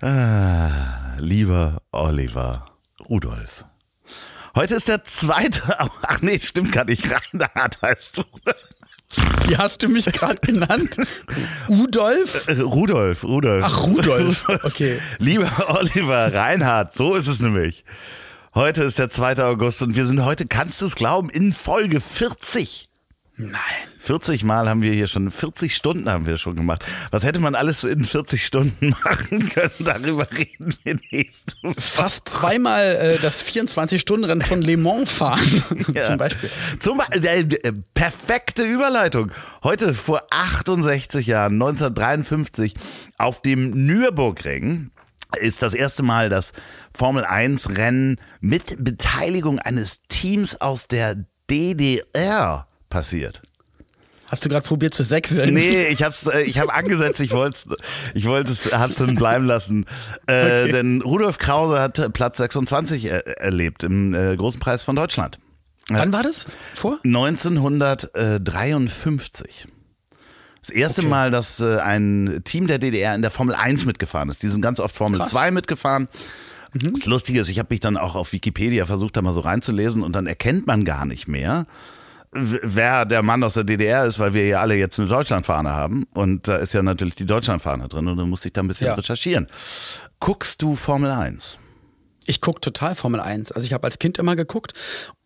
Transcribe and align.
Ah, 0.00 1.16
lieber 1.18 1.80
Oliver 1.90 2.66
Rudolf. 3.08 3.64
Heute 4.54 4.74
ist 4.74 4.88
der 4.88 5.04
zweite, 5.04 5.62
ach 5.78 6.20
nee, 6.20 6.38
stimmt 6.38 6.72
gar 6.72 6.84
nicht, 6.84 7.04
Reinhard 7.10 7.80
heißt 7.82 8.18
du. 8.18 8.22
Wie 9.46 9.56
hast 9.56 9.82
du 9.82 9.88
mich 9.88 10.04
gerade 10.06 10.36
genannt? 10.40 10.96
Udolf? 11.68 12.46
Äh, 12.48 12.60
Rudolf, 12.60 13.24
Rudolf. 13.24 13.64
Ach, 13.66 13.84
Rudolf. 13.84 14.48
Okay. 14.64 14.98
Lieber 15.18 15.50
Oliver 15.68 16.32
Reinhard, 16.32 16.92
so 16.92 17.14
ist 17.14 17.26
es 17.26 17.40
nämlich. 17.40 17.84
Heute 18.54 18.82
ist 18.82 18.98
der 18.98 19.08
2. 19.10 19.42
August 19.44 19.82
und 19.82 19.94
wir 19.94 20.06
sind 20.06 20.24
heute, 20.24 20.46
kannst 20.46 20.80
du 20.80 20.86
es 20.86 20.94
glauben, 20.94 21.30
in 21.30 21.52
Folge 21.52 22.00
40. 22.00 22.88
Nein. 23.38 23.60
40 23.98 24.44
Mal 24.44 24.66
haben 24.68 24.80
wir 24.80 24.92
hier 24.94 25.08
schon, 25.08 25.30
40 25.30 25.76
Stunden 25.76 26.08
haben 26.08 26.24
wir 26.26 26.38
schon 26.38 26.56
gemacht. 26.56 26.84
Was 27.10 27.22
hätte 27.22 27.38
man 27.38 27.54
alles 27.54 27.84
in 27.84 28.04
40 28.04 28.46
Stunden 28.46 28.90
machen 29.04 29.48
können? 29.50 29.72
Darüber 29.80 30.26
reden 30.32 30.74
wir 30.84 30.96
nächste 31.10 31.52
Woche. 31.62 31.78
Fast 31.78 32.28
zweimal 32.30 32.96
äh, 32.96 33.18
das 33.18 33.44
24-Stunden-Rennen 33.44 34.40
von 34.40 34.62
Le 34.62 34.78
Mans 34.78 35.10
fahren, 35.10 35.62
Ja. 35.94 36.04
zum 36.04 36.16
Beispiel. 36.16 36.48
Zum, 36.78 37.02
äh, 37.10 37.40
äh, 37.40 37.72
perfekte 37.92 38.62
Überleitung. 38.64 39.30
Heute 39.62 39.92
vor 39.92 40.22
68 40.30 41.26
Jahren, 41.26 41.54
1953, 41.54 42.74
auf 43.18 43.42
dem 43.42 43.86
Nürburgring 43.86 44.90
ist 45.40 45.60
das 45.62 45.74
erste 45.74 46.02
Mal 46.02 46.30
das 46.30 46.52
Formel 46.94 47.24
1 47.24 47.76
Rennen 47.76 48.18
mit 48.40 48.82
Beteiligung 48.82 49.58
eines 49.58 50.00
Teams 50.08 50.58
aus 50.60 50.88
der 50.88 51.16
DDR 51.50 52.65
passiert. 52.90 53.40
Hast 54.28 54.44
du 54.44 54.48
gerade 54.48 54.66
probiert 54.66 54.92
zu 54.92 55.04
sechseln? 55.04 55.54
Nee, 55.54 55.86
ich 55.86 56.02
hab's, 56.02 56.26
äh, 56.26 56.40
ich 56.42 56.58
habe 56.58 56.74
angesetzt, 56.74 57.20
ich 57.20 57.30
wollte 57.30 57.76
ich 58.12 58.26
wollte 58.26 58.50
es, 58.50 58.72
hab's 58.72 58.96
dann 58.96 59.14
bleiben 59.14 59.44
lassen. 59.46 59.86
Äh, 60.26 60.64
Okay. 60.64 60.72
Denn 60.72 61.00
Rudolf 61.02 61.38
Krause 61.38 61.78
hat 61.80 62.00
äh, 62.00 62.10
Platz 62.10 62.38
26 62.38 63.04
er, 63.04 63.24
erlebt 63.40 63.84
im 63.84 64.14
äh, 64.14 64.34
Großen 64.36 64.58
Preis 64.58 64.82
von 64.82 64.96
Deutschland. 64.96 65.38
Wann 65.88 66.12
war 66.12 66.24
das? 66.24 66.46
Vor? 66.74 66.98
1953. 67.04 69.68
Das 70.60 70.70
erste 70.70 71.02
Okay. 71.02 71.10
Mal, 71.10 71.30
dass 71.30 71.60
äh, 71.60 71.76
ein 71.78 72.40
Team 72.44 72.66
der 72.66 72.78
DDR 72.78 73.14
in 73.14 73.22
der 73.22 73.30
Formel 73.30 73.54
1 73.54 73.84
mitgefahren 73.84 74.28
ist. 74.28 74.42
Die 74.42 74.48
sind 74.48 74.62
ganz 74.62 74.80
oft 74.80 74.96
Formel 74.96 75.20
Krass. 75.20 75.30
2 75.30 75.52
mitgefahren. 75.52 76.08
Das 76.74 77.06
Lustige 77.06 77.40
ist, 77.40 77.48
ich 77.48 77.58
habe 77.60 77.68
mich 77.70 77.78
dann 77.80 77.96
auch 77.96 78.16
auf 78.16 78.32
Wikipedia 78.32 78.84
versucht, 78.86 79.16
da 79.16 79.22
mal 79.22 79.32
so 79.32 79.40
reinzulesen 79.40 80.02
und 80.02 80.12
dann 80.12 80.26
erkennt 80.26 80.66
man 80.66 80.84
gar 80.84 81.06
nicht 81.06 81.26
mehr, 81.28 81.66
wer 82.32 83.04
der 83.04 83.22
Mann 83.22 83.42
aus 83.42 83.54
der 83.54 83.64
DDR 83.64 84.04
ist, 84.04 84.18
weil 84.18 84.34
wir 84.34 84.46
ja 84.46 84.60
alle 84.60 84.74
jetzt 84.76 84.98
eine 84.98 85.08
Deutschlandfahne 85.08 85.70
haben. 85.72 86.04
Und 86.14 86.48
da 86.48 86.56
ist 86.56 86.72
ja 86.72 86.82
natürlich 86.82 87.14
die 87.14 87.26
Deutschlandfahne 87.26 87.88
drin 87.88 88.08
und 88.08 88.16
dann 88.16 88.28
musste 88.28 88.48
ich 88.48 88.52
da 88.52 88.62
ein 88.62 88.68
bisschen 88.68 88.88
Ja. 88.88 88.94
recherchieren. 88.94 89.46
Guckst 90.20 90.62
du 90.62 90.76
Formel 90.76 91.10
1? 91.10 91.58
Ich 92.28 92.40
guck 92.40 92.60
total 92.60 92.94
Formel 92.96 93.20
1. 93.20 93.52
Also 93.52 93.66
ich 93.66 93.72
habe 93.72 93.84
als 93.84 93.98
Kind 93.98 94.18
immer 94.18 94.34
geguckt 94.34 94.72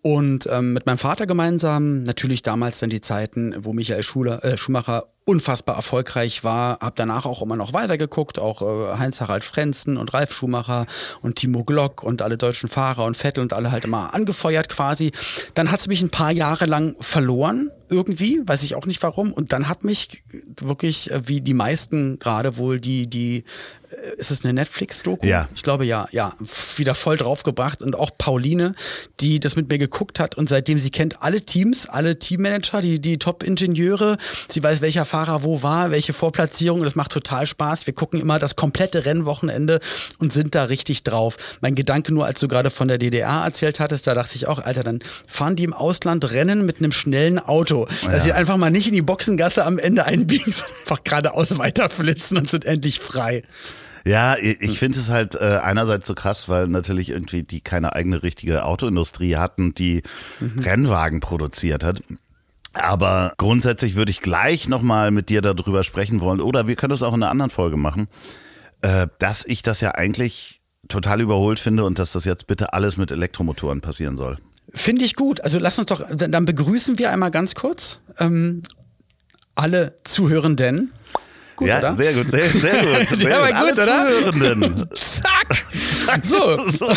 und 0.03 0.47
ähm, 0.51 0.75
mit 0.75 0.85
meinem 0.87 0.99
Vater 0.99 1.27
gemeinsam, 1.27 2.03
natürlich 2.03 2.43
damals 2.43 2.79
dann 2.81 2.91
die 2.91 3.01
Zeiten, 3.01 3.55
wo 3.59 3.73
Michael 3.73 4.03
Schuler, 4.03 4.45
äh, 4.45 4.59
Schumacher 4.59 5.05
unfassbar 5.31 5.77
erfolgreich 5.77 6.43
war, 6.43 6.81
habe 6.81 6.95
danach 6.97 7.25
auch 7.25 7.41
immer 7.41 7.55
noch 7.55 7.73
weitergeguckt, 7.73 8.41
auch 8.41 8.63
äh, 8.63 8.99
Heinz-Harald 8.99 9.45
Frenzen 9.45 9.97
und 9.97 10.13
Ralf 10.13 10.33
Schumacher 10.33 10.87
und 11.23 11.37
Timo 11.37 11.63
Glock 11.63 12.03
und 12.03 12.21
alle 12.21 12.37
deutschen 12.37 12.69
Fahrer 12.69 13.05
und 13.05 13.17
Vettel 13.17 13.41
und 13.41 13.53
alle 13.53 13.71
halt 13.71 13.85
immer 13.85 14.13
angefeuert 14.13 14.69
quasi. 14.69 15.13
Dann 15.55 15.71
hat's 15.71 15.87
mich 15.87 16.03
ein 16.03 16.11
paar 16.11 16.33
Jahre 16.33 16.67
lang 16.67 16.97
verloren 16.99 17.71
irgendwie, 17.89 18.41
weiß 18.45 18.65
ich 18.65 18.75
auch 18.75 18.87
nicht 18.87 19.03
warum 19.03 19.33
und 19.33 19.53
dann 19.53 19.69
hat 19.69 19.85
mich 19.85 20.25
wirklich, 20.61 21.13
äh, 21.13 21.23
wie 21.27 21.41
die 21.41 21.55
meisten 21.55 22.19
gerade 22.19 22.57
wohl, 22.57 22.81
die, 22.81 23.07
die, 23.07 23.45
ist 24.17 24.31
es 24.31 24.45
eine 24.45 24.53
Netflix-Doku? 24.55 25.27
Ja. 25.27 25.49
Ich 25.55 25.63
glaube 25.63 25.85
ja, 25.85 26.07
ja, 26.13 26.35
wieder 26.77 26.95
voll 26.95 27.17
draufgebracht 27.17 27.83
und 27.83 27.97
auch 27.97 28.11
Pauline, 28.17 28.75
die 29.21 29.41
das 29.41 29.57
mit 29.57 29.69
mir 29.69 29.79
geguckt 29.79 30.21
hat 30.21 30.37
und 30.37 30.49
seitdem 30.49 30.79
sie 30.79 30.91
kennt 30.91 31.23
alle 31.23 31.41
Teams, 31.41 31.89
alle 31.89 32.19
Teammanager, 32.19 32.83
die, 32.83 33.01
die 33.01 33.19
Top-Ingenieure, 33.19 34.17
sie 34.49 34.63
weiß, 34.63 34.81
welcher 34.81 35.05
Fahrer 35.05 35.43
wo 35.43 35.63
war, 35.63 35.91
welche 35.91 36.13
Vorplatzierung, 36.13 36.83
das 36.83 36.95
macht 36.95 37.13
total 37.13 37.47
Spaß. 37.47 37.87
Wir 37.87 37.95
gucken 37.95 38.21
immer 38.21 38.39
das 38.39 38.57
komplette 38.57 39.05
Rennwochenende 39.05 39.81
und 40.19 40.33
sind 40.33 40.55
da 40.55 40.65
richtig 40.65 41.03
drauf. 41.03 41.37
Mein 41.61 41.75
Gedanke 41.75 42.15
nur, 42.15 42.27
als 42.27 42.41
du 42.41 42.49
gerade 42.49 42.71
von 42.71 42.89
der 42.89 42.99
DDR 42.99 43.45
erzählt 43.45 43.81
hattest, 43.81 44.07
da 44.07 44.15
dachte 44.15 44.37
ich 44.37 44.47
auch, 44.47 44.61
Alter, 44.61 44.85
dann 44.85 45.01
fahren 45.27 45.57
die 45.57 45.65
im 45.65 45.73
Ausland 45.73 46.31
Rennen 46.31 46.65
mit 46.65 46.79
einem 46.79 46.93
schnellen 46.93 47.39
Auto, 47.39 47.89
dass 48.05 48.25
sie 48.25 48.33
einfach 48.33 48.57
mal 48.57 48.71
nicht 48.71 48.87
in 48.87 48.95
die 48.95 49.03
Boxengasse 49.03 49.65
am 49.65 49.79
Ende 49.79 50.05
einbiegen, 50.05 50.53
sondern 50.53 50.77
einfach 50.83 51.05
geradeaus 51.05 51.59
weiterflitzen 51.59 52.39
und 52.39 52.51
sind 52.51 52.65
endlich 52.65 53.01
frei. 53.01 53.43
Ja, 54.05 54.37
ich 54.39 54.79
finde 54.79 54.99
es 54.99 55.09
halt 55.11 55.35
äh, 55.35 55.61
einerseits 55.63 56.07
so 56.07 56.15
krass, 56.15 56.49
weil 56.49 56.69
natürlich 56.69 57.11
irgendwie 57.11 57.43
die 57.43 57.61
keine 57.61 57.95
eigene 57.95 58.23
richtige 58.23 58.65
Autoindustrie 58.65 59.37
hatten, 59.37 59.75
die 59.75 60.03
Rennwagen 60.41 61.21
produziert 61.21 61.85
hat. 61.85 62.03
Aber 62.73 63.35
grundsätzlich 63.37 63.97
würde 63.97 64.11
ich 64.11 64.21
gleich 64.21 64.69
nochmal 64.69 65.11
mit 65.11 65.29
dir 65.29 65.43
darüber 65.43 65.83
sprechen 65.85 66.21
wollen, 66.21 66.41
oder 66.41 66.67
wir 66.67 66.77
können 66.77 66.93
es 66.93 67.03
auch 67.03 67.15
in 67.15 67.23
einer 67.23 67.31
anderen 67.31 67.51
Folge 67.51 67.77
machen, 67.77 68.09
äh, 68.83 69.09
dass 69.19 69.45
ich 69.45 69.63
das 69.63 69.81
ja 69.81 69.93
eigentlich 69.93 70.61
total 70.89 71.21
überholt 71.21 71.59
finde 71.59 71.85
und 71.85 71.99
dass 71.99 72.13
das 72.13 72.25
jetzt 72.25 72.47
bitte 72.47 72.73
alles 72.73 72.97
mit 72.97 73.11
Elektromotoren 73.11 73.81
passieren 73.81 74.17
soll. 74.17 74.37
Finde 74.73 75.05
ich 75.05 75.17
gut. 75.17 75.41
Also 75.41 75.59
lass 75.59 75.79
uns 75.79 75.87
doch, 75.87 76.05
dann 76.11 76.31
dann 76.31 76.45
begrüßen 76.45 76.99
wir 76.99 77.11
einmal 77.11 77.31
ganz 77.31 77.55
kurz 77.55 78.01
ähm, 78.19 78.63
alle 79.55 79.99
Zuhörenden. 80.05 80.93
Gut, 81.61 81.69
ja, 81.69 81.79
oder? 81.79 81.97
sehr 81.97 82.13
gut, 82.15 82.31
sehr, 82.31 82.49
sehr 82.49 82.73
gut. 82.83 83.09
Sehr 83.11 83.17
Der 83.19 83.39
war 83.41 83.55
Alle 83.55 83.71
gut, 83.75 83.79
oder? 83.83 84.09
Zuhörenden. 84.11 84.87
Zack! 84.95 85.65
So, 86.25 86.69
So. 86.71 86.89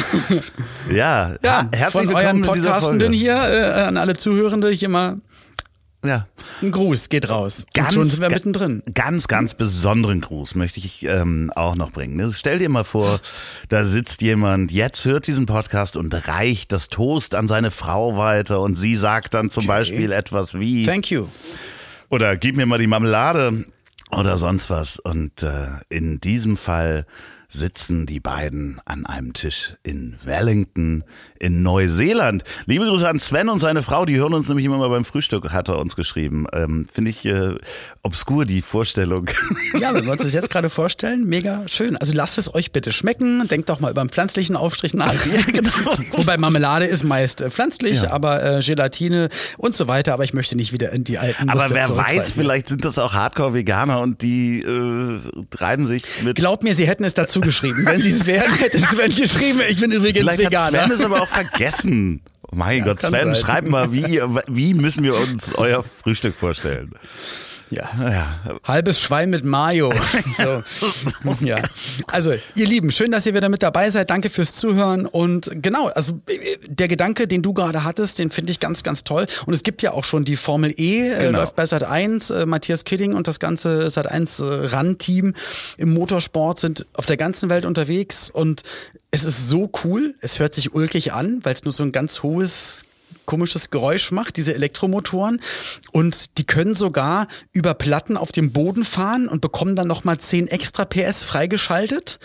Ja, 0.89 1.35
ja, 1.43 1.65
herzlich 1.73 1.91
von 1.91 2.07
willkommen 2.07 2.25
euren. 2.25 2.41
Podcastenden 2.43 3.11
hier 3.13 3.33
äh, 3.35 3.81
an 3.81 3.97
alle 3.97 4.15
Zuhörende 4.15 4.69
hier 4.69 4.87
mal 4.89 5.17
Ja. 6.05 6.27
ein 6.61 6.71
Gruß 6.71 7.09
geht 7.09 7.29
raus. 7.29 7.65
Ganz, 7.73 7.89
Und 7.89 7.93
schon 7.95 8.05
sind 8.05 8.21
wir 8.21 8.29
mittendrin. 8.29 8.83
Ganz, 8.93 9.27
ganz 9.27 9.53
besonderen 9.53 10.21
Gruß 10.21 10.55
möchte 10.55 10.79
ich 10.79 11.05
ähm, 11.05 11.51
auch 11.55 11.75
noch 11.75 11.91
bringen. 11.91 12.19
Also 12.21 12.31
Stell 12.33 12.59
dir 12.59 12.69
mal 12.69 12.85
vor, 12.85 13.19
da 13.67 13.83
sitzt 13.83 14.21
jemand, 14.21 14.71
jetzt 14.71 15.03
hört 15.03 15.27
diesen 15.27 15.45
Podcast 15.45 15.97
und 15.97 16.13
reicht 16.29 16.71
das 16.71 16.87
Toast 16.87 17.35
an 17.35 17.49
seine 17.49 17.69
Frau 17.69 18.15
weiter 18.17 18.61
und 18.61 18.75
sie 18.75 18.95
sagt 18.95 19.33
dann 19.33 19.49
zum 19.51 19.67
Beispiel 19.67 20.13
etwas 20.13 20.57
wie 20.57 20.85
Thank 20.85 21.11
you. 21.11 21.27
oder 22.09 22.37
gib 22.37 22.55
mir 22.55 22.65
mal 22.65 22.79
die 22.79 22.87
Marmelade 22.87 23.65
oder 24.17 24.37
sonst 24.37 24.69
was. 24.69 24.99
Und 24.99 25.43
äh, 25.43 25.67
in 25.89 26.19
diesem 26.19 26.57
Fall 26.57 27.05
sitzen 27.53 28.05
die 28.05 28.19
beiden 28.19 28.81
an 28.85 29.05
einem 29.05 29.33
Tisch 29.33 29.75
in 29.83 30.17
Wellington 30.23 31.03
in 31.39 31.61
Neuseeland. 31.61 32.43
Liebe 32.65 32.85
Grüße 32.85 33.07
an 33.07 33.19
Sven 33.19 33.49
und 33.49 33.59
seine 33.59 33.83
Frau, 33.83 34.05
die 34.05 34.17
hören 34.17 34.33
uns 34.33 34.47
nämlich 34.47 34.65
immer 34.65 34.79
mal 34.79 34.89
beim 34.89 35.05
Frühstück, 35.05 35.51
hat 35.51 35.69
er 35.69 35.79
uns 35.79 35.95
geschrieben. 35.95 36.47
Ähm, 36.51 36.85
Finde 36.91 37.11
ich 37.11 37.25
äh, 37.25 37.55
obskur, 38.03 38.45
die 38.45 38.61
Vorstellung. 38.61 39.29
Ja, 39.79 39.93
wenn 39.93 40.05
wir 40.05 40.11
uns 40.11 40.21
das 40.21 40.33
jetzt 40.33 40.49
gerade 40.51 40.69
vorstellen, 40.69 41.25
mega 41.25 41.67
schön. 41.67 41.97
Also 41.97 42.13
lasst 42.13 42.37
es 42.37 42.53
euch 42.53 42.71
bitte 42.71 42.91
schmecken. 42.93 43.45
Denkt 43.47 43.69
doch 43.69 43.79
mal 43.79 43.89
über 43.91 44.01
einen 44.01 44.11
pflanzlichen 44.11 44.55
Aufstrich 44.55 44.93
nach. 44.93 45.11
genau. 45.47 45.71
Wobei 46.11 46.37
Marmelade 46.37 46.85
ist 46.85 47.03
meist 47.03 47.41
äh, 47.41 47.49
pflanzlich, 47.49 48.03
Ja. 48.03 48.11
aber 48.11 48.59
äh, 48.59 48.61
Gelatine 48.61 49.29
und 49.57 49.73
so 49.73 49.87
weiter. 49.87 50.13
Aber 50.13 50.23
ich 50.23 50.33
möchte 50.33 50.55
nicht 50.55 50.71
wieder 50.71 50.91
in 50.93 51.03
die 51.03 51.17
alten 51.17 51.49
Aber 51.49 51.63
Muster 51.63 51.75
wer 51.75 51.97
weiß, 51.97 52.33
vielleicht 52.33 52.69
sind 52.69 52.85
das 52.85 52.97
auch 52.99 53.13
Hardcore-Veganer 53.13 53.99
und 53.99 54.21
die 54.21 54.59
äh, 54.61 55.19
treiben 55.49 55.87
sich 55.87 56.03
mit. 56.23 56.35
Glaub 56.35 56.63
mir, 56.63 56.75
sie 56.75 56.87
hätten 56.87 57.03
es 57.03 57.15
dazu 57.15 57.41
geschrieben. 57.41 57.83
Wenn 57.85 58.01
sie 58.01 58.11
es 58.11 58.25
wären, 58.27 58.53
hätte 58.53 58.77
Sven 58.77 59.13
geschrieben, 59.15 59.59
ich 59.67 59.79
bin 59.79 59.91
übrigens 59.91 60.19
Vielleicht 60.19 60.45
hat 60.45 60.51
Veganer. 60.51 60.85
Sven 60.85 60.91
es 60.91 61.01
aber 61.01 61.21
auch 61.23 61.27
vergessen. 61.29 62.21
Mein 62.51 62.83
Gott, 62.83 62.99
kann 62.99 63.09
Sven, 63.09 63.33
sein. 63.33 63.35
schreib 63.43 63.67
mal, 63.67 63.91
wie, 63.91 64.21
wie 64.47 64.73
müssen 64.75 65.03
wir 65.03 65.15
uns 65.15 65.53
euer 65.55 65.83
Frühstück 66.03 66.35
vorstellen? 66.35 66.91
Ja. 67.73 67.89
ja. 67.97 68.59
Halbes 68.63 68.99
Schwein 69.01 69.29
mit 69.29 69.43
Mayo. 69.43 69.91
so. 70.37 70.63
ja. 71.43 71.57
Also, 72.07 72.33
ihr 72.55 72.67
Lieben, 72.67 72.91
schön, 72.91 73.11
dass 73.11 73.25
ihr 73.25 73.33
wieder 73.33 73.49
mit 73.49 73.63
dabei 73.63 73.89
seid. 73.89 74.09
Danke 74.09 74.29
fürs 74.29 74.53
Zuhören. 74.53 75.05
Und 75.05 75.49
genau, 75.53 75.87
also 75.87 76.19
der 76.67 76.87
Gedanke, 76.87 77.27
den 77.27 77.41
du 77.41 77.53
gerade 77.53 77.83
hattest, 77.83 78.19
den 78.19 78.29
finde 78.29 78.51
ich 78.51 78.59
ganz, 78.59 78.83
ganz 78.83 79.03
toll. 79.03 79.25
Und 79.45 79.53
es 79.53 79.63
gibt 79.63 79.81
ja 79.81 79.93
auch 79.93 80.03
schon 80.03 80.25
die 80.25 80.35
Formel 80.35 80.73
E, 80.77 81.07
äh, 81.07 81.09
genau. 81.09 81.39
äh, 81.39 81.41
läuft 81.41 81.55
bei 81.55 81.65
Sat 81.65 81.83
1. 81.83 82.29
Äh, 82.29 82.45
Matthias 82.45 82.85
Kidding 82.85 83.13
und 83.13 83.27
das 83.27 83.39
ganze 83.39 83.89
Sat 83.89 84.07
1 84.07 84.39
äh, 84.39 84.43
RAN-Team 84.43 85.33
im 85.77 85.93
Motorsport 85.93 86.59
sind 86.59 86.85
auf 86.93 87.05
der 87.05 87.17
ganzen 87.17 87.49
Welt 87.49 87.65
unterwegs. 87.65 88.29
Und 88.29 88.63
es 89.11 89.25
ist 89.25 89.49
so 89.49 89.71
cool. 89.83 90.15
Es 90.21 90.39
hört 90.39 90.53
sich 90.53 90.73
ulkig 90.73 91.13
an, 91.13 91.39
weil 91.43 91.55
es 91.55 91.63
nur 91.63 91.71
so 91.71 91.83
ein 91.83 91.91
ganz 91.91 92.23
hohes 92.23 92.83
komisches 93.25 93.69
Geräusch 93.69 94.11
macht, 94.11 94.37
diese 94.37 94.53
Elektromotoren. 94.53 95.41
Und 95.91 96.37
die 96.37 96.45
können 96.45 96.75
sogar 96.75 97.27
über 97.51 97.73
Platten 97.73 98.17
auf 98.17 98.31
dem 98.31 98.51
Boden 98.51 98.85
fahren 98.85 99.27
und 99.27 99.41
bekommen 99.41 99.75
dann 99.75 99.87
nochmal 99.87 100.17
10 100.17 100.47
extra 100.47 100.85
PS 100.85 101.23
freigeschaltet. 101.23 102.19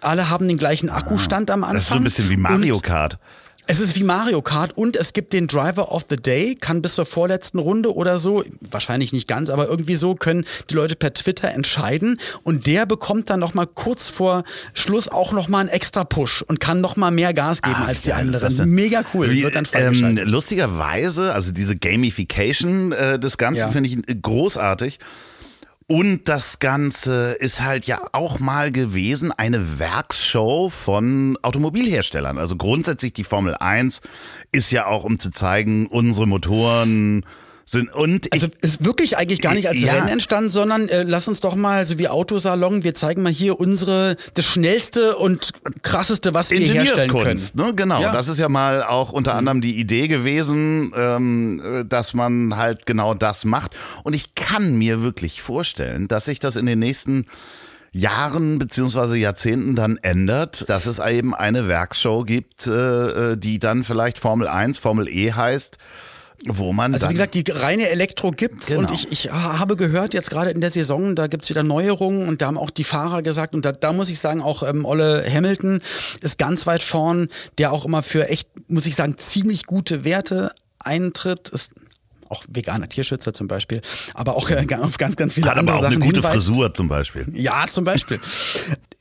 Alle 0.00 0.30
haben 0.30 0.48
den 0.48 0.58
gleichen 0.58 0.90
Akkustand 0.90 1.50
am 1.50 1.64
Anfang. 1.64 1.74
Das 1.74 1.82
ist 1.84 1.88
so 1.90 1.94
ein 1.96 2.04
bisschen 2.04 2.30
wie 2.30 2.36
Mario 2.36 2.78
Kart. 2.78 3.18
Es 3.70 3.78
ist 3.78 3.94
wie 3.94 4.02
Mario 4.02 4.42
Kart 4.42 4.76
und 4.76 4.96
es 4.96 5.12
gibt 5.12 5.32
den 5.32 5.46
Driver 5.46 5.92
of 5.92 6.02
the 6.08 6.16
Day, 6.16 6.56
kann 6.56 6.82
bis 6.82 6.96
zur 6.96 7.06
vorletzten 7.06 7.60
Runde 7.60 7.94
oder 7.94 8.18
so, 8.18 8.42
wahrscheinlich 8.60 9.12
nicht 9.12 9.28
ganz, 9.28 9.48
aber 9.48 9.68
irgendwie 9.68 9.94
so 9.94 10.16
können 10.16 10.44
die 10.70 10.74
Leute 10.74 10.96
per 10.96 11.14
Twitter 11.14 11.50
entscheiden 11.50 12.18
und 12.42 12.66
der 12.66 12.84
bekommt 12.84 13.30
dann 13.30 13.38
nochmal 13.38 13.68
kurz 13.68 14.08
vor 14.08 14.42
Schluss 14.74 15.08
auch 15.08 15.30
nochmal 15.30 15.60
einen 15.60 15.68
extra 15.68 16.02
Push 16.02 16.42
und 16.42 16.58
kann 16.58 16.80
nochmal 16.80 17.12
mehr 17.12 17.32
Gas 17.32 17.62
geben 17.62 17.76
ah, 17.78 17.84
als 17.84 18.02
die 18.02 18.12
anderen. 18.12 18.70
Mega 18.70 19.04
cool, 19.14 19.30
wie, 19.30 19.44
wird 19.44 19.54
dann 19.54 19.68
ähm, 19.74 20.18
Lustigerweise, 20.24 21.32
also 21.32 21.52
diese 21.52 21.76
Gamification 21.76 22.90
äh, 22.90 23.20
des 23.20 23.38
Ganzen 23.38 23.60
ja. 23.60 23.68
finde 23.68 23.88
ich 23.88 24.20
großartig. 24.20 24.98
Und 25.90 26.28
das 26.28 26.60
Ganze 26.60 27.32
ist 27.32 27.62
halt 27.62 27.84
ja 27.84 28.00
auch 28.12 28.38
mal 28.38 28.70
gewesen 28.70 29.32
eine 29.32 29.80
Werksshow 29.80 30.70
von 30.70 31.36
Automobilherstellern. 31.42 32.38
Also 32.38 32.54
grundsätzlich 32.54 33.12
die 33.12 33.24
Formel 33.24 33.56
1 33.56 34.00
ist 34.52 34.70
ja 34.70 34.86
auch, 34.86 35.02
um 35.02 35.18
zu 35.18 35.32
zeigen, 35.32 35.88
unsere 35.88 36.28
Motoren 36.28 37.26
sind. 37.70 37.92
Und 37.94 38.32
also 38.32 38.48
ist 38.60 38.84
wirklich 38.84 39.16
eigentlich 39.16 39.40
gar 39.40 39.54
nicht 39.54 39.68
als 39.68 39.80
ja. 39.80 39.92
Rennen 39.92 40.08
entstanden, 40.08 40.50
sondern 40.50 40.88
äh, 40.88 41.04
lass 41.04 41.28
uns 41.28 41.40
doch 41.40 41.54
mal 41.54 41.86
so 41.86 41.98
wie 41.98 42.08
Autosalon, 42.08 42.82
wir 42.82 42.94
zeigen 42.94 43.22
mal 43.22 43.32
hier 43.32 43.60
unsere 43.60 44.16
das 44.34 44.44
schnellste 44.44 45.16
und 45.16 45.52
krasseste, 45.82 46.34
was 46.34 46.50
wir 46.50 46.58
herstellen 46.58 47.10
können. 47.10 47.40
Ne? 47.54 47.72
Genau, 47.74 48.02
ja. 48.02 48.12
das 48.12 48.28
ist 48.28 48.38
ja 48.38 48.48
mal 48.48 48.82
auch 48.82 49.12
unter 49.12 49.34
anderem 49.34 49.60
die 49.60 49.78
Idee 49.78 50.08
gewesen, 50.08 50.92
ähm, 50.96 51.86
dass 51.88 52.12
man 52.12 52.56
halt 52.56 52.86
genau 52.86 53.14
das 53.14 53.44
macht. 53.44 53.76
Und 54.02 54.14
ich 54.16 54.34
kann 54.34 54.76
mir 54.76 55.02
wirklich 55.02 55.40
vorstellen, 55.40 56.08
dass 56.08 56.24
sich 56.24 56.40
das 56.40 56.56
in 56.56 56.66
den 56.66 56.80
nächsten 56.80 57.26
Jahren 57.92 58.58
beziehungsweise 58.58 59.16
Jahrzehnten 59.16 59.74
dann 59.74 59.96
ändert, 59.96 60.68
dass 60.68 60.86
es 60.86 60.98
eben 61.00 61.34
eine 61.34 61.66
Werkshow 61.68 62.24
gibt, 62.24 62.66
äh, 62.66 63.32
äh 63.32 63.36
die 63.36 63.58
dann 63.58 63.84
vielleicht 63.84 64.18
Formel 64.18 64.48
1, 64.48 64.78
Formel 64.78 65.08
E 65.08 65.32
heißt 65.32 65.78
wo 66.46 66.72
man. 66.72 66.94
Also 66.94 67.08
wie 67.08 67.12
gesagt, 67.12 67.34
die 67.34 67.44
reine 67.50 67.88
Elektro 67.88 68.30
gibt's 68.30 68.68
genau. 68.68 68.80
und 68.80 68.90
ich, 68.92 69.10
ich 69.10 69.30
habe 69.30 69.76
gehört, 69.76 70.14
jetzt 70.14 70.30
gerade 70.30 70.50
in 70.50 70.60
der 70.60 70.70
Saison, 70.70 71.14
da 71.14 71.26
gibt's 71.26 71.50
wieder 71.50 71.62
Neuerungen 71.62 72.28
und 72.28 72.40
da 72.40 72.46
haben 72.46 72.58
auch 72.58 72.70
die 72.70 72.84
Fahrer 72.84 73.22
gesagt, 73.22 73.54
und 73.54 73.64
da, 73.64 73.72
da 73.72 73.92
muss 73.92 74.08
ich 74.08 74.18
sagen, 74.18 74.40
auch 74.40 74.62
ähm, 74.62 74.84
Olle 74.84 75.24
Hamilton 75.30 75.80
ist 76.20 76.38
ganz 76.38 76.66
weit 76.66 76.82
vorn, 76.82 77.28
der 77.58 77.72
auch 77.72 77.84
immer 77.84 78.02
für 78.02 78.28
echt, 78.28 78.48
muss 78.68 78.86
ich 78.86 78.96
sagen, 78.96 79.16
ziemlich 79.18 79.66
gute 79.66 80.04
Werte 80.04 80.52
eintritt. 80.78 81.48
Ist 81.50 81.74
auch 82.28 82.44
veganer 82.48 82.88
Tierschützer 82.88 83.32
zum 83.32 83.48
Beispiel, 83.48 83.82
aber 84.14 84.36
auch 84.36 84.48
äh, 84.50 84.66
auf 84.80 84.98
ganz, 84.98 85.16
ganz 85.16 85.34
viele 85.34 85.50
Hat 85.50 85.58
andere 85.58 85.74
aber 85.74 85.78
auch 85.78 85.82
Sachen 85.82 85.96
eine 85.96 86.04
gute 86.04 86.20
hinweist. 86.20 86.46
Frisur 86.46 86.72
zum 86.72 86.88
Beispiel. 86.88 87.26
Ja, 87.34 87.66
zum 87.68 87.84
Beispiel 87.84 88.20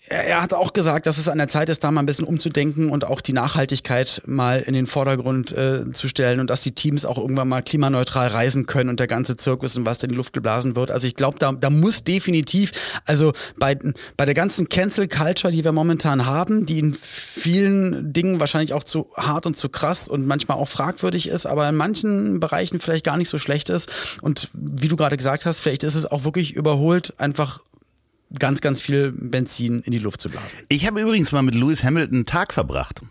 er 0.09 0.41
hat 0.41 0.53
auch 0.53 0.73
gesagt, 0.73 1.05
dass 1.05 1.17
es 1.17 1.27
an 1.27 1.37
der 1.37 1.47
Zeit 1.47 1.69
ist, 1.69 1.83
da 1.83 1.91
mal 1.91 2.01
ein 2.01 2.05
bisschen 2.05 2.25
umzudenken 2.25 2.89
und 2.89 3.05
auch 3.05 3.21
die 3.21 3.33
Nachhaltigkeit 3.33 4.21
mal 4.25 4.59
in 4.59 4.73
den 4.73 4.87
Vordergrund 4.87 5.51
äh, 5.51 5.91
zu 5.91 6.07
stellen 6.07 6.39
und 6.39 6.49
dass 6.49 6.61
die 6.61 6.71
Teams 6.71 7.05
auch 7.05 7.17
irgendwann 7.17 7.47
mal 7.47 7.61
klimaneutral 7.61 8.27
reisen 8.27 8.65
können 8.65 8.89
und 8.89 8.99
der 8.99 9.07
ganze 9.07 9.37
Zirkus 9.37 9.77
und 9.77 9.85
was 9.85 10.01
in 10.01 10.09
die 10.09 10.15
Luft 10.15 10.33
geblasen 10.33 10.75
wird. 10.75 10.89
Also 10.89 11.07
ich 11.07 11.15
glaube, 11.15 11.37
da, 11.39 11.51
da 11.51 11.69
muss 11.69 12.03
definitiv, 12.03 12.71
also 13.05 13.33
bei, 13.57 13.77
bei 14.17 14.25
der 14.25 14.33
ganzen 14.33 14.67
Cancel 14.67 15.07
Culture, 15.07 15.51
die 15.51 15.63
wir 15.63 15.71
momentan 15.71 16.25
haben, 16.25 16.65
die 16.65 16.79
in 16.79 16.97
vielen 16.99 18.11
Dingen 18.11 18.39
wahrscheinlich 18.39 18.73
auch 18.73 18.83
zu 18.83 19.07
hart 19.15 19.45
und 19.45 19.55
zu 19.55 19.69
krass 19.69 20.07
und 20.07 20.25
manchmal 20.25 20.57
auch 20.57 20.67
fragwürdig 20.67 21.29
ist, 21.29 21.45
aber 21.45 21.69
in 21.69 21.75
manchen 21.75 22.39
Bereichen 22.39 22.79
vielleicht 22.79 23.05
gar 23.05 23.17
nicht 23.17 23.29
so 23.29 23.37
schlecht 23.37 23.69
ist. 23.69 23.89
Und 24.21 24.49
wie 24.53 24.87
du 24.87 24.95
gerade 24.95 25.17
gesagt 25.17 25.45
hast, 25.45 25.59
vielleicht 25.59 25.83
ist 25.83 25.95
es 25.95 26.05
auch 26.05 26.23
wirklich 26.23 26.55
überholt, 26.55 27.13
einfach 27.17 27.61
ganz, 28.37 28.61
ganz 28.61 28.81
viel 28.81 29.11
Benzin 29.11 29.81
in 29.81 29.91
die 29.91 29.99
Luft 29.99 30.21
zu 30.21 30.29
blasen. 30.29 30.59
Ich 30.69 30.85
habe 30.85 31.01
übrigens 31.01 31.31
mal 31.31 31.41
mit 31.41 31.55
Lewis 31.55 31.83
Hamilton 31.83 32.15
einen 32.15 32.25
Tag 32.25 32.53
verbracht. 32.53 33.01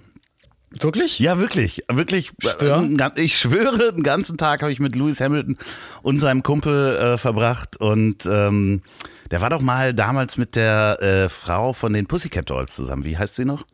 Wirklich? 0.71 1.19
Ja, 1.19 1.39
wirklich. 1.39 1.83
Wirklich. 1.91 2.33
Schwör? 2.39 2.87
Ich 3.17 3.39
schwöre, 3.39 3.95
den 3.95 4.03
ganzen 4.03 4.37
Tag 4.37 4.61
habe 4.61 4.71
ich 4.71 4.81
mit 4.81 4.95
Lewis 4.95 5.21
Hamilton 5.21 5.57
und 6.03 6.21
seinem 6.21 6.43
Kumpel 6.43 6.97
äh, 6.97 7.19
verbracht. 7.19 7.79
Und 7.79 8.27
ähm, 8.27 8.83
der 9.31 9.41
war 9.41 9.51
doch 9.51 9.63
mal 9.63 9.95
damals 9.95 10.37
mit 10.37 10.57
der 10.57 10.99
äh, 11.01 11.29
Frau 11.31 11.73
von 11.73 11.95
den 11.95 12.07
Pussycat 12.07 12.51
Dolls 12.51 12.77
zusammen. 12.77 13.05
Wie 13.05 13.17
heißt 13.17 13.37
sie 13.37 13.47
noch? 13.47 13.65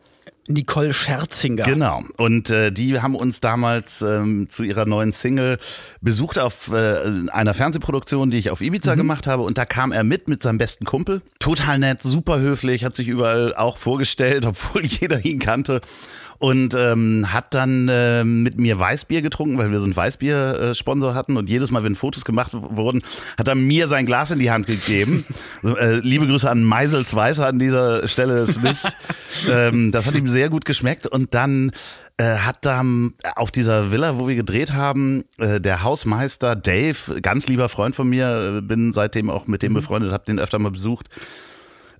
Nicole 0.46 0.92
Scherzinger. 0.92 1.64
Genau. 1.64 2.02
Und 2.18 2.50
äh, 2.50 2.70
die 2.70 3.00
haben 3.00 3.14
uns 3.14 3.40
damals 3.40 4.02
ähm, 4.02 4.48
zu 4.50 4.62
ihrer 4.62 4.84
neuen 4.84 5.12
Single 5.12 5.58
besucht 6.02 6.38
auf 6.38 6.70
äh, 6.70 7.28
einer 7.30 7.54
Fernsehproduktion, 7.54 8.30
die 8.30 8.38
ich 8.38 8.50
auf 8.50 8.60
Ibiza 8.60 8.92
mhm. 8.92 8.98
gemacht 8.98 9.26
habe. 9.26 9.42
Und 9.42 9.56
da 9.56 9.64
kam 9.64 9.90
er 9.92 10.04
mit 10.04 10.28
mit 10.28 10.42
seinem 10.42 10.58
besten 10.58 10.84
Kumpel. 10.84 11.22
Total 11.38 11.78
nett, 11.78 12.02
super 12.02 12.40
höflich, 12.40 12.84
hat 12.84 12.94
sich 12.94 13.08
überall 13.08 13.54
auch 13.54 13.78
vorgestellt, 13.78 14.44
obwohl 14.46 14.84
jeder 14.84 15.24
ihn 15.24 15.38
kannte 15.38 15.80
und 16.44 16.74
ähm, 16.74 17.32
hat 17.32 17.54
dann 17.54 17.88
äh, 17.88 18.22
mit 18.22 18.58
mir 18.58 18.78
Weißbier 18.78 19.22
getrunken, 19.22 19.56
weil 19.56 19.70
wir 19.70 19.78
so 19.78 19.84
einen 19.84 19.96
Weißbier-Sponsor 19.96 21.14
hatten 21.14 21.38
und 21.38 21.48
jedes 21.48 21.70
Mal, 21.70 21.84
wenn 21.84 21.94
Fotos 21.94 22.26
gemacht 22.26 22.52
wurden, 22.52 23.00
hat 23.38 23.48
er 23.48 23.54
mir 23.54 23.88
sein 23.88 24.04
Glas 24.04 24.30
in 24.30 24.40
die 24.40 24.50
Hand 24.50 24.66
gegeben. 24.66 25.24
äh, 25.64 26.00
liebe 26.00 26.26
Grüße 26.26 26.50
an 26.50 26.62
Meisels 26.62 27.14
Weißer 27.14 27.46
an 27.46 27.58
dieser 27.58 28.06
Stelle 28.08 28.40
ist 28.40 28.62
nicht. 28.62 28.82
ähm, 29.50 29.90
das 29.90 30.06
hat 30.06 30.16
ihm 30.16 30.28
sehr 30.28 30.50
gut 30.50 30.66
geschmeckt 30.66 31.06
und 31.06 31.32
dann 31.32 31.72
äh, 32.18 32.36
hat 32.36 32.58
da 32.66 32.84
auf 33.36 33.50
dieser 33.50 33.90
Villa, 33.90 34.18
wo 34.18 34.28
wir 34.28 34.34
gedreht 34.34 34.74
haben, 34.74 35.24
äh, 35.38 35.62
der 35.62 35.82
Hausmeister 35.82 36.56
Dave, 36.56 37.22
ganz 37.22 37.46
lieber 37.46 37.70
Freund 37.70 37.96
von 37.96 38.06
mir, 38.06 38.58
äh, 38.58 38.60
bin 38.60 38.92
seitdem 38.92 39.30
auch 39.30 39.46
mit 39.46 39.62
dem 39.62 39.72
mhm. 39.72 39.76
befreundet, 39.76 40.12
habe 40.12 40.26
den 40.26 40.38
öfter 40.38 40.58
mal 40.58 40.72
besucht, 40.72 41.08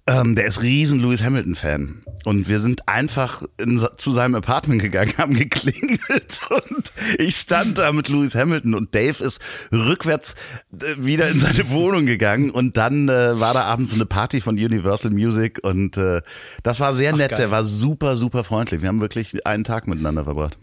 ähm, 0.06 0.34
der 0.34 0.46
ist 0.46 0.60
riesen 0.60 1.00
Lewis 1.00 1.22
Hamilton-Fan. 1.22 2.02
Und 2.24 2.48
wir 2.48 2.60
sind 2.60 2.88
einfach 2.88 3.42
in, 3.58 3.86
zu 3.96 4.10
seinem 4.10 4.34
Apartment 4.34 4.82
gegangen, 4.82 5.14
haben 5.18 5.34
geklingelt 5.34 6.40
und 6.50 6.92
ich 7.18 7.36
stand 7.36 7.78
da 7.78 7.92
mit 7.92 8.08
Lewis 8.08 8.34
Hamilton 8.34 8.74
und 8.74 8.94
Dave 8.94 9.22
ist 9.22 9.40
rückwärts 9.72 10.34
äh, 10.72 10.94
wieder 10.98 11.28
in 11.28 11.38
seine 11.38 11.68
Wohnung 11.70 12.06
gegangen 12.06 12.50
und 12.50 12.76
dann 12.76 13.08
äh, 13.08 13.38
war 13.40 13.54
da 13.54 13.64
abends 13.64 13.90
so 13.90 13.96
eine 13.96 14.06
Party 14.06 14.40
von 14.40 14.56
Universal 14.56 15.10
Music 15.10 15.60
und 15.62 15.96
äh, 15.96 16.20
das 16.62 16.80
war 16.80 16.94
sehr 16.94 17.12
Ach, 17.12 17.18
nett. 17.18 17.30
Geil. 17.30 17.38
Der 17.38 17.50
war 17.50 17.64
super, 17.64 18.16
super 18.16 18.44
freundlich. 18.44 18.82
Wir 18.82 18.88
haben 18.88 19.00
wirklich 19.00 19.46
einen 19.46 19.64
Tag 19.64 19.86
miteinander 19.86 20.24
verbracht. 20.24 20.58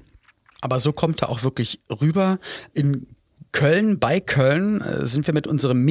Aber 0.62 0.79
so 0.79 0.93
kommt 0.93 1.21
er 1.24 1.29
auch 1.29 1.43
wirklich 1.43 1.81
rüber 1.89 2.39
in 2.74 3.07
Köln, 3.51 4.00
bei 4.00 4.19
Köln 4.19 4.81
äh, 4.81 5.05
sind 5.07 5.27
wir 5.27 5.33
mit 5.33 5.45
unserem 5.45 5.83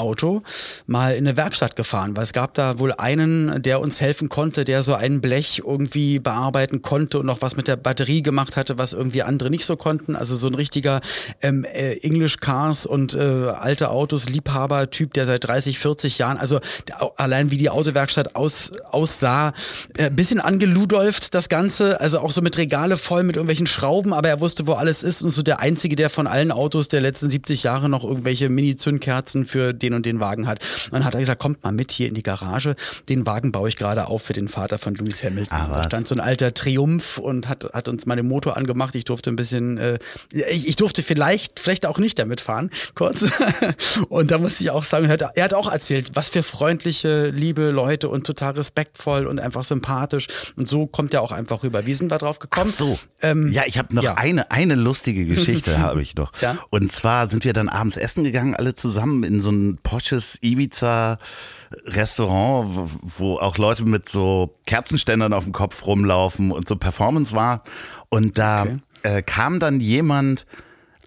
Mini-Auto 0.00 0.42
mal 0.86 1.14
in 1.14 1.26
eine 1.26 1.36
Werkstatt 1.36 1.76
gefahren, 1.76 2.16
weil 2.16 2.24
es 2.24 2.32
gab 2.32 2.54
da 2.54 2.78
wohl 2.78 2.92
einen, 2.92 3.62
der 3.62 3.80
uns 3.80 4.00
helfen 4.00 4.28
konnte, 4.28 4.64
der 4.64 4.82
so 4.82 4.94
ein 4.94 5.20
Blech 5.20 5.62
irgendwie 5.64 6.18
bearbeiten 6.18 6.82
konnte 6.82 7.18
und 7.18 7.26
noch 7.26 7.42
was 7.42 7.56
mit 7.56 7.68
der 7.68 7.76
Batterie 7.76 8.22
gemacht 8.22 8.56
hatte, 8.56 8.78
was 8.78 8.92
irgendwie 8.92 9.22
andere 9.22 9.50
nicht 9.50 9.64
so 9.64 9.76
konnten. 9.76 10.16
Also 10.16 10.36
so 10.36 10.48
ein 10.48 10.54
richtiger 10.54 11.00
ähm, 11.42 11.64
äh, 11.64 11.98
English 12.02 12.38
Cars 12.38 12.86
und 12.86 13.14
äh, 13.14 13.18
alte 13.18 13.90
Autos 13.90 14.28
Liebhaber-Typ, 14.28 15.12
der 15.14 15.26
seit 15.26 15.44
30, 15.44 15.78
40 15.78 16.18
Jahren, 16.18 16.38
also 16.38 16.60
allein 17.16 17.50
wie 17.50 17.56
die 17.56 17.70
Autowerkstatt 17.70 18.34
aus, 18.34 18.72
aussah, 18.90 19.52
äh, 19.96 20.10
bisschen 20.10 20.40
angeludolft 20.40 21.34
das 21.34 21.48
Ganze, 21.48 22.00
also 22.00 22.20
auch 22.20 22.30
so 22.30 22.40
mit 22.40 22.56
Regale 22.58 22.96
voll 22.96 23.22
mit 23.22 23.36
irgendwelchen 23.36 23.66
Schrauben, 23.66 24.12
aber 24.12 24.28
er 24.28 24.40
wusste, 24.40 24.66
wo 24.66 24.72
alles 24.72 25.02
ist 25.02 25.22
und 25.22 25.30
so 25.30 25.42
der 25.42 25.60
einzige, 25.60 25.96
der 25.96 26.10
von 26.10 26.26
allen 26.26 26.50
Autos, 26.52 26.88
der 26.88 27.00
letzten 27.00 27.30
70 27.30 27.62
Jahre 27.62 27.88
noch 27.88 28.04
irgendwelche 28.04 28.48
Mini-Zündkerzen 28.48 29.46
für 29.46 29.72
den 29.72 29.89
und 29.94 30.06
den 30.06 30.20
Wagen 30.20 30.46
hat. 30.46 30.62
Und 30.86 30.94
dann 30.94 31.04
hat 31.04 31.14
er 31.14 31.20
gesagt, 31.20 31.40
kommt 31.40 31.62
mal 31.62 31.72
mit 31.72 31.92
hier 31.92 32.08
in 32.08 32.14
die 32.14 32.22
Garage. 32.22 32.76
Den 33.08 33.26
Wagen 33.26 33.52
baue 33.52 33.68
ich 33.68 33.76
gerade 33.76 34.06
auf 34.06 34.22
für 34.22 34.32
den 34.32 34.48
Vater 34.48 34.78
von 34.78 34.94
Lewis 34.94 35.22
Hamilton. 35.22 35.56
Ah, 35.56 35.70
da 35.72 35.84
stand 35.84 36.08
so 36.08 36.14
ein 36.14 36.20
alter 36.20 36.54
Triumph 36.54 37.18
und 37.18 37.48
hat, 37.48 37.64
hat 37.72 37.88
uns 37.88 38.06
meine 38.06 38.22
Motor 38.22 38.56
angemacht. 38.56 38.94
Ich 38.94 39.04
durfte 39.04 39.30
ein 39.30 39.36
bisschen, 39.36 39.78
äh, 39.78 39.98
ich, 40.32 40.68
ich 40.68 40.76
durfte 40.76 41.02
vielleicht, 41.02 41.60
vielleicht 41.60 41.86
auch 41.86 41.98
nicht 41.98 42.18
damit 42.18 42.40
fahren, 42.40 42.70
kurz. 42.94 43.30
und 44.08 44.30
da 44.30 44.38
musste 44.38 44.62
ich 44.62 44.70
auch 44.70 44.84
sagen, 44.84 45.06
er 45.06 45.12
hat, 45.12 45.22
er 45.36 45.44
hat 45.44 45.54
auch 45.54 45.70
erzählt, 45.70 46.10
was 46.14 46.30
für 46.30 46.42
freundliche, 46.42 47.30
liebe 47.30 47.70
Leute 47.70 48.08
und 48.08 48.26
total 48.26 48.52
respektvoll 48.52 49.26
und 49.26 49.40
einfach 49.40 49.64
sympathisch. 49.64 50.26
Und 50.56 50.68
so 50.68 50.86
kommt 50.86 51.14
er 51.14 51.22
auch 51.22 51.32
einfach 51.32 51.62
rüber. 51.62 51.86
Wie 51.86 51.94
sind 51.94 52.10
wir 52.10 52.18
drauf 52.18 52.38
gekommen? 52.38 52.68
Ach 52.70 52.74
so. 52.76 52.98
Ähm, 53.22 53.52
ja, 53.52 53.62
ich 53.66 53.78
habe 53.78 53.94
noch 53.94 54.02
ja. 54.02 54.14
eine, 54.14 54.50
eine 54.50 54.74
lustige 54.74 55.24
Geschichte 55.26 55.78
habe 55.78 56.02
ich 56.02 56.14
noch. 56.14 56.32
Ja? 56.40 56.58
Und 56.70 56.92
zwar 56.92 57.28
sind 57.28 57.44
wir 57.44 57.52
dann 57.52 57.68
abends 57.68 57.96
essen 57.96 58.24
gegangen, 58.24 58.54
alle 58.54 58.74
zusammen 58.74 59.24
in 59.24 59.40
so 59.40 59.50
ein 59.50 59.78
posches 59.82 60.38
Ibiza-Restaurant, 60.42 62.90
wo 63.18 63.38
auch 63.38 63.58
Leute 63.58 63.84
mit 63.84 64.08
so 64.08 64.56
Kerzenständern 64.66 65.32
auf 65.32 65.44
dem 65.44 65.52
Kopf 65.52 65.86
rumlaufen 65.86 66.52
und 66.52 66.68
so 66.68 66.76
Performance 66.76 67.34
war. 67.34 67.64
Und 68.08 68.38
da 68.38 68.62
okay. 68.62 68.78
äh, 69.02 69.22
kam 69.22 69.60
dann 69.60 69.80
jemand 69.80 70.46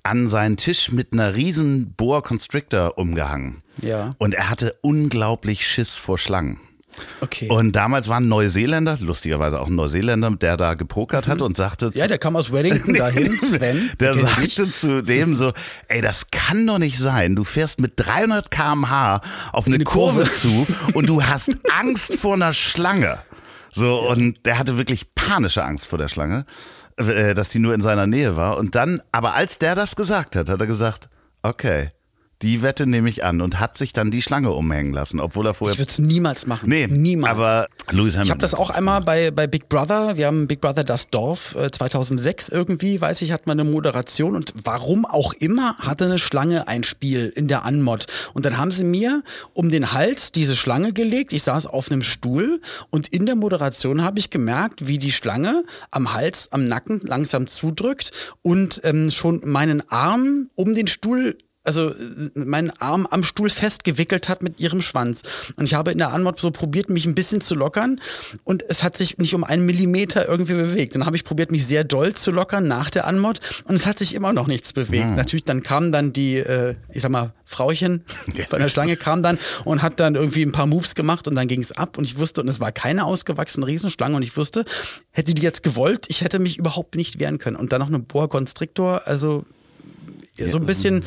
an 0.03 0.29
seinen 0.29 0.57
Tisch 0.57 0.91
mit 0.91 1.13
einer 1.13 1.33
riesen 1.33 1.93
Boa 1.93 2.21
Constrictor 2.21 2.97
umgehangen. 2.97 3.63
Ja. 3.81 4.15
Und 4.17 4.33
er 4.33 4.49
hatte 4.49 4.73
unglaublich 4.81 5.65
Schiss 5.65 5.97
vor 5.97 6.17
Schlangen. 6.17 6.59
Okay. 7.21 7.47
Und 7.49 7.73
damals 7.73 8.07
war 8.07 8.19
ein 8.19 8.27
Neuseeländer, 8.27 8.97
lustigerweise 8.99 9.59
auch 9.59 9.67
ein 9.67 9.75
Neuseeländer, 9.75 10.31
der 10.31 10.57
da 10.57 10.73
gepokert 10.73 11.27
mhm. 11.27 11.31
hat 11.31 11.41
und 11.41 11.57
sagte. 11.57 11.91
Ja, 11.93 12.07
der 12.07 12.17
kam 12.17 12.35
aus 12.35 12.51
Wellington 12.51 12.93
dahin, 12.97 13.39
Sven. 13.41 13.91
Der 13.99 14.15
sagte 14.15 14.71
zu 14.71 15.01
dem 15.01 15.35
so, 15.35 15.53
ey, 15.87 16.01
das 16.01 16.31
kann 16.31 16.65
doch 16.67 16.79
nicht 16.79 16.97
sein. 16.97 17.35
Du 17.35 17.43
fährst 17.43 17.79
mit 17.79 17.93
300 17.95 18.51
kmh 18.51 19.21
auf 19.51 19.65
eine, 19.65 19.75
eine 19.75 19.83
Kurve, 19.83 20.23
Kurve 20.23 20.31
zu 20.31 20.67
und 20.93 21.07
du 21.07 21.23
hast 21.23 21.51
Angst 21.71 22.15
vor 22.15 22.35
einer 22.35 22.53
Schlange. 22.53 23.19
So, 23.71 24.07
und 24.09 24.45
der 24.45 24.59
hatte 24.59 24.77
wirklich 24.77 25.15
panische 25.15 25.63
Angst 25.63 25.87
vor 25.87 25.97
der 25.97 26.07
Schlange, 26.07 26.45
äh, 26.97 27.33
dass 27.33 27.49
die 27.49 27.59
nur 27.59 27.73
in 27.73 27.81
seiner 27.81 28.05
Nähe 28.05 28.35
war. 28.35 28.57
Und 28.57 28.75
dann, 28.75 29.01
aber 29.11 29.33
als 29.33 29.57
der 29.57 29.75
das 29.75 29.95
gesagt 29.95 30.35
hat, 30.35 30.49
hat 30.49 30.61
er 30.61 30.67
gesagt, 30.67 31.09
okay, 31.41 31.91
die 32.43 32.61
Wette 32.61 32.85
nehme 32.85 33.07
ich 33.07 33.23
an 33.23 33.39
und 33.39 33.61
hat 33.61 33.77
sich 33.77 33.93
dann 33.93 34.11
die 34.11 34.21
Schlange 34.21 34.51
umhängen 34.51 34.93
lassen, 34.93 35.21
obwohl 35.21 35.47
er 35.47 35.53
vorher. 35.53 35.73
Ich 35.73 35.79
würde 35.79 35.91
es 35.91 35.99
niemals 35.99 36.45
machen. 36.45 36.67
Nee, 36.67 36.87
niemals. 36.87 37.31
Aber 37.31 37.67
Lewis 37.89 38.15
Hamilton. 38.15 38.23
Ich 38.23 38.29
habe 38.31 38.41
das 38.41 38.53
auch 38.53 38.69
einmal 38.69 38.99
bei, 39.01 39.31
bei 39.31 39.47
Big 39.47 39.69
Brother. 39.69 40.17
Wir 40.17 40.27
haben 40.27 40.45
Big 40.47 40.59
Brother 40.59 40.83
das 40.83 41.09
Dorf 41.09 41.55
äh, 41.55 41.71
2006 41.71 42.49
irgendwie, 42.49 42.99
weiß 42.99 43.21
ich, 43.21 43.31
hat 43.31 43.47
man 43.47 43.57
eine 43.57 43.69
Moderation 43.69 44.35
und 44.35 44.53
warum 44.61 45.05
auch 45.05 45.31
immer 45.33 45.77
hatte 45.77 46.03
eine 46.05 46.19
Schlange 46.19 46.67
ein 46.67 46.83
Spiel 46.83 47.31
in 47.33 47.47
der 47.47 47.63
Anmod. 47.63 48.07
Und 48.33 48.43
dann 48.43 48.57
haben 48.57 48.71
sie 48.71 48.83
mir 48.83 49.23
um 49.53 49.69
den 49.69 49.93
Hals 49.93 50.33
diese 50.33 50.57
Schlange 50.57 50.91
gelegt. 50.91 51.31
Ich 51.31 51.43
saß 51.43 51.65
auf 51.65 51.89
einem 51.89 52.03
Stuhl 52.03 52.59
und 52.89 53.07
in 53.07 53.25
der 53.25 53.35
Moderation 53.35 54.03
habe 54.03 54.19
ich 54.19 54.29
gemerkt, 54.29 54.85
wie 54.85 54.97
die 54.97 55.13
Schlange 55.13 55.63
am 55.91 56.11
Hals, 56.11 56.51
am 56.51 56.65
Nacken 56.65 56.99
langsam 57.03 57.47
zudrückt 57.47 58.11
und 58.41 58.81
ähm, 58.83 59.11
schon 59.11 59.39
meinen 59.45 59.81
Arm 59.89 60.49
um 60.55 60.75
den 60.75 60.87
Stuhl 60.87 61.37
also 61.63 61.89
äh, 61.89 62.29
meinen 62.35 62.71
Arm 62.79 63.07
am 63.09 63.23
Stuhl 63.23 63.49
festgewickelt 63.49 64.29
hat 64.29 64.41
mit 64.41 64.59
ihrem 64.59 64.81
Schwanz. 64.81 65.21
Und 65.57 65.65
ich 65.65 65.73
habe 65.73 65.91
in 65.91 65.97
der 65.97 66.13
Anmod 66.13 66.39
so 66.39 66.51
probiert, 66.51 66.89
mich 66.89 67.05
ein 67.05 67.15
bisschen 67.15 67.41
zu 67.41 67.55
lockern 67.55 67.99
und 68.43 68.63
es 68.67 68.83
hat 68.83 68.97
sich 68.97 69.17
nicht 69.17 69.33
um 69.33 69.43
einen 69.43 69.65
Millimeter 69.65 70.27
irgendwie 70.27 70.53
bewegt. 70.53 70.95
Dann 70.95 71.05
habe 71.05 71.15
ich 71.15 71.23
probiert, 71.23 71.51
mich 71.51 71.65
sehr 71.65 71.83
doll 71.83 72.13
zu 72.13 72.31
lockern 72.31 72.67
nach 72.67 72.89
der 72.89 73.07
Anmod 73.07 73.39
und 73.65 73.75
es 73.75 73.85
hat 73.85 73.99
sich 73.99 74.15
immer 74.15 74.33
noch 74.33 74.47
nichts 74.47 74.73
bewegt. 74.73 75.09
Mhm. 75.09 75.15
Natürlich, 75.15 75.45
dann 75.45 75.63
kam 75.63 75.91
dann 75.91 76.13
die, 76.13 76.37
äh, 76.37 76.75
ich 76.91 77.01
sag 77.01 77.11
mal, 77.11 77.33
Frauchen 77.45 78.03
von 78.49 78.59
der 78.59 78.69
Schlange 78.69 78.95
kam 78.95 79.21
dann 79.21 79.37
und 79.63 79.81
hat 79.81 79.99
dann 79.99 80.15
irgendwie 80.15 80.43
ein 80.43 80.51
paar 80.51 80.65
Moves 80.65 80.95
gemacht 80.95 81.27
und 81.27 81.35
dann 81.35 81.47
ging 81.47 81.61
es 81.61 81.71
ab 81.71 81.97
und 81.97 82.03
ich 82.03 82.17
wusste, 82.17 82.41
und 82.41 82.47
es 82.47 82.59
war 82.59 82.71
keine 82.71 83.05
ausgewachsene 83.05 83.67
Riesenschlange 83.67 84.15
und 84.15 84.23
ich 84.23 84.35
wusste, 84.35 84.65
hätte 85.11 85.33
die 85.33 85.41
jetzt 85.41 85.61
gewollt, 85.63 86.05
ich 86.09 86.21
hätte 86.21 86.39
mich 86.39 86.57
überhaupt 86.57 86.95
nicht 86.95 87.19
wehren 87.19 87.37
können. 87.37 87.55
Und 87.55 87.71
dann 87.71 87.79
noch 87.79 87.87
eine 87.87 87.99
Boa 87.99 88.27
Constrictor, 88.27 89.03
also 89.05 89.45
so 90.39 90.57
ein 90.57 90.65
bisschen, 90.65 91.03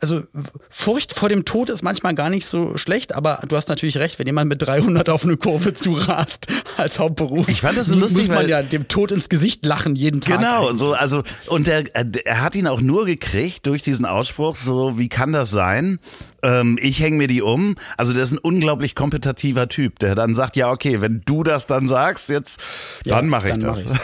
also 0.00 0.22
Furcht 0.70 1.12
vor 1.12 1.28
dem 1.28 1.44
Tod 1.44 1.68
ist 1.68 1.82
manchmal 1.82 2.14
gar 2.14 2.30
nicht 2.30 2.46
so 2.46 2.76
schlecht, 2.76 3.12
aber 3.12 3.40
du 3.48 3.56
hast 3.56 3.68
natürlich 3.68 3.98
recht, 3.98 4.20
wenn 4.20 4.26
jemand 4.26 4.48
mit 4.48 4.62
300 4.62 5.08
auf 5.08 5.24
eine 5.24 5.36
Kurve 5.36 5.74
zurast 5.74 6.46
als 6.76 7.00
Hauptberuf, 7.00 7.48
ich 7.48 7.62
fand 7.62 7.76
das 7.76 7.88
so 7.88 7.96
lustig, 7.96 8.28
muss 8.28 8.36
man 8.36 8.48
ja 8.48 8.62
dem 8.62 8.86
Tod 8.86 9.10
ins 9.10 9.28
Gesicht 9.28 9.66
lachen 9.66 9.96
jeden 9.96 10.20
Tag. 10.20 10.38
Genau, 10.38 10.66
eigentlich. 10.68 10.78
so 10.78 10.92
also 10.92 11.22
und 11.46 11.66
der, 11.66 11.84
er 11.94 12.40
hat 12.40 12.54
ihn 12.54 12.68
auch 12.68 12.80
nur 12.80 13.04
gekriegt 13.04 13.66
durch 13.66 13.82
diesen 13.82 14.04
Ausspruch, 14.04 14.54
so 14.54 14.96
wie 14.96 15.08
kann 15.08 15.32
das 15.32 15.50
sein? 15.50 15.98
Ähm, 16.44 16.78
ich 16.80 17.00
hänge 17.00 17.16
mir 17.16 17.28
die 17.28 17.42
um. 17.42 17.74
Also 17.96 18.12
der 18.12 18.22
ist 18.22 18.32
ein 18.32 18.38
unglaublich 18.38 18.94
kompetitiver 18.94 19.68
Typ, 19.68 19.98
der 19.98 20.14
dann 20.14 20.36
sagt, 20.36 20.54
ja 20.54 20.70
okay, 20.70 21.00
wenn 21.00 21.22
du 21.24 21.42
das 21.42 21.66
dann 21.66 21.88
sagst, 21.88 22.28
jetzt 22.28 22.60
ja, 23.04 23.16
dann 23.16 23.28
mache 23.28 23.48
ich 23.48 23.58
dann 23.58 23.74
das. 23.74 23.84
Mach 23.84 24.00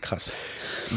Krass. 0.00 0.32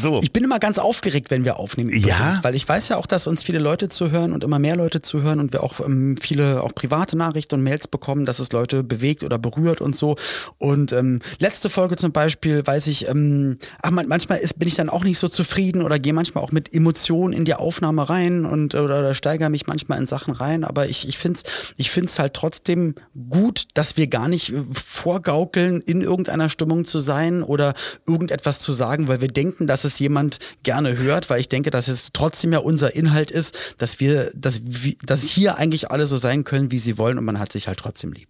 So. 0.00 0.20
Ich 0.22 0.32
bin 0.32 0.44
immer 0.44 0.58
ganz 0.58 0.78
aufgeregt, 0.78 1.30
wenn 1.30 1.44
wir 1.44 1.58
aufnehmen. 1.58 1.90
Übrigens, 1.90 2.08
ja. 2.08 2.38
Weil 2.42 2.54
ich 2.54 2.68
weiß 2.68 2.88
ja 2.88 2.96
auch, 2.96 3.06
dass 3.06 3.26
uns 3.26 3.42
viele 3.42 3.58
Leute 3.58 3.88
zuhören 3.88 4.32
und 4.32 4.44
immer 4.44 4.58
mehr 4.58 4.76
Leute 4.76 5.02
zuhören 5.02 5.40
und 5.40 5.52
wir 5.52 5.62
auch 5.62 5.80
ähm, 5.80 6.16
viele 6.20 6.62
auch 6.62 6.74
private 6.74 7.16
Nachrichten 7.16 7.56
und 7.56 7.62
Mails 7.62 7.88
bekommen, 7.88 8.26
dass 8.26 8.38
es 8.38 8.52
Leute 8.52 8.82
bewegt 8.82 9.22
oder 9.22 9.38
berührt 9.38 9.80
und 9.80 9.96
so. 9.96 10.16
Und 10.58 10.92
ähm, 10.92 11.20
letzte 11.38 11.70
Folge 11.70 11.96
zum 11.96 12.12
Beispiel 12.12 12.66
weiß 12.66 12.86
ich, 12.86 13.08
ähm, 13.08 13.58
ach, 13.82 13.90
manchmal 13.90 14.38
ist, 14.38 14.58
bin 14.58 14.68
ich 14.68 14.74
dann 14.74 14.88
auch 14.88 15.04
nicht 15.04 15.18
so 15.18 15.28
zufrieden 15.28 15.82
oder 15.82 15.98
gehe 15.98 16.12
manchmal 16.12 16.44
auch 16.44 16.52
mit 16.52 16.72
Emotionen 16.72 17.32
in 17.32 17.44
die 17.44 17.54
Aufnahme 17.54 18.08
rein 18.08 18.44
und 18.44 18.74
oder, 18.74 19.00
oder 19.00 19.14
steigere 19.14 19.50
mich 19.50 19.66
manchmal 19.66 19.98
in 19.98 20.06
Sachen 20.06 20.34
rein. 20.34 20.64
Aber 20.64 20.86
ich, 20.86 21.08
ich 21.08 21.18
finde 21.18 21.40
es 21.42 21.74
ich 21.76 21.90
find's 21.90 22.18
halt 22.18 22.34
trotzdem 22.34 22.94
gut, 23.30 23.68
dass 23.74 23.96
wir 23.96 24.06
gar 24.06 24.28
nicht 24.28 24.52
äh, 24.52 24.62
vorgaukeln, 24.72 25.80
in 25.80 26.02
irgendeiner 26.02 26.50
Stimmung 26.50 26.84
zu 26.84 26.98
sein 26.98 27.42
oder 27.42 27.74
irgendetwas 28.06 28.58
zu 28.58 28.72
sagen, 28.72 29.08
weil 29.08 29.20
wir 29.20 29.28
denken, 29.28 29.66
dass 29.66 29.79
dass 29.80 29.92
es 29.92 29.98
jemand 29.98 30.38
gerne 30.62 30.98
hört, 30.98 31.30
weil 31.30 31.40
ich 31.40 31.48
denke, 31.48 31.70
dass 31.70 31.88
es 31.88 32.10
trotzdem 32.12 32.52
ja 32.52 32.58
unser 32.58 32.94
Inhalt 32.94 33.30
ist, 33.30 33.74
dass 33.78 33.98
wir, 33.98 34.30
dass, 34.34 34.60
dass 35.02 35.22
hier 35.22 35.56
eigentlich 35.56 35.90
alle 35.90 36.06
so 36.06 36.18
sein 36.18 36.44
können, 36.44 36.70
wie 36.70 36.78
sie 36.78 36.98
wollen 36.98 37.16
und 37.18 37.24
man 37.24 37.38
hat 37.38 37.52
sich 37.52 37.66
halt 37.66 37.78
trotzdem 37.78 38.12
lieb. 38.12 38.28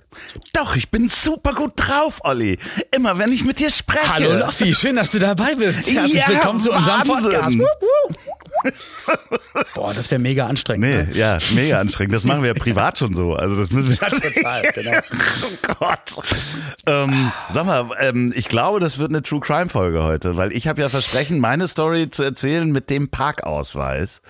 Doch, 0.53 0.77
ich 0.77 0.91
bin 0.91 1.09
super 1.09 1.55
gut 1.55 1.73
drauf, 1.77 2.21
Olli. 2.23 2.59
Immer 2.95 3.19
wenn 3.19 3.33
ich 3.33 3.45
mit 3.45 3.59
dir 3.59 3.71
spreche. 3.71 4.09
Hallo 4.09 4.33
Loffi, 4.39 4.73
schön, 4.75 4.97
dass 4.97 5.11
du 5.11 5.19
dabei 5.19 5.55
bist. 5.57 5.91
Herzlich 5.91 6.15
ja, 6.15 6.29
willkommen 6.29 6.61
zu 6.61 6.73
unserem 6.73 7.03
Podcast. 7.03 7.57
Boah, 9.75 9.95
das 9.95 10.11
wäre 10.11 10.21
mega 10.21 10.47
anstrengend. 10.47 10.87
Nee, 10.87 11.03
ne? 11.05 11.09
ja, 11.15 11.39
mega 11.55 11.81
anstrengend. 11.81 12.15
Das 12.15 12.25
machen 12.25 12.43
wir 12.43 12.49
ja 12.49 12.55
privat 12.55 12.99
schon 12.99 13.15
so. 13.15 13.35
Also 13.35 13.57
das 13.57 13.71
müssen 13.71 13.91
wir. 13.91 14.01
Ja, 14.01 14.09
total, 14.09 14.73
genau. 14.75 14.99
oh 15.45 15.75
Gott. 15.79 16.27
Ähm, 16.87 17.33
sag 17.53 17.67
mal, 17.67 17.91
ähm, 18.01 18.33
ich 18.35 18.49
glaube, 18.49 18.81
das 18.81 18.99
wird 18.99 19.11
eine 19.11 19.23
True 19.23 19.41
Crime 19.41 19.69
Folge 19.69 20.03
heute, 20.03 20.37
weil 20.37 20.53
ich 20.53 20.69
habe 20.69 20.81
ja 20.81 20.89
versprechen, 20.89 21.39
meine 21.39 21.69
Story 21.69 22.11
zu 22.11 22.23
erzählen 22.23 22.71
mit 22.71 22.89
dem 22.89 23.09
Parkausweis. 23.09 24.23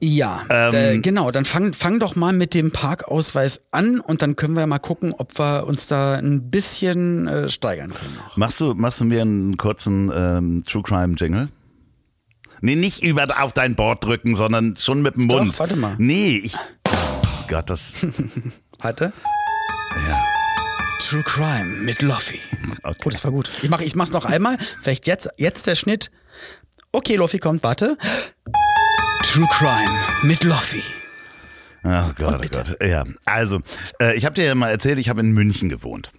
Ja, 0.00 0.44
ähm, 0.50 0.74
äh, 0.74 0.98
genau. 0.98 1.30
Dann 1.30 1.44
fang, 1.44 1.72
fang 1.72 1.98
doch 1.98 2.16
mal 2.16 2.32
mit 2.32 2.54
dem 2.54 2.70
Parkausweis 2.70 3.62
an 3.70 4.00
und 4.00 4.22
dann 4.22 4.36
können 4.36 4.54
wir 4.54 4.66
mal 4.66 4.78
gucken, 4.78 5.14
ob 5.16 5.38
wir 5.38 5.66
uns 5.66 5.86
da 5.86 6.14
ein 6.14 6.50
bisschen 6.50 7.26
äh, 7.26 7.48
steigern 7.48 7.94
können. 7.94 8.16
Noch. 8.16 8.36
Machst 8.36 8.60
du, 8.60 8.74
machst 8.74 9.00
du 9.00 9.04
mir 9.04 9.22
einen 9.22 9.56
kurzen 9.56 10.10
ähm, 10.14 10.64
True 10.66 10.82
Crime 10.82 11.14
Jingle? 11.16 11.48
Nee, 12.66 12.74
nicht 12.74 13.04
über 13.04 13.26
auf 13.40 13.52
dein 13.52 13.76
Board 13.76 14.04
drücken, 14.04 14.34
sondern 14.34 14.76
schon 14.76 15.00
mit 15.00 15.14
dem 15.14 15.26
Mund. 15.26 15.52
Doch, 15.54 15.60
warte 15.60 15.76
mal. 15.76 15.94
Nee, 15.98 16.40
ich. 16.42 16.56
Oh 16.84 17.46
Gott, 17.46 17.70
das. 17.70 17.94
Warte. 18.80 19.12
Ja. 20.08 20.24
True 20.98 21.22
Crime 21.22 21.82
mit 21.82 22.02
Luffy. 22.02 22.40
Okay. 22.82 22.96
Oh, 23.04 23.10
das 23.10 23.22
war 23.22 23.30
gut. 23.30 23.52
Ich 23.62 23.70
mache 23.70 23.84
ich 23.84 23.94
mach's 23.94 24.10
noch 24.10 24.24
einmal. 24.24 24.58
Vielleicht 24.82 25.06
jetzt, 25.06 25.28
jetzt 25.36 25.68
der 25.68 25.76
Schnitt. 25.76 26.10
Okay, 26.90 27.14
Luffy 27.14 27.38
kommt, 27.38 27.62
warte. 27.62 27.96
True 29.22 29.46
Crime 29.52 29.98
mit 30.22 30.42
Luffy. 30.42 30.82
Oh 31.84 32.08
Gott, 32.16 32.44
oh 32.44 32.48
Gott. 32.50 32.82
Ja, 32.82 33.04
also, 33.26 33.60
äh, 34.00 34.16
ich 34.16 34.24
habe 34.24 34.34
dir 34.34 34.44
ja 34.44 34.56
mal 34.56 34.70
erzählt, 34.70 34.98
ich 34.98 35.08
habe 35.08 35.20
in 35.20 35.30
München 35.30 35.68
gewohnt. 35.68 36.10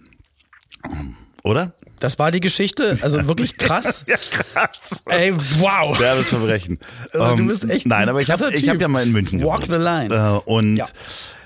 Oder? 1.44 1.72
Das 2.00 2.18
war 2.18 2.30
die 2.30 2.40
Geschichte, 2.40 2.96
also 3.02 3.26
wirklich 3.26 3.56
krass. 3.56 4.04
ja, 4.08 4.16
krass. 4.16 5.02
Ey, 5.06 5.32
wow. 5.58 5.96
Derbes 5.96 6.28
Verbrechen. 6.28 6.78
Also, 7.12 7.36
du 7.36 7.42
ähm, 7.42 7.48
bist 7.48 7.68
echt 7.68 7.86
Nein, 7.86 8.08
aber 8.08 8.20
ich 8.20 8.30
habe 8.30 8.44
hab 8.44 8.80
ja 8.80 8.88
mal 8.88 9.02
in 9.02 9.12
München 9.12 9.42
Walk 9.44 9.62
gewohnt. 9.62 9.80
the 9.80 9.84
line. 9.84 10.14
Äh, 10.14 10.50
und 10.50 10.76
ja. 10.76 10.84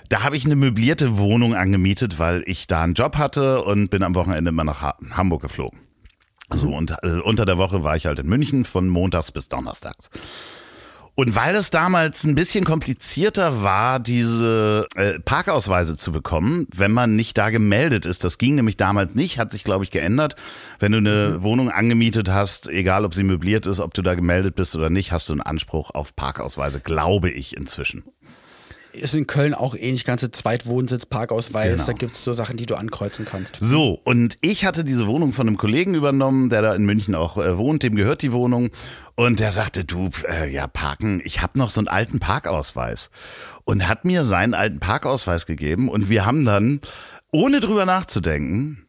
da 0.08 0.22
habe 0.22 0.36
ich 0.36 0.44
eine 0.44 0.56
möblierte 0.56 1.18
Wohnung 1.18 1.54
angemietet, 1.54 2.18
weil 2.18 2.42
ich 2.46 2.66
da 2.66 2.82
einen 2.82 2.94
Job 2.94 3.16
hatte 3.16 3.62
und 3.62 3.88
bin 3.88 4.02
am 4.02 4.14
Wochenende 4.14 4.48
immer 4.48 4.64
nach 4.64 4.82
ha 4.82 4.96
Hamburg 5.10 5.42
geflogen. 5.42 5.78
So, 6.50 6.68
mhm. 6.68 6.74
und 6.74 6.96
äh, 7.02 7.20
unter 7.20 7.46
der 7.46 7.58
Woche 7.58 7.82
war 7.82 7.96
ich 7.96 8.06
halt 8.06 8.18
in 8.18 8.26
München 8.26 8.64
von 8.64 8.88
montags 8.88 9.32
bis 9.32 9.48
donnerstags. 9.48 10.10
Und 11.14 11.36
weil 11.36 11.54
es 11.54 11.68
damals 11.68 12.24
ein 12.24 12.34
bisschen 12.34 12.64
komplizierter 12.64 13.62
war, 13.62 14.00
diese 14.00 14.86
äh, 14.94 15.20
Parkausweise 15.20 15.94
zu 15.96 16.10
bekommen, 16.10 16.66
wenn 16.74 16.90
man 16.90 17.16
nicht 17.16 17.36
da 17.36 17.50
gemeldet 17.50 18.06
ist, 18.06 18.24
das 18.24 18.38
ging 18.38 18.54
nämlich 18.54 18.78
damals 18.78 19.14
nicht, 19.14 19.38
hat 19.38 19.52
sich, 19.52 19.62
glaube 19.62 19.84
ich, 19.84 19.90
geändert. 19.90 20.36
Wenn 20.78 20.92
du 20.92 20.98
eine 20.98 21.36
mhm. 21.36 21.42
Wohnung 21.42 21.70
angemietet 21.70 22.30
hast, 22.30 22.68
egal 22.68 23.04
ob 23.04 23.14
sie 23.14 23.24
möbliert 23.24 23.66
ist, 23.66 23.78
ob 23.78 23.92
du 23.92 24.00
da 24.00 24.14
gemeldet 24.14 24.54
bist 24.54 24.74
oder 24.74 24.88
nicht, 24.88 25.12
hast 25.12 25.28
du 25.28 25.34
einen 25.34 25.42
Anspruch 25.42 25.90
auf 25.90 26.16
Parkausweise, 26.16 26.80
glaube 26.80 27.28
ich 27.30 27.56
inzwischen 27.58 28.04
ist 28.92 29.14
in 29.14 29.26
Köln 29.26 29.54
auch 29.54 29.74
ähnlich, 29.74 30.04
ganze 30.04 30.30
Zweitwohnsitz, 30.30 31.06
Parkausweis, 31.06 31.72
genau. 31.72 31.86
da 31.86 31.92
gibt 31.92 32.12
es 32.12 32.24
so 32.24 32.32
Sachen, 32.32 32.56
die 32.56 32.66
du 32.66 32.74
ankreuzen 32.74 33.24
kannst. 33.24 33.58
So, 33.60 34.00
und 34.04 34.36
ich 34.40 34.64
hatte 34.64 34.84
diese 34.84 35.06
Wohnung 35.06 35.32
von 35.32 35.46
einem 35.46 35.56
Kollegen 35.56 35.94
übernommen, 35.94 36.50
der 36.50 36.62
da 36.62 36.74
in 36.74 36.84
München 36.84 37.14
auch 37.14 37.38
äh, 37.38 37.56
wohnt, 37.56 37.82
dem 37.82 37.94
gehört 37.94 38.22
die 38.22 38.32
Wohnung. 38.32 38.70
Und 39.14 39.40
der 39.40 39.52
sagte, 39.52 39.84
du, 39.84 40.10
äh, 40.28 40.50
ja, 40.50 40.66
parken, 40.66 41.20
ich 41.24 41.42
habe 41.42 41.58
noch 41.58 41.70
so 41.70 41.80
einen 41.80 41.88
alten 41.88 42.20
Parkausweis. 42.20 43.10
Und 43.64 43.88
hat 43.88 44.04
mir 44.04 44.24
seinen 44.24 44.54
alten 44.54 44.80
Parkausweis 44.80 45.46
gegeben 45.46 45.88
und 45.88 46.08
wir 46.08 46.26
haben 46.26 46.44
dann, 46.44 46.80
ohne 47.30 47.60
drüber 47.60 47.86
nachzudenken, 47.86 48.86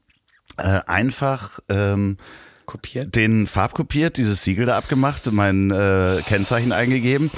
äh, 0.58 0.82
einfach 0.88 1.60
ähm, 1.70 2.18
kopiert. 2.66 3.16
den 3.16 3.46
Farb 3.46 3.74
kopiert, 3.74 4.18
dieses 4.18 4.44
Siegel 4.44 4.66
da 4.66 4.78
abgemacht, 4.78 5.32
mein 5.32 5.70
äh, 5.70 6.22
Kennzeichen 6.26 6.72
eingegeben 6.72 7.30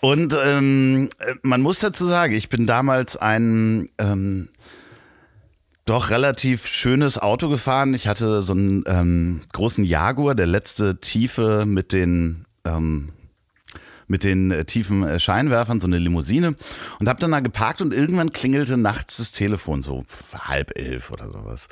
Und 0.00 0.34
ähm, 0.42 1.08
man 1.42 1.60
muss 1.60 1.80
dazu 1.80 2.06
sagen, 2.06 2.32
ich 2.34 2.48
bin 2.48 2.66
damals 2.66 3.16
ein 3.16 3.90
ähm, 3.98 4.48
doch 5.84 6.10
relativ 6.10 6.66
schönes 6.66 7.18
Auto 7.18 7.48
gefahren. 7.48 7.94
Ich 7.94 8.08
hatte 8.08 8.42
so 8.42 8.52
einen 8.52 8.84
ähm, 8.86 9.40
großen 9.52 9.84
Jaguar, 9.84 10.34
der 10.34 10.46
letzte 10.46 11.00
Tiefe 11.00 11.64
mit 11.66 11.92
den 11.92 12.46
ähm, 12.64 13.10
mit 14.06 14.24
den 14.24 14.50
äh, 14.50 14.64
tiefen 14.64 15.04
äh, 15.04 15.20
Scheinwerfern, 15.20 15.80
so 15.80 15.86
eine 15.86 15.98
Limousine 15.98 16.56
und 16.98 17.08
habe 17.08 17.20
dann 17.20 17.30
da 17.30 17.40
geparkt 17.40 17.80
und 17.80 17.94
irgendwann 17.94 18.32
klingelte 18.32 18.76
nachts 18.76 19.18
das 19.18 19.32
Telefon 19.32 19.82
so 19.82 20.04
halb 20.34 20.76
elf 20.76 21.12
oder 21.12 21.26
sowas. 21.26 21.68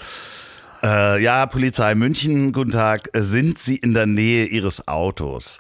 Äh, 0.82 1.20
ja, 1.22 1.46
Polizei 1.46 1.96
München, 1.96 2.52
guten 2.52 2.70
Tag. 2.70 3.08
Sind 3.12 3.58
Sie 3.58 3.76
in 3.76 3.92
der 3.92 4.06
Nähe 4.06 4.46
Ihres 4.46 4.86
Autos? 4.86 5.58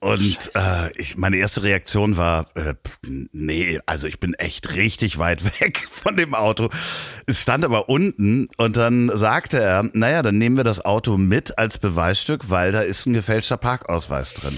Und 0.00 0.50
äh, 0.54 0.90
ich, 0.96 1.18
meine 1.18 1.36
erste 1.36 1.62
Reaktion 1.62 2.16
war, 2.16 2.46
äh, 2.56 2.74
nee, 3.06 3.80
also 3.84 4.06
ich 4.06 4.18
bin 4.18 4.32
echt 4.32 4.72
richtig 4.72 5.18
weit 5.18 5.44
weg 5.60 5.86
von 5.90 6.16
dem 6.16 6.34
Auto. 6.34 6.70
Es 7.26 7.42
stand 7.42 7.66
aber 7.66 7.90
unten 7.90 8.48
und 8.56 8.78
dann 8.78 9.10
sagte 9.14 9.58
er, 9.58 9.90
naja, 9.92 10.22
dann 10.22 10.38
nehmen 10.38 10.56
wir 10.56 10.64
das 10.64 10.82
Auto 10.82 11.18
mit 11.18 11.58
als 11.58 11.78
Beweisstück, 11.78 12.48
weil 12.48 12.72
da 12.72 12.80
ist 12.80 13.06
ein 13.06 13.12
gefälschter 13.12 13.58
Parkausweis 13.58 14.32
drin. 14.34 14.56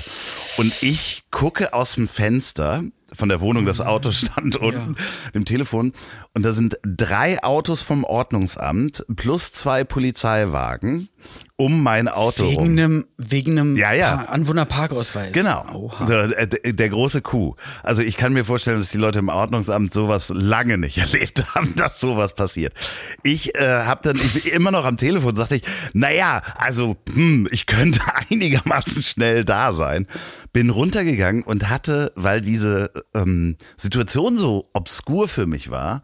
Und 0.59 0.83
ich 0.83 1.22
gucke 1.33 1.75
aus 1.75 1.95
dem 1.95 2.07
Fenster 2.07 2.85
von 3.15 3.29
der 3.29 3.41
Wohnung, 3.41 3.67
das 3.67 3.81
Auto 3.81 4.11
stand 4.13 4.57
unten, 4.57 4.97
ja. 4.99 5.31
dem 5.33 5.45
Telefon. 5.45 5.93
Und 6.35 6.45
da 6.45 6.53
sind 6.53 6.79
drei 6.83 7.43
Autos 7.43 7.83
vom 7.83 8.05
Ordnungsamt 8.05 9.05
plus 9.17 9.53
zwei 9.53 9.85
Polizeiwagen 9.85 11.09
um 11.57 11.83
mein 11.83 12.09
Auto 12.09 12.43
wegen 12.43 12.57
rum. 12.57 12.69
einem 12.71 13.05
wegen 13.19 13.59
einem 13.59 13.77
ja, 13.77 13.93
ja. 13.93 14.17
Anwohnerparkausweis. 14.25 15.33
Genau. 15.33 15.93
So, 16.05 16.15
äh, 16.15 16.75
der 16.75 16.89
große 16.89 17.23
Kuh. 17.23 17.55
Also 17.85 18.03
ich 18.03 18.17
kann 18.17 18.33
mir 18.33 18.45
vorstellen, 18.45 18.79
dass 18.79 18.89
die 18.89 18.99
Leute 18.99 19.21
im 19.21 19.29
Ordnungsamt 19.29 19.93
sowas 19.93 20.33
lange 20.35 20.77
nicht 20.77 20.99
erlebt 21.13 21.55
haben, 21.55 21.77
dass 21.77 22.01
sowas 22.01 22.35
passiert. 22.35 22.75
Ich 23.23 23.55
äh, 23.55 23.85
habe 23.85 24.01
dann 24.03 24.17
ich 24.17 24.53
immer 24.53 24.73
noch 24.73 24.85
am 24.85 24.97
Telefon 24.97 25.37
sagte 25.37 25.57
ich, 25.57 25.63
naja, 25.93 26.43
also 26.57 26.97
hm, 27.13 27.49
ich 27.53 27.67
könnte 27.67 28.01
einigermaßen 28.31 29.03
schnell 29.03 29.45
da 29.45 29.73
sein. 29.73 30.09
Bin 30.53 30.69
runtergegangen 30.69 31.22
und 31.45 31.69
hatte, 31.69 32.13
weil 32.17 32.41
diese 32.41 32.91
ähm, 33.15 33.57
Situation 33.77 34.37
so 34.37 34.69
obskur 34.73 35.29
für 35.29 35.47
mich 35.47 35.71
war, 35.71 36.03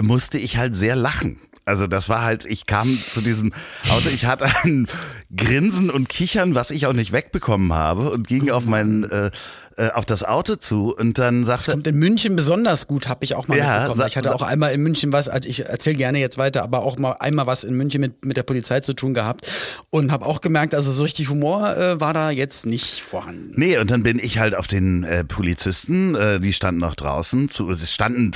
musste 0.00 0.38
ich 0.38 0.56
halt 0.56 0.74
sehr 0.74 0.96
lachen. 0.96 1.38
Also 1.66 1.86
das 1.86 2.08
war 2.10 2.22
halt, 2.22 2.44
ich 2.44 2.66
kam 2.66 2.88
zu 2.88 3.22
diesem 3.22 3.52
Auto, 3.88 4.10
ich 4.10 4.26
hatte 4.26 4.46
ein 4.64 4.86
Grinsen 5.34 5.88
und 5.88 6.08
Kichern, 6.10 6.54
was 6.54 6.70
ich 6.70 6.86
auch 6.86 6.92
nicht 6.92 7.12
wegbekommen 7.12 7.72
habe 7.72 8.10
und 8.10 8.26
ging 8.28 8.50
auf 8.50 8.66
mein 8.66 9.04
äh, 9.04 9.30
äh, 9.76 9.90
auf 9.90 10.04
das 10.04 10.22
Auto 10.22 10.56
zu 10.56 10.94
und 10.94 11.18
dann 11.18 11.44
sagte. 11.44 11.66
Das 11.66 11.74
kommt 11.74 11.86
in 11.86 11.96
München 11.96 12.36
besonders 12.36 12.86
gut, 12.86 13.08
habe 13.08 13.24
ich 13.24 13.34
auch 13.34 13.48
mal 13.48 13.58
ja, 13.58 13.80
mitbekommen. 13.80 14.06
Ich 14.08 14.16
hatte 14.16 14.34
auch 14.34 14.42
einmal 14.42 14.72
in 14.72 14.82
München 14.82 15.12
was, 15.12 15.28
also 15.28 15.48
ich 15.48 15.66
erzähle 15.66 15.96
gerne 15.96 16.18
jetzt 16.18 16.38
weiter, 16.38 16.62
aber 16.62 16.82
auch 16.82 16.98
mal 16.98 17.12
einmal 17.12 17.46
was 17.46 17.64
in 17.64 17.74
München 17.74 18.00
mit, 18.00 18.24
mit 18.24 18.36
der 18.36 18.42
Polizei 18.42 18.80
zu 18.80 18.94
tun 18.94 19.14
gehabt 19.14 19.50
und 19.90 20.12
habe 20.12 20.26
auch 20.26 20.40
gemerkt, 20.40 20.74
also 20.74 20.92
so 20.92 21.02
richtig 21.02 21.28
Humor 21.28 21.76
äh, 21.76 22.00
war 22.00 22.14
da 22.14 22.30
jetzt 22.30 22.66
nicht 22.66 23.00
vorhanden. 23.00 23.52
Nee, 23.56 23.78
und 23.78 23.90
dann 23.90 24.02
bin 24.02 24.18
ich 24.18 24.38
halt 24.38 24.54
auf 24.54 24.66
den 24.68 25.04
äh, 25.04 25.24
Polizisten, 25.24 26.14
äh, 26.14 26.40
die 26.40 26.52
standen 26.52 26.80
noch 26.80 26.94
draußen, 26.94 27.48
zu, 27.48 27.70
es 27.70 27.92
standen 27.92 28.32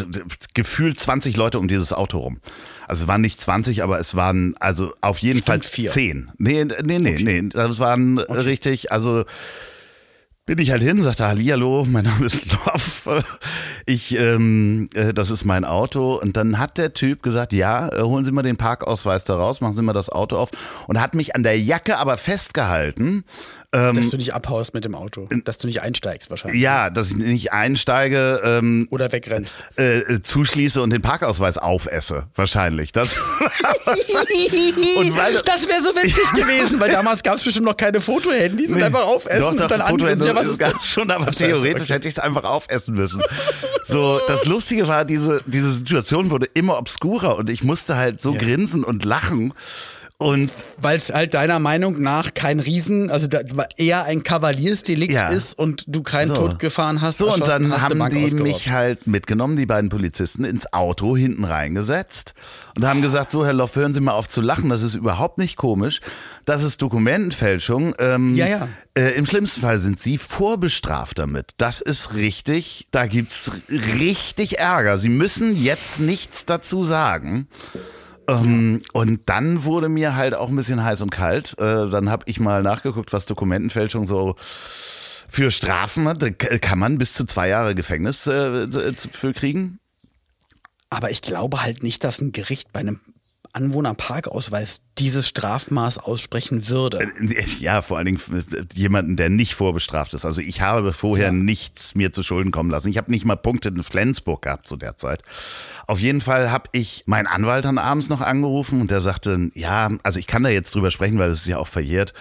gefühlt 0.55 0.99
20 0.99 1.37
Leute 1.37 1.59
um 1.59 1.69
dieses 1.69 1.93
Auto 1.93 2.19
rum. 2.19 2.41
Also 2.89 3.03
es 3.03 3.09
waren 3.09 3.21
nicht 3.21 3.41
20, 3.41 3.83
aber 3.83 4.01
es 4.01 4.15
waren 4.15 4.55
also 4.61 4.95
auf 5.03 5.19
jeden 5.19 5.43
Fall 5.43 5.61
vier. 5.61 5.91
10. 5.91 6.31
Nee, 6.39 6.65
nee, 6.65 6.99
nee, 6.99 7.13
okay. 7.13 7.23
nee. 7.23 7.49
Das 7.51 7.79
waren 7.79 8.19
okay. 8.19 8.41
richtig, 8.41 8.91
also 8.91 9.25
bin 10.49 10.59
ich 10.61 10.71
halt 10.71 10.83
hin, 10.83 11.03
sagte 11.03 11.27
Hallihallo, 11.27 11.87
mein 11.87 12.07
Name 12.07 12.25
ist 12.25 12.51
Loff, 12.51 13.07
ich, 13.87 14.19
ähm, 14.19 14.89
äh, 14.95 15.13
das 15.13 15.29
ist 15.31 15.45
mein 15.45 15.67
Auto. 15.67 16.15
Und 16.15 16.39
dann 16.39 16.59
hat 16.59 16.79
der 16.79 16.95
Typ 16.95 17.23
gesagt, 17.23 17.53
ja, 17.53 17.91
äh, 17.91 18.01
holen 18.01 18.25
Sie 18.25 18.33
mal 18.33 18.41
den 18.41 18.57
Parkausweis 18.57 19.25
da 19.25 19.37
raus, 19.37 19.61
machen 19.61 19.77
Sie 19.77 19.83
mal 19.83 19.93
das 19.93 20.09
Auto 20.09 20.39
auf. 20.39 20.49
Und 20.87 21.03
hat 21.03 21.15
mich 21.15 21.37
an 21.37 21.43
der 21.43 21.61
Jacke 21.61 21.99
aber 21.99 22.17
festgehalten 22.17 23.25
ähm, 23.75 23.97
dass 23.97 24.09
du 24.09 24.17
nicht 24.17 24.33
abhaust 24.33 24.73
mit 24.73 24.87
dem 24.87 24.95
Auto. 24.95 25.29
Dass 25.45 25.59
du 25.59 25.67
nicht 25.67 25.83
einsteigst 25.83 26.31
wahrscheinlich. 26.31 26.63
Ja, 26.63 26.89
dass 26.89 27.11
ich 27.11 27.17
nicht 27.19 27.53
einsteige. 27.53 28.41
Ähm, 28.43 28.89
Oder 28.91 29.13
wegrennst. 29.13 29.55
Äh, 29.77 29.99
äh 29.99 30.23
zuschließe 30.23 30.81
und 30.81 30.89
den 30.89 31.03
Parkausweis 31.03 31.59
aufesse. 31.59 32.29
Wahrscheinlich. 32.35 32.93
Das, 32.93 33.15
das, 33.85 34.07
das 34.07 35.69
wäre 35.69 35.83
so 35.83 35.91
witzig 35.97 36.33
gewesen, 36.35 36.81
weil 36.81 36.91
damals 36.91 37.23
gab 37.23 37.37
es 37.37 37.45
bestimmt 37.45 37.67
noch 37.67 37.77
keine 37.77 38.01
Fotohandys 38.01 38.71
nee, 38.71 38.77
und 38.77 38.83
einfach 38.83 39.05
aufessen 39.05 39.41
doch, 39.41 39.55
doch, 39.55 39.63
und 39.65 39.71
dann 39.71 39.81
anbieten. 39.83 40.23
Ja, 40.25 40.35
was 40.35 40.47
ist 40.47 40.63
das? 40.63 40.87
schon, 40.87 41.11
aber 41.11 41.31
theoretisch 41.31 41.83
okay. 41.83 41.93
hätte 41.93 42.09
ich 42.09 42.15
es 42.15 42.19
einfach 42.19 42.45
aufessen 42.45 42.95
müssen. 42.95 43.21
So, 43.85 44.19
das 44.29 44.47
Lustige 44.47 44.89
war, 44.89 45.05
diese, 45.05 45.43
diese 45.45 45.73
Situation 45.73 46.31
wurde 46.31 46.47
immer 46.55 46.79
obskurer 46.79 47.37
und 47.37 47.51
ich 47.51 47.63
musste 47.63 47.97
halt 47.97 48.23
so 48.23 48.33
ja. 48.33 48.39
grinsen 48.39 48.83
und 48.83 49.05
lachen. 49.05 49.53
Und 50.21 50.51
weil 50.81 50.99
es 50.99 51.15
halt 51.15 51.35
deiner 51.35 51.61
Meinung 51.61 52.03
nach 52.03 52.35
kein 52.35 52.59
Riesen, 52.59 53.09
also 53.09 53.29
eher 53.77 54.03
ein 54.03 54.25
Kavaliersdelikt 54.25 55.13
ja. 55.13 55.29
ist 55.29 55.57
und 55.57 55.85
du 55.87 56.03
keinen 56.03 56.35
so. 56.35 56.35
Tod 56.35 56.59
gefahren 56.59 57.01
hast. 57.01 57.19
So, 57.19 57.33
und 57.33 57.47
dann 57.47 57.73
hast, 57.73 57.83
haben 57.83 58.11
die 58.11 58.35
mich 58.35 58.69
halt 58.69 59.07
mitgenommen, 59.07 59.57
die 59.57 59.65
beiden 59.65 59.91
Polizisten, 59.91 60.43
ins 60.43 60.73
Auto 60.73 61.17
hinten 61.17 61.45
reingesetzt 61.45 62.35
und 62.75 62.85
haben 62.85 63.01
gesagt, 63.01 63.31
so 63.31 63.47
Herr 63.47 63.53
Loff, 63.53 63.77
hören 63.77 63.95
Sie 63.95 64.01
mal 64.01 64.11
auf 64.11 64.29
zu 64.29 64.41
lachen, 64.41 64.71
das 64.71 64.83
ist 64.83 64.95
überhaupt 64.95 65.39
nicht 65.39 65.57
komisch. 65.57 66.01
Das 66.45 66.65
ist 66.65 66.83
Dokumentenfälschung. 66.83 67.95
Ähm, 68.01 68.35
ja, 68.35 68.49
ja. 68.49 68.69
Äh, 68.95 69.11
Im 69.13 69.25
schlimmsten 69.25 69.61
Fall 69.61 69.79
sind 69.79 70.01
Sie 70.01 70.19
vorbestraft 70.19 71.21
damit. 71.21 71.53
Das 71.59 71.81
ist 71.81 72.15
richtig, 72.15 72.89
da 72.91 73.07
gibt's 73.07 73.53
richtig 73.69 74.59
Ärger. 74.59 74.99
Sie 74.99 75.11
müssen 75.11 75.57
jetzt 75.57 76.01
nichts 76.01 76.45
dazu 76.45 76.83
sagen. 76.83 77.47
Ähm, 78.29 78.83
und 78.93 79.23
dann 79.27 79.65
wurde 79.65 79.89
mir 79.89 80.15
halt 80.15 80.35
auch 80.35 80.49
ein 80.49 80.57
bisschen 80.57 80.85
heiß 80.85 81.01
und 81.01 81.11
kalt. 81.11 81.55
Äh, 81.59 81.89
dann 81.89 82.11
habe 82.11 82.25
ich 82.27 82.39
mal 82.39 82.63
nachgeguckt, 82.63 83.13
was 83.13 83.27
Dokumentenfälschung 83.27 84.07
so 84.07 84.37
für 85.29 85.51
Strafen 85.51 86.07
hat. 86.07 86.23
Da 86.23 86.31
kann 86.31 86.79
man 86.79 86.99
bis 86.99 87.15
zu 87.15 87.25
zwei 87.25 87.49
Jahre 87.49 87.75
Gefängnis 87.75 88.27
äh, 88.27 88.69
für 88.95 89.33
kriegen. 89.33 89.79
Aber 90.91 91.11
ich 91.11 91.23
glaube 91.23 91.63
halt 91.63 91.83
nicht, 91.83 92.05
dass 92.05 92.21
ein 92.21 92.33
Gericht 92.33 92.73
bei 92.73 92.81
einem 92.81 93.01
Anwohnerparkausweis 93.53 94.83
dieses 94.99 95.27
Strafmaß 95.29 95.99
aussprechen 95.99 96.69
würde. 96.69 97.01
Äh, 97.01 97.45
ja, 97.59 97.83
vor 97.83 97.97
allen 97.97 98.07
Dingen 98.07 98.21
jemanden, 98.75 99.17
der 99.17 99.31
nicht 99.31 99.55
vorbestraft 99.55 100.15
ist. 100.15 100.25
Also 100.25 100.41
ich 100.41 100.61
habe 100.61 100.93
vorher 100.93 101.27
ja. 101.27 101.33
nichts 101.33 101.95
mir 101.95 102.13
zu 102.13 102.23
Schulden 102.23 102.53
kommen 102.53 102.71
lassen. 102.71 102.89
Ich 102.89 102.99
habe 102.99 103.11
nicht 103.11 103.25
mal 103.25 103.37
Punkte 103.37 103.71
in 103.71 103.83
Flensburg 103.83 104.43
gehabt 104.43 104.69
zu 104.69 104.77
der 104.77 104.97
Zeit. 104.97 105.23
Auf 105.89 106.01
jeden 106.01 106.21
Fall 106.21 106.51
habe 106.51 106.69
ich 106.73 107.05
meinen 107.07 107.27
Anwalt 107.27 107.65
dann 107.65 107.79
abends 107.79 108.11
noch 108.11 108.21
angerufen 108.21 108.83
und 108.83 108.91
der 108.91 109.01
sagte, 109.01 109.51
ja, 109.55 109.89
also 110.03 110.19
ich 110.19 110.27
kann 110.27 110.43
da 110.43 110.51
jetzt 110.51 110.75
drüber 110.75 110.91
sprechen, 110.91 111.19
weil 111.19 111.31
es 111.31 111.41
ist 111.41 111.47
ja 111.47 111.57
auch 111.57 111.67
verjährt. 111.67 112.13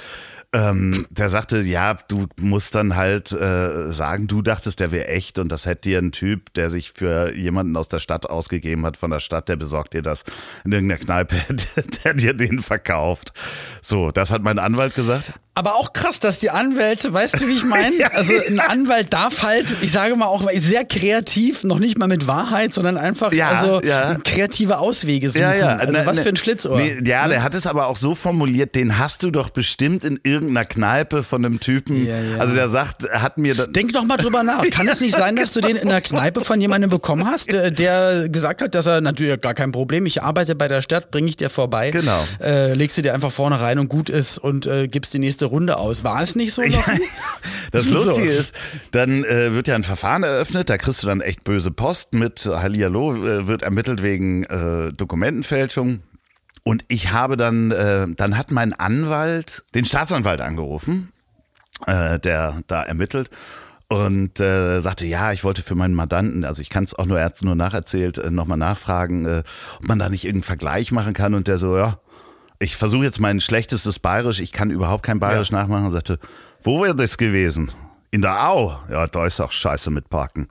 Ähm, 0.54 1.06
der 1.10 1.28
sagte, 1.28 1.62
ja, 1.62 1.96
du 2.08 2.28
musst 2.40 2.76
dann 2.76 2.96
halt 2.96 3.34
äh, 3.34 3.92
sagen, 3.92 4.28
du 4.28 4.42
dachtest, 4.42 4.80
der 4.80 4.92
wäre 4.92 5.10
echt 5.10 5.38
und 5.38 5.52
das 5.52 5.66
hätte 5.66 5.90
dir 5.90 6.00
ein 6.00 6.14
Typ, 6.14 6.54
der 6.54 6.70
sich 6.70 6.94
für 6.94 7.36
jemanden 7.36 7.76
aus 7.76 7.90
der 7.90 8.00
Stadt 8.00 8.30
ausgegeben 8.30 8.86
hat, 8.86 8.96
von 8.96 9.12
der 9.12 9.20
Stadt, 9.20 9.50
der 9.50 9.58
besorgt 9.58 9.94
dir 9.94 10.02
das 10.02 10.24
in 10.64 10.72
irgendeiner 10.72 11.02
Kneipe, 11.02 11.36
der, 11.76 11.84
der 11.84 12.14
dir 12.14 12.34
den 12.34 12.60
verkauft. 12.60 13.34
So, 13.82 14.12
das 14.12 14.32
hat 14.32 14.44
mein 14.44 14.60
Anwalt 14.60 14.96
gesagt. 14.96 15.34
Aber 15.58 15.74
auch 15.74 15.91
krass, 15.91 16.20
dass 16.20 16.38
die 16.38 16.52
Anwälte, 16.52 17.12
weißt 17.12 17.41
du, 17.41 17.48
wie 17.48 17.54
ich 17.54 17.63
meine? 17.63 17.96
ja, 18.00 18.10
also 18.12 18.32
ein 18.48 18.60
Anwalt 18.60 19.12
darf 19.12 19.41
halt, 19.41 19.65
ich 19.82 19.91
sage 19.91 20.15
mal 20.15 20.28
auch 20.28 20.48
sehr 20.54 20.86
kreativ, 20.86 21.63
noch 21.63 21.80
nicht 21.80 21.98
mal 21.98 22.08
mit 22.08 22.28
Wahrheit, 22.28 22.76
sondern 22.76 22.96
einfach 22.96 23.34
ja, 23.34 23.50
also 23.50 23.82
ja. 23.82 24.17
kreative 24.24 24.78
Auswege 24.78 25.32
suchen. 25.32 25.41
Ja, 25.41 25.56
ja. 25.56 25.76
Also 25.78 25.93
ne, 25.93 26.06
was 26.06 26.17
ne, 26.17 26.22
für 26.22 26.30
ein 26.30 26.38
Schlitzohr. 26.38 26.78
Nee, 26.78 27.00
ja, 27.04 27.24
ne? 27.24 27.30
der 27.30 27.43
hat 27.43 27.56
es 27.56 27.65
aber 27.65 27.88
auch 27.88 27.98
so 27.98 28.13
formuliert, 28.13 28.76
den 28.76 29.00
hast 29.00 29.24
du 29.24 29.32
doch 29.32 29.50
bestimmt 29.50 30.04
in 30.04 30.20
irgendeiner 30.22 30.63
Kneipe 30.63 31.24
von 31.24 31.43
einem 31.43 31.60
Typen. 31.60 32.08
Also 32.38 32.54
der 32.54 32.70
sagt, 32.70 33.10
hat 33.10 33.39
mir 33.39 33.56
Denk 33.56 33.93
doch 33.93 34.04
mal 34.04 34.17
drüber 34.17 34.43
nach. 34.43 34.63
Kann 34.70 34.88
es 34.91 35.02
nicht 35.02 35.15
sein, 35.15 35.36
dass 35.38 35.54
du 35.54 35.62
den 35.62 35.76
in 35.76 35.89
einer 35.89 36.02
Kneipe 36.02 36.41
von 36.41 36.62
jemandem 36.62 36.91
bekommen 36.91 37.26
hast, 37.26 37.52
der 37.52 38.30
gesagt 38.30 38.62
hat, 38.62 38.76
dass 38.76 38.86
er 38.86 39.02
natürlich 39.02 39.41
gar 39.41 39.56
kein 39.56 39.72
Problem, 39.72 40.06
ich 40.06 40.22
arbeite 40.22 40.54
bei 40.54 40.67
der 40.67 40.84
Stadt, 40.84 41.10
bringe 41.10 41.30
ich 41.30 41.38
dir 41.38 41.50
vorbei. 41.50 41.89
Genau. 41.89 42.24
Äh, 42.43 42.74
legst 42.74 42.96
du 43.00 43.02
dir 43.02 43.15
einfach 43.15 43.32
vorne 43.32 43.60
rein 43.60 43.80
und 43.80 43.88
gut 43.88 44.12
ist 44.12 44.38
und 44.38 44.67
äh, 44.67 44.88
gibst 44.88 45.15
die 45.15 45.20
nächste 45.20 45.47
Runde 45.48 45.78
aus. 45.78 46.04
War 46.04 46.22
es 46.22 46.36
nicht 46.36 46.54
so? 46.54 46.62
Noch? 46.62 46.88
das 47.72 47.90
Lustige 47.90 48.30
ist, 48.30 48.56
dann 48.92 49.24
äh, 49.24 49.54
wird 49.54 49.68
ja 49.68 49.76
ein 49.76 49.84
Verfahren 49.84 50.24
eröffnet, 50.24 50.70
da 50.70 50.78
kriegst 50.78 51.04
du 51.04 51.08
dann 51.08 51.22
echt 51.22 51.44
böse 51.44 51.72
Post 51.72 52.14
mit 52.14 52.46
Hallihallo, 52.46 53.16
äh, 53.16 53.48
wird 53.48 53.62
ermittelt 53.62 54.04
wegen 54.04 54.44
äh, 54.44 54.94
Dokumentenfälschung. 54.94 56.02
Und 56.64 56.84
ich 56.90 57.12
habe 57.12 57.38
dann, 57.38 57.72
äh, 57.72 58.08
dann 58.16 58.38
hat 58.38 58.52
mein 58.52 58.74
Anwalt 58.74 59.64
den 59.74 59.86
Staatsanwalt 59.86 60.42
angerufen, 60.42 61.12
äh, 61.86 62.20
der 62.20 62.62
da 62.68 62.84
ermittelt 62.84 63.30
und 63.90 64.40
äh, 64.40 64.82
sagte, 64.82 65.06
ja, 65.06 65.32
ich 65.32 65.44
wollte 65.44 65.64
für 65.64 65.76
meinen 65.76 65.94
Mandanten, 65.94 66.44
also 66.44 66.62
ich 66.62 66.70
kann 66.70 66.84
es 66.84 66.94
auch 66.94 67.06
nur, 67.06 67.20
er 67.20 67.32
nur 67.42 67.56
nacherzählt, 67.56 68.18
äh, 68.18 68.32
nochmal 68.32 68.58
nachfragen, 68.58 69.26
äh, 69.26 69.44
ob 69.78 69.88
man 69.88 70.00
da 70.00 70.10
nicht 70.10 70.26
irgendeinen 70.26 70.44
Vergleich 70.44 70.92
machen 70.92 71.14
kann. 71.14 71.34
Und 71.34 71.48
der 71.48 71.58
so, 71.58 71.78
ja, 71.78 72.00
ich 72.60 72.76
versuche 72.76 73.04
jetzt 73.04 73.20
mein 73.20 73.39
schlechtestes 73.41 74.00
Bayerisch, 74.00 74.39
ich 74.39 74.52
kann 74.52 74.72
überhaupt 74.72 75.04
kein 75.04 75.20
Bayerisch 75.20 75.52
ja. 75.52 75.60
nachmachen, 75.60 75.86
und 75.86 75.91
sagte, 75.91 76.20
wo 76.63 76.82
wäre 76.84 76.96
das 76.96 77.17
gewesen? 77.17 77.72
In 78.12 78.22
der 78.22 78.48
Au, 78.50 78.80
ja, 78.89 79.08
da 79.08 79.26
ist 79.26 79.39
auch 79.39 79.52
scheiße 79.52 79.91
mit 79.91 80.10
Parken. 80.10 80.48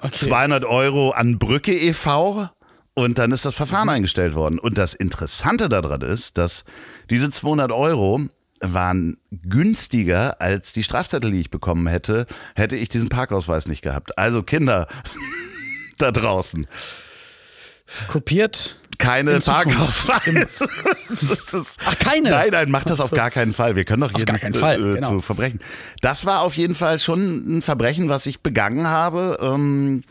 Okay. 0.00 0.26
200 0.26 0.64
Euro 0.64 1.10
an 1.10 1.38
Brücke 1.38 1.76
e.V. 1.76 2.48
und 2.94 3.18
dann 3.18 3.32
ist 3.32 3.44
das 3.44 3.54
Verfahren 3.54 3.84
Mhm. 3.84 3.90
eingestellt 3.94 4.34
worden. 4.34 4.58
Und 4.58 4.78
das 4.78 4.94
Interessante 4.94 5.68
daran 5.68 6.00
ist, 6.02 6.38
dass 6.38 6.64
diese 7.10 7.30
200 7.30 7.72
Euro 7.72 8.20
waren 8.60 9.16
günstiger 9.30 10.40
als 10.40 10.72
die 10.72 10.84
Strafzettel, 10.84 11.32
die 11.32 11.40
ich 11.40 11.50
bekommen 11.50 11.86
hätte, 11.88 12.26
hätte 12.54 12.76
ich 12.76 12.88
diesen 12.88 13.08
Parkausweis 13.08 13.66
nicht 13.66 13.82
gehabt. 13.82 14.16
Also 14.18 14.42
Kinder 14.42 14.86
da 15.98 16.12
draußen, 16.12 16.66
Kopiert. 18.08 18.78
Keine. 19.02 19.38
Parkausweise. 19.38 20.68
Ach, 21.84 21.98
keine? 21.98 22.30
Nein, 22.30 22.48
nein, 22.52 22.70
mach 22.70 22.84
das 22.84 23.00
auf 23.00 23.10
gar 23.10 23.30
keinen 23.30 23.52
Fall. 23.52 23.76
Wir 23.76 23.84
können 23.84 24.02
doch 24.02 24.12
hier 24.12 24.24
nicht 24.30 24.42
äh, 24.42 24.78
genau. 24.78 25.08
zu 25.08 25.20
Verbrechen. 25.20 25.60
Das 26.00 26.26
war 26.26 26.42
auf 26.42 26.56
jeden 26.56 26.74
Fall 26.74 26.98
schon 26.98 27.58
ein 27.58 27.62
Verbrechen, 27.62 28.08
was 28.08 28.26
ich 28.26 28.40
begangen 28.40 28.86
habe. 28.86 29.38
Ähm, 29.40 30.04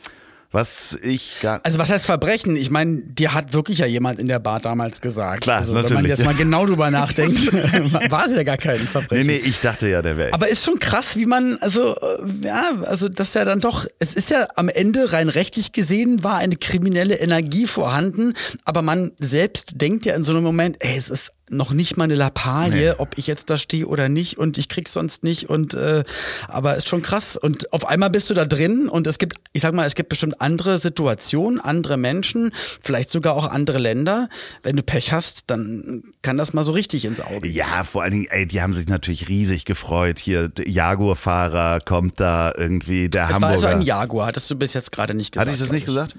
was 0.52 0.98
ich 1.02 1.38
gar 1.42 1.62
Also 1.64 1.80
was 1.80 1.90
heißt 1.90 2.06
Verbrechen? 2.06 2.56
Ich 2.58 2.70
meine, 2.70 2.98
dir 2.98 3.34
hat 3.34 3.54
wirklich 3.54 3.78
ja 3.80 3.86
jemand 3.86 4.20
in 4.20 4.28
der 4.28 4.40
Bar 4.40 4.60
damals 4.60 5.00
gesagt. 5.02 5.42
Klar, 5.42 5.60
also, 5.60 5.74
Wenn 5.74 5.84
man 5.84 5.94
natürlich. 5.94 6.10
jetzt 6.10 6.26
mal 6.26 6.34
genau 6.36 6.66
drüber 6.66 6.92
nachdenkt, 6.92 7.54
war 8.12 8.28
es 8.28 8.36
ja 8.36 8.44
gar 8.44 8.58
kein 8.58 8.80
Nee, 8.80 8.86
Verbrechen. 8.86 9.28
nee, 9.28 9.38
ich 9.38 9.62
dachte 9.62 9.90
ja, 9.90 10.02
der 10.02 10.18
wäre. 10.18 10.34
Aber 10.34 10.48
ist 10.50 10.66
schon 10.66 10.80
krass, 10.80 11.16
wie 11.16 11.26
man, 11.26 11.58
also, 11.62 11.96
äh, 11.96 12.46
ja, 12.46 12.72
also, 12.84 13.08
das 13.10 13.34
ja 13.34 13.46
dann 13.46 13.62
doch, 13.62 13.86
es 14.00 14.14
ist 14.14 14.30
ja 14.30 14.48
am 14.56 14.68
Ende 14.70 15.14
rein 15.14 15.30
rechtlich 15.30 15.72
gesehen, 15.72 16.24
war 16.24 16.38
eine 16.38 16.56
kriminelle 16.58 17.16
Energie 17.16 17.68
vorhanden, 17.68 18.34
aber 18.66 18.82
man 18.82 19.12
selbst 19.20 19.80
denkt 19.82 20.06
ja 20.06 20.16
in 20.16 20.24
so 20.24 20.32
einem 20.34 20.44
Moment, 20.44 20.78
ey, 20.80 20.98
es 20.98 21.10
ist 21.10 21.32
noch 21.52 21.74
nicht 21.74 21.98
mal 21.98 22.06
eine 22.06 22.16
Lappalie, 22.16 22.90
Nee. 22.92 22.96
ob 22.98 23.18
ich 23.18 23.28
jetzt 23.28 23.50
da 23.50 23.58
stehe 23.58 23.86
oder 23.86 24.10
nicht 24.10 24.38
und 24.38 24.58
ich 24.58 24.70
krieg's 24.70 24.94
sonst 24.94 25.24
nicht 25.24 25.50
und 25.50 25.74
äh, 25.74 26.04
aber 26.48 26.76
ist 26.78 26.88
schon 26.90 27.02
krass 27.02 27.36
und 27.38 27.72
auf 27.74 27.86
einmal 27.88 28.10
bist 28.10 28.30
du 28.30 28.34
da 28.34 28.46
drin 28.46 28.88
und 28.90 29.06
es 29.06 29.20
gibt, 29.20 29.36
ich 29.54 29.62
sag 29.62 29.74
mal, 29.74 29.86
es 29.86 29.96
gibt 29.96 30.10
bestimmt 30.10 30.40
andere 30.42 30.80
Situationen, 30.80 31.60
andere 31.60 31.98
Menschen, 31.98 32.52
vielleicht 32.82 33.10
sogar 33.10 33.36
auch 33.36 33.46
andere 33.46 33.78
Länder. 33.78 34.30
Wenn 34.64 34.76
du 34.78 34.84
Pech 34.84 35.12
hast, 35.12 35.44
dann 35.48 36.04
kann 36.22 36.38
das 36.38 36.54
mal 36.54 36.64
so 36.64 36.72
richtig 36.72 37.06
ins 37.06 37.20
Auge. 37.20 37.48
Ja, 37.50 37.84
vor 37.84 38.04
allen 38.04 38.12
Dingen, 38.14 38.28
ey, 38.30 38.46
die 38.48 38.62
haben 38.62 38.74
sich 38.74 38.88
natürlich 38.88 39.28
riesig 39.28 39.66
gefreut. 39.66 40.20
Hier, 40.20 40.50
Jaguar-Fahrer 40.66 41.80
kommt 41.82 42.20
da 42.20 42.54
irgendwie, 42.58 43.10
der 43.10 43.24
Es 43.24 43.28
war 43.30 43.36
Hamburger. 43.36 43.54
also 43.54 43.68
ein 43.68 43.82
Jaguar, 43.82 44.28
hattest 44.28 44.50
du 44.50 44.56
bis 44.56 44.74
jetzt 44.74 44.92
gerade 44.92 45.14
nicht 45.14 45.34
gesagt. 45.34 45.48
Hatte 45.48 45.56
ich 45.56 45.62
das 45.62 45.72
nicht 45.72 45.86
glaub 45.86 46.08
gesagt? 46.08 46.16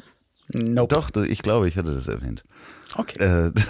Nope. 0.55 0.95
Doch, 0.95 1.11
ich 1.25 1.39
glaube, 1.43 1.69
ich 1.69 1.77
hatte 1.77 1.95
das 1.95 2.09
erwähnt. 2.09 2.43
Okay. 2.97 3.19
Äh, 3.23 3.53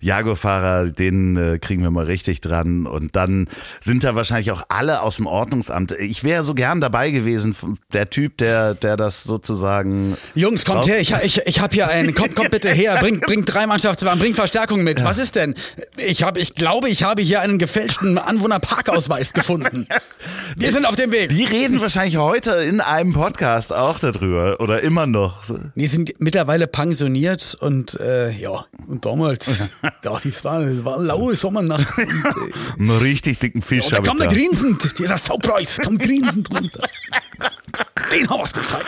Jaguar-Fahrer, 0.00 0.90
den 0.90 1.36
äh, 1.36 1.58
kriegen 1.58 1.82
wir 1.82 1.90
mal 1.90 2.04
richtig 2.04 2.40
dran. 2.40 2.86
Und 2.86 3.16
dann 3.16 3.48
sind 3.82 4.04
da 4.04 4.14
wahrscheinlich 4.14 4.52
auch 4.52 4.62
alle 4.68 5.02
aus 5.02 5.16
dem 5.16 5.26
Ordnungsamt. 5.26 5.92
Ich 5.92 6.24
wäre 6.24 6.44
so 6.44 6.54
gern 6.54 6.80
dabei 6.80 7.10
gewesen, 7.10 7.56
der 7.92 8.10
Typ, 8.10 8.38
der, 8.38 8.74
der 8.74 8.96
das 8.96 9.24
sozusagen. 9.24 10.16
Jungs, 10.34 10.64
kommt 10.64 10.86
her, 10.86 11.00
ich, 11.00 11.12
ich, 11.22 11.42
ich 11.46 11.60
hab 11.60 11.74
hier 11.74 11.88
einen, 11.88 12.14
kommt, 12.14 12.36
kommt 12.36 12.50
bitte 12.50 12.70
her, 12.70 12.98
bringt 13.00 13.22
bring 13.22 13.44
drei 13.44 13.66
Mannschaftswagen, 13.66 14.20
bringt 14.20 14.36
Verstärkung 14.36 14.84
mit. 14.84 15.04
Was 15.04 15.18
ist 15.18 15.36
denn? 15.36 15.54
Ich, 15.96 16.22
hab, 16.22 16.38
ich 16.38 16.54
glaube, 16.54 16.88
ich 16.88 17.02
habe 17.02 17.22
hier 17.22 17.40
einen 17.40 17.58
gefälschten 17.58 18.18
Anwohnerparkausweis 18.18 19.32
gefunden. 19.32 19.88
Wir 20.56 20.70
sind 20.70 20.86
auf 20.86 20.96
dem 20.96 21.12
Weg. 21.12 21.30
Die 21.30 21.44
reden 21.44 21.80
wahrscheinlich 21.80 22.16
heute 22.16 22.52
in 22.62 22.80
einem 22.80 23.12
Podcast 23.12 23.74
auch 23.74 23.98
darüber 23.98 24.60
oder 24.60 24.82
immer 24.82 25.06
noch. 25.06 25.42
Die 25.74 25.86
sind 25.86 26.14
mittlerweile 26.18 26.66
pensioniert 26.66 27.56
und 27.60 27.98
äh, 28.00 28.15
ja, 28.30 28.64
und 28.88 29.04
damals, 29.04 29.46
ja, 29.82 30.18
das 30.22 30.44
war, 30.44 30.84
war 30.84 30.96
eine 30.98 31.06
laue 31.06 31.34
Sommernacht. 31.34 31.98
Und, 31.98 32.08
äh, 32.24 32.78
Einen 32.78 32.98
richtig 32.98 33.38
dicken 33.38 33.62
Fisch 33.62 33.86
und 33.86 33.92
da 33.92 33.96
habe 33.96 34.06
ich 34.06 34.10
kam 34.10 34.18
der 34.18 34.28
grinsend, 34.28 34.98
dieser 34.98 35.16
Saupreis, 35.16 35.78
kam 35.78 35.98
grinsend 35.98 36.50
runter. 36.50 36.88
Den 38.12 38.28
haben 38.28 38.42
gezeigt. 38.42 38.86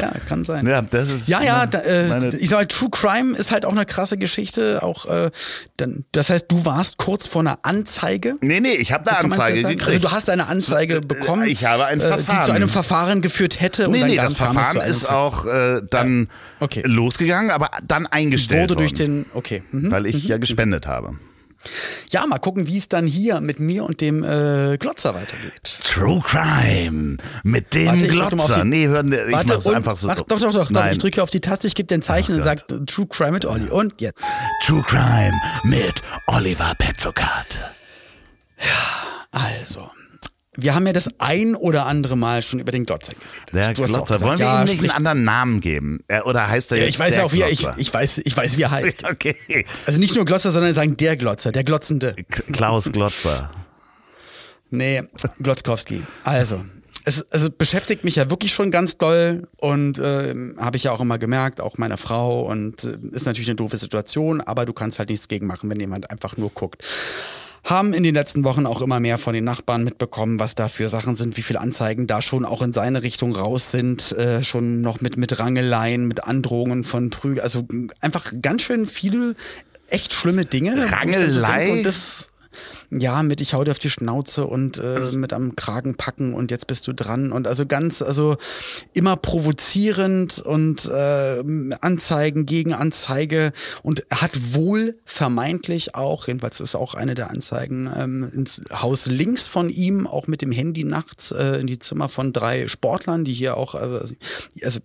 Ja, 0.00 0.12
kann 0.28 0.44
sein. 0.44 0.66
Ja, 0.66 0.82
das 0.82 1.10
ist. 1.10 1.28
Ja, 1.28 1.42
ja, 1.42 1.58
meine- 1.58 1.70
da, 1.70 1.78
äh, 1.80 2.36
ich 2.36 2.48
sag 2.48 2.58
mal, 2.58 2.66
True 2.66 2.88
Crime 2.90 3.36
ist 3.36 3.52
halt 3.52 3.64
auch 3.64 3.72
eine 3.72 3.86
krasse 3.86 4.16
Geschichte. 4.18 4.82
Auch, 4.82 5.06
äh, 5.06 5.30
dann, 5.76 6.04
das 6.12 6.30
heißt, 6.30 6.50
du 6.50 6.64
warst 6.64 6.98
kurz 6.98 7.26
vor 7.26 7.40
einer 7.42 7.58
Anzeige. 7.62 8.34
Nee, 8.40 8.60
nee, 8.60 8.72
ich 8.72 8.92
habe 8.92 9.08
eine 9.10 9.20
Kann 9.20 9.28
man's 9.30 9.40
Anzeige 9.40 9.62
gekriegt. 9.68 9.86
Also 9.86 9.98
du 10.00 10.10
hast 10.10 10.30
eine 10.30 10.46
Anzeige 10.48 11.00
bekommen, 11.00 11.44
ich 11.44 11.64
habe 11.64 11.86
ein 11.86 12.00
äh, 12.00 12.02
die 12.02 12.08
Verfahren. 12.08 12.42
zu 12.42 12.52
einem 12.52 12.68
Verfahren 12.68 13.20
geführt 13.20 13.60
hätte. 13.60 13.82
Nee, 13.82 13.94
und 13.94 14.00
dann 14.00 14.08
nee, 14.10 14.16
das 14.16 14.34
Verfahren 14.34 14.80
ist 14.80 15.08
auch 15.08 15.44
äh, 15.46 15.80
dann 15.90 16.28
Okay. 16.60 16.82
losgegangen, 16.84 17.50
aber 17.50 17.70
dann 17.86 18.06
eingestellt 18.06 18.70
wurde 18.70 18.76
durch 18.76 18.92
worden, 18.98 19.24
den. 19.24 19.26
Okay. 19.34 19.62
Mhm. 19.72 19.90
weil 19.90 20.06
ich 20.06 20.24
ja 20.24 20.38
gespendet 20.38 20.86
habe. 20.86 21.14
Ja, 22.10 22.26
mal 22.26 22.38
gucken, 22.38 22.66
wie 22.68 22.76
es 22.76 22.88
dann 22.88 23.06
hier 23.06 23.40
mit 23.40 23.58
mir 23.60 23.84
und 23.84 24.00
dem 24.00 24.22
äh, 24.22 24.76
Glotzer 24.78 25.14
weitergeht. 25.14 25.78
True 25.84 26.20
Crime 26.24 27.16
mit 27.42 27.74
dem 27.74 27.86
Warte, 27.86 28.08
Glotzer. 28.08 28.62
die- 28.62 28.68
Nee, 28.68 28.86
hören, 28.86 29.12
ich 29.12 29.32
Warte, 29.32 29.54
mach's 29.54 29.66
und, 29.66 29.74
einfach 29.74 29.96
so. 29.96 30.08
Ach, 30.08 30.16
doch, 30.16 30.38
doch, 30.40 30.52
doch. 30.52 30.70
Nein. 30.70 30.92
Ich 30.92 30.98
drücke 30.98 31.22
auf 31.22 31.30
die 31.30 31.40
Taste, 31.40 31.66
ich 31.66 31.74
gebe 31.74 31.86
den 31.86 32.02
Zeichen 32.02 32.32
Ach 32.34 32.38
und 32.38 32.42
sage 32.44 32.62
True 32.86 33.06
Crime 33.06 33.32
mit 33.32 33.44
Olli. 33.46 33.68
Und 33.68 34.00
jetzt. 34.00 34.22
True 34.66 34.82
Crime 34.86 35.34
mit 35.64 35.94
Oliver 36.26 36.72
Petzokat. 36.78 37.46
Also. 39.30 39.90
Wir 40.56 40.74
haben 40.74 40.86
ja 40.86 40.92
das 40.92 41.08
ein 41.18 41.54
oder 41.56 41.86
andere 41.86 42.16
Mal 42.16 42.42
schon 42.42 42.60
über 42.60 42.70
den 42.72 42.84
Glotzer 42.86 43.12
geredet. 43.12 43.52
Der 43.52 43.72
Du 43.72 43.82
hast 43.82 43.88
Glotzer. 43.92 44.14
gesagt, 44.14 44.22
Wollen 44.22 44.38
wir 44.38 44.46
ja, 44.46 44.62
ihm 44.62 44.64
nicht 44.66 44.80
einen 44.80 44.90
anderen 44.90 45.24
Namen 45.24 45.60
geben? 45.60 46.00
Er- 46.08 46.26
Oder 46.26 46.48
heißt 46.48 46.70
er 46.72 46.78
Ja, 46.78 46.84
jetzt 46.84 46.94
ich 46.94 46.98
weiß 46.98 47.16
ja 47.16 47.24
auch, 47.24 47.32
wie 47.32 47.40
er, 47.42 47.50
ich, 47.50 47.66
ich, 47.76 47.92
weiß, 47.92 48.18
ich 48.24 48.36
weiß, 48.36 48.56
wie 48.56 48.62
er 48.62 48.70
heißt. 48.70 49.04
Okay. 49.10 49.36
Also 49.86 49.98
nicht 50.00 50.14
nur 50.14 50.24
Glotzer, 50.24 50.50
sondern 50.52 50.72
sagen 50.72 50.96
der 50.96 51.16
Glotzer, 51.16 51.50
der 51.52 51.64
Glotzende. 51.64 52.14
Klaus 52.52 52.90
Glotzer. 52.92 53.50
Nee, 54.70 55.02
Glotzkowski. 55.40 56.02
Also, 56.24 56.64
es, 57.04 57.24
es 57.30 57.50
beschäftigt 57.50 58.02
mich 58.02 58.16
ja 58.16 58.28
wirklich 58.30 58.52
schon 58.52 58.72
ganz 58.72 58.98
doll 58.98 59.46
und 59.58 59.98
äh, 59.98 60.34
habe 60.58 60.76
ich 60.76 60.84
ja 60.84 60.90
auch 60.92 61.00
immer 61.00 61.18
gemerkt, 61.18 61.60
auch 61.60 61.78
meine 61.78 61.96
Frau 61.96 62.42
und 62.50 62.82
äh, 62.82 62.96
ist 63.12 63.26
natürlich 63.26 63.48
eine 63.48 63.56
doofe 63.56 63.76
Situation, 63.76 64.40
aber 64.40 64.64
du 64.64 64.72
kannst 64.72 64.98
halt 64.98 65.10
nichts 65.10 65.28
gegen 65.28 65.46
machen, 65.46 65.70
wenn 65.70 65.78
jemand 65.78 66.10
einfach 66.10 66.36
nur 66.36 66.50
guckt. 66.50 66.84
Haben 67.64 67.94
in 67.94 68.02
den 68.02 68.14
letzten 68.14 68.44
Wochen 68.44 68.66
auch 68.66 68.82
immer 68.82 69.00
mehr 69.00 69.16
von 69.16 69.32
den 69.32 69.44
Nachbarn 69.44 69.84
mitbekommen, 69.84 70.38
was 70.38 70.54
da 70.54 70.68
für 70.68 70.88
Sachen 70.90 71.14
sind, 71.14 71.38
wie 71.38 71.42
viele 71.42 71.60
Anzeigen 71.60 72.06
da 72.06 72.20
schon 72.20 72.44
auch 72.44 72.60
in 72.60 72.72
seine 72.72 73.02
Richtung 73.02 73.34
raus 73.34 73.70
sind, 73.70 74.12
äh, 74.12 74.44
schon 74.44 74.82
noch 74.82 75.00
mit, 75.00 75.16
mit 75.16 75.38
Rangeleien, 75.38 76.06
mit 76.06 76.24
Androhungen 76.24 76.84
von 76.84 77.08
Prügel, 77.08 77.40
also 77.40 77.66
einfach 78.00 78.32
ganz 78.42 78.62
schön 78.62 78.86
viele 78.86 79.34
echt 79.88 80.12
schlimme 80.12 80.44
Dinge. 80.44 80.92
Rangelei? 80.92 81.72
und 81.72 81.86
das, 81.86 82.30
ja, 82.98 83.22
mit 83.22 83.40
ich 83.40 83.54
hau 83.54 83.64
dir 83.64 83.72
auf 83.72 83.78
die 83.78 83.90
Schnauze 83.90 84.46
und 84.46 84.78
äh, 84.78 85.00
mit 85.12 85.32
am 85.32 85.56
Kragen 85.56 85.96
packen 85.96 86.34
und 86.34 86.50
jetzt 86.50 86.66
bist 86.66 86.86
du 86.86 86.92
dran. 86.92 87.32
Und 87.32 87.46
also 87.46 87.66
ganz, 87.66 88.02
also 88.02 88.36
immer 88.92 89.16
provozierend 89.16 90.38
und 90.38 90.88
äh, 90.88 91.42
Anzeigen 91.80 92.46
gegen 92.46 92.72
Anzeige 92.72 93.52
und 93.82 94.04
hat 94.10 94.54
wohl 94.54 94.96
vermeintlich 95.04 95.94
auch, 95.94 96.26
jedenfalls 96.28 96.60
ist 96.60 96.74
auch 96.76 96.94
eine 96.94 97.14
der 97.14 97.30
Anzeigen, 97.30 97.90
ähm, 97.96 98.30
ins 98.32 98.62
Haus 98.72 99.06
links 99.06 99.48
von 99.48 99.70
ihm, 99.70 100.06
auch 100.06 100.26
mit 100.26 100.42
dem 100.42 100.52
Handy 100.52 100.84
nachts 100.84 101.32
äh, 101.32 101.60
in 101.60 101.66
die 101.66 101.78
Zimmer 101.78 102.08
von 102.08 102.32
drei 102.32 102.68
Sportlern, 102.68 103.24
die 103.24 103.34
hier 103.34 103.56
auch, 103.56 103.74
äh, 103.74 104.14
also 104.62 104.80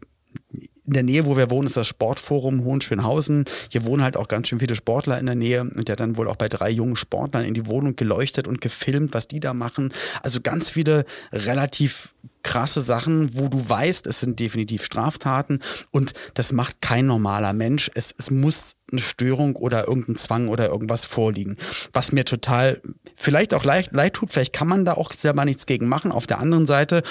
in 0.89 0.93
der 0.93 1.03
Nähe, 1.03 1.27
wo 1.27 1.37
wir 1.37 1.51
wohnen, 1.51 1.67
ist 1.67 1.77
das 1.77 1.87
Sportforum 1.87 2.63
Hohenschönhausen. 2.63 3.45
Hier 3.71 3.85
wohnen 3.85 4.01
halt 4.01 4.17
auch 4.17 4.27
ganz 4.27 4.47
schön 4.47 4.59
viele 4.59 4.75
Sportler 4.75 5.19
in 5.19 5.27
der 5.27 5.35
Nähe 5.35 5.61
und 5.61 5.87
der 5.87 5.95
dann 5.95 6.17
wohl 6.17 6.27
auch 6.27 6.35
bei 6.35 6.49
drei 6.49 6.71
jungen 6.71 6.95
Sportlern 6.95 7.45
in 7.45 7.53
die 7.53 7.67
Wohnung 7.67 7.95
geleuchtet 7.95 8.47
und 8.47 8.59
gefilmt, 8.59 9.13
was 9.13 9.27
die 9.27 9.39
da 9.39 9.53
machen. 9.53 9.93
Also 10.23 10.41
ganz 10.41 10.71
viele 10.71 11.05
relativ 11.31 12.15
krasse 12.41 12.81
Sachen, 12.81 13.37
wo 13.37 13.49
du 13.49 13.69
weißt, 13.69 14.07
es 14.07 14.21
sind 14.21 14.39
definitiv 14.39 14.83
Straftaten 14.83 15.59
und 15.91 16.13
das 16.33 16.53
macht 16.53 16.81
kein 16.81 17.05
normaler 17.05 17.53
Mensch. 17.53 17.91
Es, 17.93 18.15
es 18.17 18.31
muss 18.31 18.73
eine 18.91 19.01
Störung 19.01 19.55
oder 19.57 19.87
irgendein 19.87 20.15
Zwang 20.15 20.47
oder 20.47 20.69
irgendwas 20.69 21.05
vorliegen. 21.05 21.57
Was 21.93 22.11
mir 22.11 22.25
total 22.25 22.81
vielleicht 23.15 23.53
auch 23.53 23.63
leid, 23.63 23.89
leid 23.91 24.13
tut, 24.13 24.31
vielleicht 24.31 24.53
kann 24.53 24.67
man 24.67 24.85
da 24.85 24.93
auch 24.93 25.13
selber 25.13 25.45
nichts 25.45 25.67
gegen 25.67 25.87
machen. 25.87 26.11
Auf 26.11 26.25
der 26.25 26.39
anderen 26.39 26.65
Seite 26.65 27.03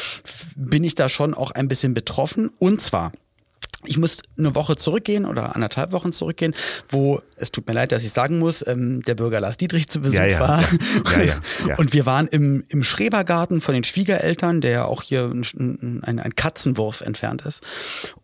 bin 0.57 0.83
ich 0.83 0.97
da 0.97 1.09
schon 1.09 1.33
auch 1.35 1.53
ein 1.53 1.69
bisschen 1.69 1.95
betroffen 1.95 2.51
und 2.59 2.81
zwar 2.81 3.13
ich 3.85 3.97
muss 3.97 4.19
eine 4.37 4.55
Woche 4.57 4.75
zurückgehen 4.77 5.25
oder 5.25 5.55
anderthalb 5.55 5.93
Wochen 5.93 6.11
zurückgehen, 6.13 6.53
wo, 6.89 7.21
es 7.37 7.53
tut 7.53 7.67
mir 7.69 7.75
leid, 7.75 7.93
dass 7.93 8.03
ich 8.03 8.11
sagen 8.11 8.39
muss, 8.41 8.67
ähm, 8.67 9.03
der 9.03 9.15
Bürger 9.15 9.41
Lars 9.41 9.57
Dietrich 9.57 9.89
zu 9.89 10.01
Besuch 10.01 10.17
Ja, 10.17 10.27
ja, 10.27 10.41
war. 10.41 10.65
ja. 11.67 11.77
Und 11.79 11.93
wir 11.93 12.05
waren 12.05 12.27
im, 12.27 12.65
im 12.69 12.83
Schrebergarten 12.83 13.61
von 13.61 13.75
den 13.75 13.85
Schwiegereltern, 13.85 14.61
der 14.61 14.71
ja 14.73 14.85
auch 14.87 15.03
hier 15.03 15.25
ein, 15.27 16.03
ein, 16.03 16.19
ein 16.19 16.35
Katzenwurf 16.35 17.03
entfernt 17.03 17.43
ist. 17.43 17.63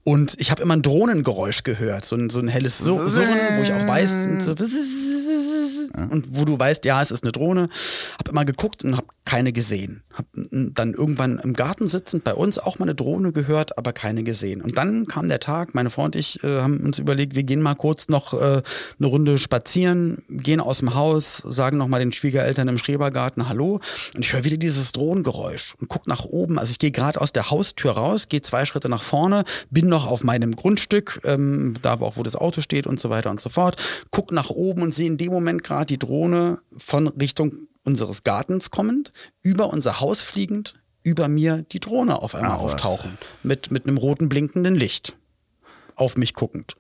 Und 0.03 0.35
ich 0.39 0.51
habe 0.51 0.61
immer 0.63 0.75
ein 0.75 0.83
Drohnengeräusch 0.83 1.63
gehört, 1.63 2.05
so 2.05 2.17
ein, 2.17 2.31
so 2.31 2.41
ein 2.41 2.49
helles 2.49 2.79
Sur- 2.79 3.09
Surren, 3.09 3.29
wo 3.57 3.63
ich 3.63 3.73
auch 3.73 3.87
weiß, 3.87 4.15
so 4.41 4.55
und 6.11 6.27
wo 6.37 6.45
du 6.45 6.59
weißt, 6.59 6.85
ja, 6.85 7.01
es 7.03 7.11
ist 7.13 7.23
eine 7.23 7.31
Drohne. 7.33 7.69
Hab 8.19 8.29
immer 8.29 8.45
geguckt 8.45 8.83
und 8.85 8.97
hab 8.97 9.05
keine 9.25 9.53
gesehen. 9.53 10.03
Hab 10.13 10.27
dann 10.35 10.93
irgendwann 10.93 11.39
im 11.39 11.55
Garten 11.55 11.87
sitzend 11.87 12.25
bei 12.25 12.35
uns 12.35 12.59
auch 12.59 12.79
mal 12.79 12.85
eine 12.85 12.95
Drohne 12.95 13.33
gehört, 13.33 13.79
aber 13.79 13.93
keine 13.93 14.23
gesehen. 14.23 14.61
Und 14.61 14.77
dann 14.77 15.07
kam 15.07 15.29
der 15.29 15.41
Tag, 15.41 15.75
meine 15.75 15.91
Frau 15.91 16.05
und 16.05 16.15
ich 16.15 16.45
äh, 16.45 16.61
haben 16.61 16.81
uns 16.81 16.99
überlegt, 16.99 17.35
wir 17.35 17.43
gehen 17.43 17.63
mal 17.63 17.75
kurz 17.75 18.09
noch 18.09 18.35
äh, 18.35 18.61
eine 18.99 19.07
Runde 19.07 19.39
spazieren, 19.39 20.23
gehen 20.29 20.61
aus 20.61 20.79
dem 20.79 20.95
Haus, 20.95 21.39
sagen 21.39 21.79
nochmal 21.79 22.01
den 22.01 22.13
Schwiegereltern 22.13 22.69
im 22.69 22.77
Schrebergarten 22.77 23.49
Hallo. 23.49 23.81
Und 24.15 24.25
ich 24.25 24.33
höre 24.35 24.45
wieder 24.45 24.59
dieses 24.59 24.93
Drohnengeräusch 24.93 25.75
und 25.81 25.89
guck 25.89 26.07
nach 26.07 26.25
oben. 26.25 26.59
Also 26.59 26.73
ich 26.73 26.79
gehe 26.79 26.91
gerade 26.91 27.21
aus 27.21 27.33
der 27.33 27.51
Haustür 27.51 27.93
raus, 27.93 28.29
gehe 28.29 28.43
zwei 28.43 28.67
Schritte 28.67 28.91
nach 28.91 29.03
vorne, 29.03 29.45
bin 29.71 29.89
noch 29.89 30.07
auf 30.07 30.23
meinem 30.23 30.55
Grundstück, 30.55 31.21
ähm, 31.25 31.75
da 31.81 31.95
auch 31.95 32.17
wo 32.17 32.23
das 32.23 32.37
Auto 32.37 32.61
steht 32.61 32.87
und 32.87 33.01
so 33.01 33.09
weiter 33.09 33.31
und 33.31 33.41
so 33.41 33.49
fort, 33.49 33.77
guck 34.11 34.33
nach 34.33 34.51
oben 34.51 34.83
und 34.83 34.93
sehe 34.93 35.07
in 35.07 35.17
dem 35.17 35.33
Moment 35.33 35.63
gerade 35.63 35.87
die 35.87 35.99
Drohne 35.99 36.59
von 36.77 37.07
Richtung 37.09 37.69
unseres 37.85 38.25
Gartens 38.25 38.71
kommend, 38.71 39.13
über 39.43 39.73
unser 39.73 40.01
Haus 40.01 40.23
fliegend, 40.23 40.75
über 41.03 41.29
mir 41.29 41.65
die 41.71 41.81
Drohne 41.81 42.21
auf 42.21 42.35
einmal 42.35 42.57
Ach, 42.59 42.63
auftauchen. 42.63 43.19
Mit, 43.43 43.71
mit 43.71 43.87
einem 43.87 43.99
roten 43.99 44.29
blinkenden 44.29 44.75
Licht. 44.75 45.17
Auf 45.95 46.17
mich 46.17 46.35
guckend. 46.35 46.77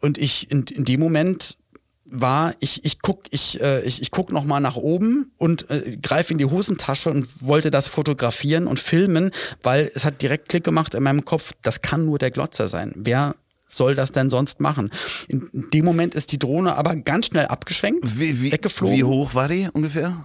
Und 0.00 0.18
ich 0.18 0.50
in, 0.50 0.64
in 0.64 0.84
dem 0.84 1.00
Moment 1.00 1.58
war, 2.04 2.54
ich, 2.60 2.84
ich 2.84 3.00
guck, 3.00 3.24
ich, 3.30 3.60
äh, 3.60 3.82
ich, 3.82 4.00
ich 4.00 4.10
guck 4.10 4.30
noch 4.30 4.44
mal 4.44 4.60
nach 4.60 4.76
oben 4.76 5.32
und 5.36 5.68
äh, 5.70 5.96
greife 6.00 6.32
in 6.32 6.38
die 6.38 6.44
Hosentasche 6.44 7.10
und 7.10 7.42
wollte 7.42 7.70
das 7.70 7.88
fotografieren 7.88 8.66
und 8.66 8.78
filmen, 8.78 9.30
weil 9.62 9.90
es 9.94 10.04
hat 10.04 10.22
direkt 10.22 10.48
Klick 10.48 10.64
gemacht 10.64 10.94
in 10.94 11.02
meinem 11.02 11.24
Kopf, 11.24 11.52
das 11.62 11.82
kann 11.82 12.04
nur 12.04 12.18
der 12.18 12.30
Glotzer 12.30 12.68
sein. 12.68 12.92
Wer 12.94 13.34
soll 13.76 13.94
das 13.94 14.12
denn 14.12 14.30
sonst 14.30 14.60
machen? 14.60 14.90
In 15.28 15.48
dem 15.52 15.84
Moment 15.84 16.14
ist 16.14 16.32
die 16.32 16.38
Drohne 16.38 16.76
aber 16.76 16.96
ganz 16.96 17.26
schnell 17.26 17.46
abgeschwenkt, 17.46 18.18
wie, 18.18 18.42
wie, 18.42 18.52
weggeflogen. 18.52 18.96
Wie 18.96 19.04
hoch 19.04 19.34
war 19.34 19.48
die 19.48 19.68
ungefähr? 19.72 20.24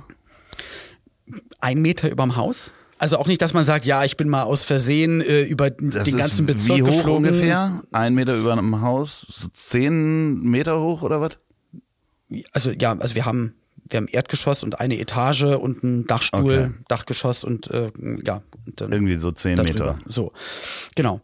Ein 1.60 1.82
Meter 1.82 2.10
überm 2.10 2.36
Haus. 2.36 2.74
Also 2.98 3.18
auch 3.18 3.28
nicht, 3.28 3.42
dass 3.42 3.54
man 3.54 3.64
sagt, 3.64 3.86
ja, 3.86 4.04
ich 4.04 4.18
bin 4.18 4.28
mal 4.28 4.44
aus 4.44 4.66
Versehen 4.66 5.22
äh, 5.22 5.44
über 5.44 5.70
das 5.70 6.04
den 6.04 6.18
ganzen 6.18 6.46
Bezirk 6.46 6.80
wie 6.80 6.84
hoch 6.84 6.98
geflogen. 6.98 7.30
ungefähr? 7.30 7.82
Ein 7.92 8.14
Meter 8.14 8.36
über 8.36 8.52
einem 8.52 8.82
Haus? 8.82 9.26
So 9.30 9.48
zehn 9.54 10.42
Meter 10.42 10.82
hoch 10.82 11.02
oder 11.02 11.22
was? 11.22 11.38
Also 12.52 12.72
ja, 12.72 12.98
also 12.98 13.16
wir 13.16 13.26
haben 13.26 13.54
wir 13.90 13.98
haben 13.98 14.08
Erdgeschoss 14.08 14.64
und 14.64 14.80
eine 14.80 15.00
Etage 15.00 15.44
und 15.44 15.84
einen 15.84 16.06
Dachstuhl, 16.06 16.42
okay. 16.42 16.72
Dachgeschoss 16.88 17.44
und 17.44 17.72
äh, 17.72 17.92
ja. 18.24 18.44
Und 18.66 18.82
Irgendwie 18.82 19.18
so 19.18 19.32
zehn 19.32 19.58
Meter. 19.62 19.98
So, 20.06 20.32
genau. 20.96 21.22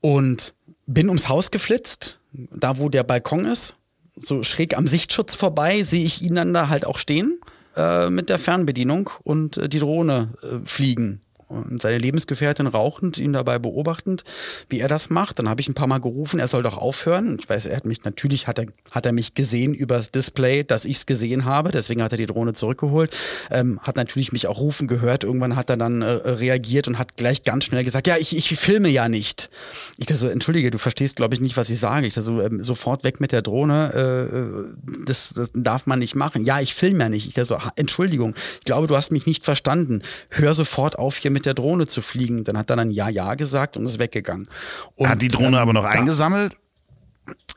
Und 0.00 0.54
bin 0.86 1.08
ums 1.08 1.28
Haus 1.28 1.50
geflitzt, 1.50 2.20
da 2.32 2.78
wo 2.78 2.88
der 2.88 3.04
Balkon 3.04 3.44
ist, 3.44 3.76
so 4.16 4.42
schräg 4.42 4.76
am 4.76 4.86
Sichtschutz 4.86 5.34
vorbei, 5.34 5.82
sehe 5.82 6.04
ich 6.04 6.22
ihn 6.22 6.34
dann 6.34 6.54
da 6.54 6.68
halt 6.68 6.86
auch 6.86 6.98
stehen 6.98 7.40
äh, 7.76 8.10
mit 8.10 8.28
der 8.28 8.38
Fernbedienung 8.38 9.10
und 9.22 9.56
äh, 9.56 9.68
die 9.68 9.80
Drohne 9.80 10.34
äh, 10.42 10.66
fliegen 10.66 11.20
und 11.48 11.82
seine 11.82 11.98
Lebensgefährtin 11.98 12.66
rauchend, 12.66 13.18
ihn 13.18 13.32
dabei 13.32 13.58
beobachtend, 13.58 14.24
wie 14.68 14.80
er 14.80 14.88
das 14.88 15.10
macht. 15.10 15.38
Dann 15.38 15.48
habe 15.48 15.60
ich 15.60 15.68
ein 15.68 15.74
paar 15.74 15.86
Mal 15.86 16.00
gerufen, 16.00 16.40
er 16.40 16.48
soll 16.48 16.62
doch 16.62 16.78
aufhören. 16.78 17.36
Ich 17.40 17.48
weiß, 17.48 17.66
er 17.66 17.76
hat 17.76 17.84
mich 17.84 18.04
natürlich, 18.04 18.46
hat 18.46 18.58
er, 18.58 18.66
hat 18.90 19.06
er 19.06 19.12
mich 19.12 19.34
gesehen 19.34 19.74
übers 19.74 20.10
Display, 20.10 20.64
dass 20.64 20.84
ich 20.84 20.98
es 20.98 21.06
gesehen 21.06 21.44
habe. 21.44 21.70
Deswegen 21.70 22.02
hat 22.02 22.12
er 22.12 22.18
die 22.18 22.26
Drohne 22.26 22.52
zurückgeholt. 22.52 23.16
Ähm, 23.50 23.80
hat 23.82 23.96
natürlich 23.96 24.32
mich 24.32 24.46
auch 24.46 24.58
rufen 24.58 24.86
gehört. 24.86 25.24
Irgendwann 25.24 25.56
hat 25.56 25.70
er 25.70 25.76
dann 25.76 26.02
äh, 26.02 26.10
reagiert 26.10 26.88
und 26.88 26.98
hat 26.98 27.16
gleich 27.16 27.42
ganz 27.42 27.64
schnell 27.64 27.84
gesagt, 27.84 28.06
ja, 28.06 28.16
ich, 28.16 28.36
ich 28.36 28.56
filme 28.58 28.88
ja 28.88 29.08
nicht. 29.08 29.50
Ich 29.98 30.06
dachte 30.06 30.18
so, 30.20 30.28
entschuldige, 30.28 30.70
du 30.70 30.78
verstehst, 30.78 31.16
glaube 31.16 31.34
ich, 31.34 31.40
nicht, 31.40 31.56
was 31.56 31.70
ich 31.70 31.78
sage. 31.78 32.06
Ich 32.06 32.14
dachte 32.14 32.24
so, 32.24 32.40
ähm, 32.40 32.62
sofort 32.62 33.04
weg 33.04 33.20
mit 33.20 33.32
der 33.32 33.42
Drohne. 33.42 33.92
Äh, 33.94 34.36
äh, 34.36 35.04
das, 35.04 35.34
das 35.34 35.50
darf 35.54 35.86
man 35.86 35.98
nicht 35.98 36.14
machen. 36.14 36.44
Ja, 36.44 36.60
ich 36.60 36.74
filme 36.74 37.00
ja 37.00 37.08
nicht. 37.08 37.26
Ich 37.26 37.34
dachte 37.34 37.46
so, 37.46 37.58
Entschuldigung, 37.76 38.34
ich 38.58 38.64
glaube, 38.64 38.86
du 38.86 38.96
hast 38.96 39.12
mich 39.12 39.26
nicht 39.26 39.44
verstanden. 39.44 40.02
Hör 40.30 40.54
sofort 40.54 40.98
auf, 40.98 41.16
hier 41.16 41.30
mit 41.34 41.44
der 41.44 41.52
Drohne 41.52 41.86
zu 41.86 42.00
fliegen. 42.00 42.44
Dann 42.44 42.56
hat 42.56 42.70
er 42.70 42.76
dann 42.76 42.90
Ja, 42.90 43.10
Ja 43.10 43.34
gesagt 43.34 43.76
und 43.76 43.84
ist 43.84 43.98
weggegangen. 43.98 44.48
Und, 44.94 45.08
hat 45.08 45.20
die 45.20 45.28
Drohne 45.28 45.58
aber 45.58 45.74
noch 45.74 45.84
eingesammelt? 45.84 46.56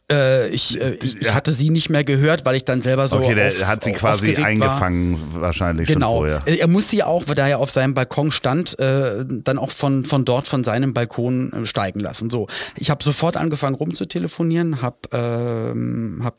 Äh, 0.09 0.47
ich, 0.49 0.79
äh, 0.79 0.97
ich, 1.03 1.33
hatte 1.33 1.51
sie 1.51 1.69
nicht 1.69 1.89
mehr 1.89 2.05
gehört, 2.05 2.45
weil 2.45 2.55
ich 2.55 2.63
dann 2.63 2.81
selber 2.81 3.09
so. 3.09 3.17
Okay, 3.17 3.35
der 3.35 3.47
auf, 3.47 3.67
hat 3.67 3.83
sie 3.83 3.91
quasi 3.91 4.37
eingefangen, 4.37 5.33
war. 5.33 5.41
wahrscheinlich 5.41 5.89
genau. 5.89 6.23
schon 6.23 6.41
vorher. 6.41 6.59
Er 6.59 6.67
muss 6.69 6.89
sie 6.89 7.03
auch, 7.03 7.23
weil 7.27 7.37
er 7.37 7.47
ja 7.47 7.57
auf 7.57 7.71
seinem 7.71 7.93
Balkon 7.93 8.31
stand, 8.31 8.79
äh, 8.79 9.25
dann 9.27 9.57
auch 9.57 9.71
von, 9.71 10.05
von 10.05 10.23
dort, 10.23 10.47
von 10.47 10.63
seinem 10.63 10.93
Balkon 10.93 11.51
äh, 11.51 11.65
steigen 11.65 11.99
lassen. 11.99 12.29
So, 12.29 12.47
ich 12.77 12.89
habe 12.89 13.03
sofort 13.03 13.35
angefangen 13.35 13.75
rumzutelefonieren, 13.75 14.81
habe 14.81 14.97
ähm, 15.11 16.21
hab 16.23 16.37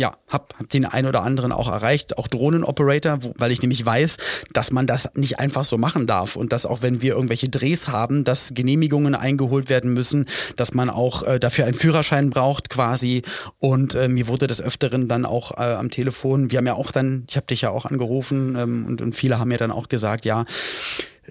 ja, 0.00 0.16
hab, 0.28 0.58
hab 0.58 0.68
den 0.70 0.86
einen 0.86 1.06
oder 1.06 1.22
anderen 1.22 1.52
auch 1.52 1.68
erreicht, 1.68 2.16
auch 2.16 2.26
Drohnenoperator, 2.26 3.22
wo, 3.22 3.34
weil 3.36 3.52
ich 3.52 3.60
nämlich 3.60 3.84
weiß, 3.84 4.16
dass 4.52 4.72
man 4.72 4.86
das 4.86 5.10
nicht 5.14 5.38
einfach 5.38 5.66
so 5.66 5.76
machen 5.76 6.06
darf 6.06 6.36
und 6.36 6.52
dass 6.52 6.64
auch 6.64 6.80
wenn 6.80 7.02
wir 7.02 7.14
irgendwelche 7.14 7.50
Drehs 7.50 7.88
haben, 7.88 8.24
dass 8.24 8.54
Genehmigungen 8.54 9.14
eingeholt 9.14 9.68
werden 9.68 9.92
müssen, 9.92 10.24
dass 10.56 10.72
man 10.72 10.88
auch 10.88 11.22
äh, 11.22 11.38
dafür 11.38 11.66
einen 11.66 11.74
Führerschein 11.74 12.30
braucht 12.30 12.70
quasi. 12.70 13.22
Und 13.58 13.94
äh, 13.94 14.08
mir 14.08 14.26
wurde 14.26 14.46
des 14.46 14.62
Öfteren 14.62 15.06
dann 15.06 15.26
auch 15.26 15.58
äh, 15.58 15.74
am 15.74 15.90
Telefon, 15.90 16.50
wir 16.50 16.56
haben 16.56 16.66
ja 16.66 16.74
auch 16.74 16.92
dann, 16.92 17.24
ich 17.28 17.36
habe 17.36 17.46
dich 17.46 17.60
ja 17.60 17.70
auch 17.70 17.84
angerufen 17.84 18.56
ähm, 18.56 18.86
und, 18.86 19.02
und 19.02 19.14
viele 19.14 19.38
haben 19.38 19.48
mir 19.48 19.58
dann 19.58 19.70
auch 19.70 19.88
gesagt, 19.88 20.24
ja, 20.24 20.46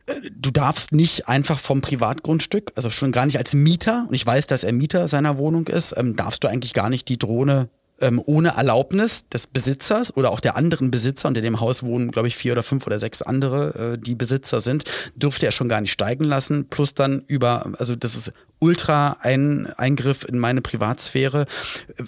äh, 0.05 0.13
du 0.31 0.51
darfst 0.51 0.91
nicht 0.91 1.27
einfach 1.27 1.57
vom 1.57 1.81
Privatgrundstück, 1.81 2.71
also 2.75 2.91
schon 2.91 3.11
gar 3.11 3.25
nicht 3.25 3.39
als 3.39 3.55
Mieter, 3.55 4.05
und 4.07 4.13
ich 4.13 4.25
weiß, 4.25 4.45
dass 4.45 4.63
er 4.63 4.73
Mieter 4.73 5.07
seiner 5.07 5.39
Wohnung 5.39 5.65
ist, 5.65 5.95
ähm, 5.97 6.15
darfst 6.15 6.43
du 6.43 6.47
eigentlich 6.47 6.75
gar 6.75 6.91
nicht 6.91 7.09
die 7.09 7.17
Drohne 7.17 7.69
ähm, 8.01 8.21
ohne 8.25 8.49
Erlaubnis 8.49 9.27
des 9.29 9.47
Besitzers 9.47 10.15
oder 10.15 10.31
auch 10.31 10.39
der 10.39 10.55
anderen 10.55 10.91
Besitzer, 10.91 11.27
in 11.29 11.33
dem 11.33 11.59
Haus 11.59 11.83
wohnen, 11.83 12.11
glaube 12.11 12.27
ich, 12.27 12.35
vier 12.35 12.53
oder 12.53 12.63
fünf 12.63 12.85
oder 12.85 12.99
sechs 12.99 13.21
andere, 13.21 13.93
äh, 13.93 13.97
die 13.97 14.15
Besitzer 14.15 14.59
sind, 14.59 14.83
dürfte 15.15 15.45
er 15.45 15.51
schon 15.51 15.69
gar 15.69 15.81
nicht 15.81 15.91
steigen 15.91 16.23
lassen. 16.23 16.67
Plus 16.69 16.93
dann 16.93 17.23
über, 17.27 17.71
also 17.77 17.95
das 17.95 18.15
ist 18.15 18.33
ultra 18.59 19.17
ein 19.21 19.67
Eingriff 19.77 20.25
in 20.25 20.37
meine 20.37 20.61
Privatsphäre. 20.61 21.45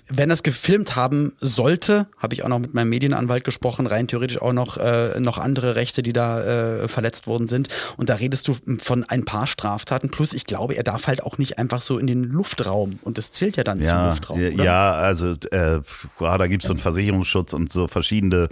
Wenn 0.07 0.29
das 0.29 0.43
gefilmt 0.43 0.95
haben 0.95 1.33
sollte, 1.39 2.07
habe 2.17 2.33
ich 2.33 2.43
auch 2.43 2.49
noch 2.49 2.59
mit 2.59 2.73
meinem 2.73 2.89
Medienanwalt 2.89 3.43
gesprochen, 3.43 3.87
rein 3.87 4.07
theoretisch 4.07 4.41
auch 4.41 4.53
noch, 4.53 4.77
äh, 4.77 5.19
noch 5.19 5.37
andere 5.37 5.75
Rechte, 5.75 6.03
die 6.03 6.13
da 6.13 6.81
äh, 6.81 6.87
verletzt 6.87 7.27
worden 7.27 7.47
sind. 7.47 7.69
Und 7.97 8.09
da 8.09 8.15
redest 8.15 8.47
du 8.47 8.55
von 8.79 9.03
ein 9.05 9.25
paar 9.25 9.47
Straftaten. 9.47 10.09
Plus, 10.09 10.33
ich 10.33 10.45
glaube, 10.45 10.75
er 10.75 10.83
darf 10.83 11.07
halt 11.07 11.23
auch 11.23 11.37
nicht 11.37 11.57
einfach 11.57 11.81
so 11.81 11.97
in 11.97 12.07
den 12.07 12.23
Luftraum. 12.23 12.99
Und 13.03 13.17
das 13.17 13.31
zählt 13.31 13.57
ja 13.57 13.63
dann 13.63 13.79
ja, 13.79 13.85
zum 13.85 14.09
Luftraum. 14.09 14.39
Oder? 14.39 14.63
Ja, 14.63 14.91
also 14.91 15.31
äh, 15.51 15.79
da 16.19 16.47
gibt 16.47 16.63
es 16.63 16.67
so 16.67 16.73
einen 16.73 16.79
Versicherungsschutz 16.79 17.53
und 17.53 17.71
so 17.71 17.87
verschiedene 17.87 18.49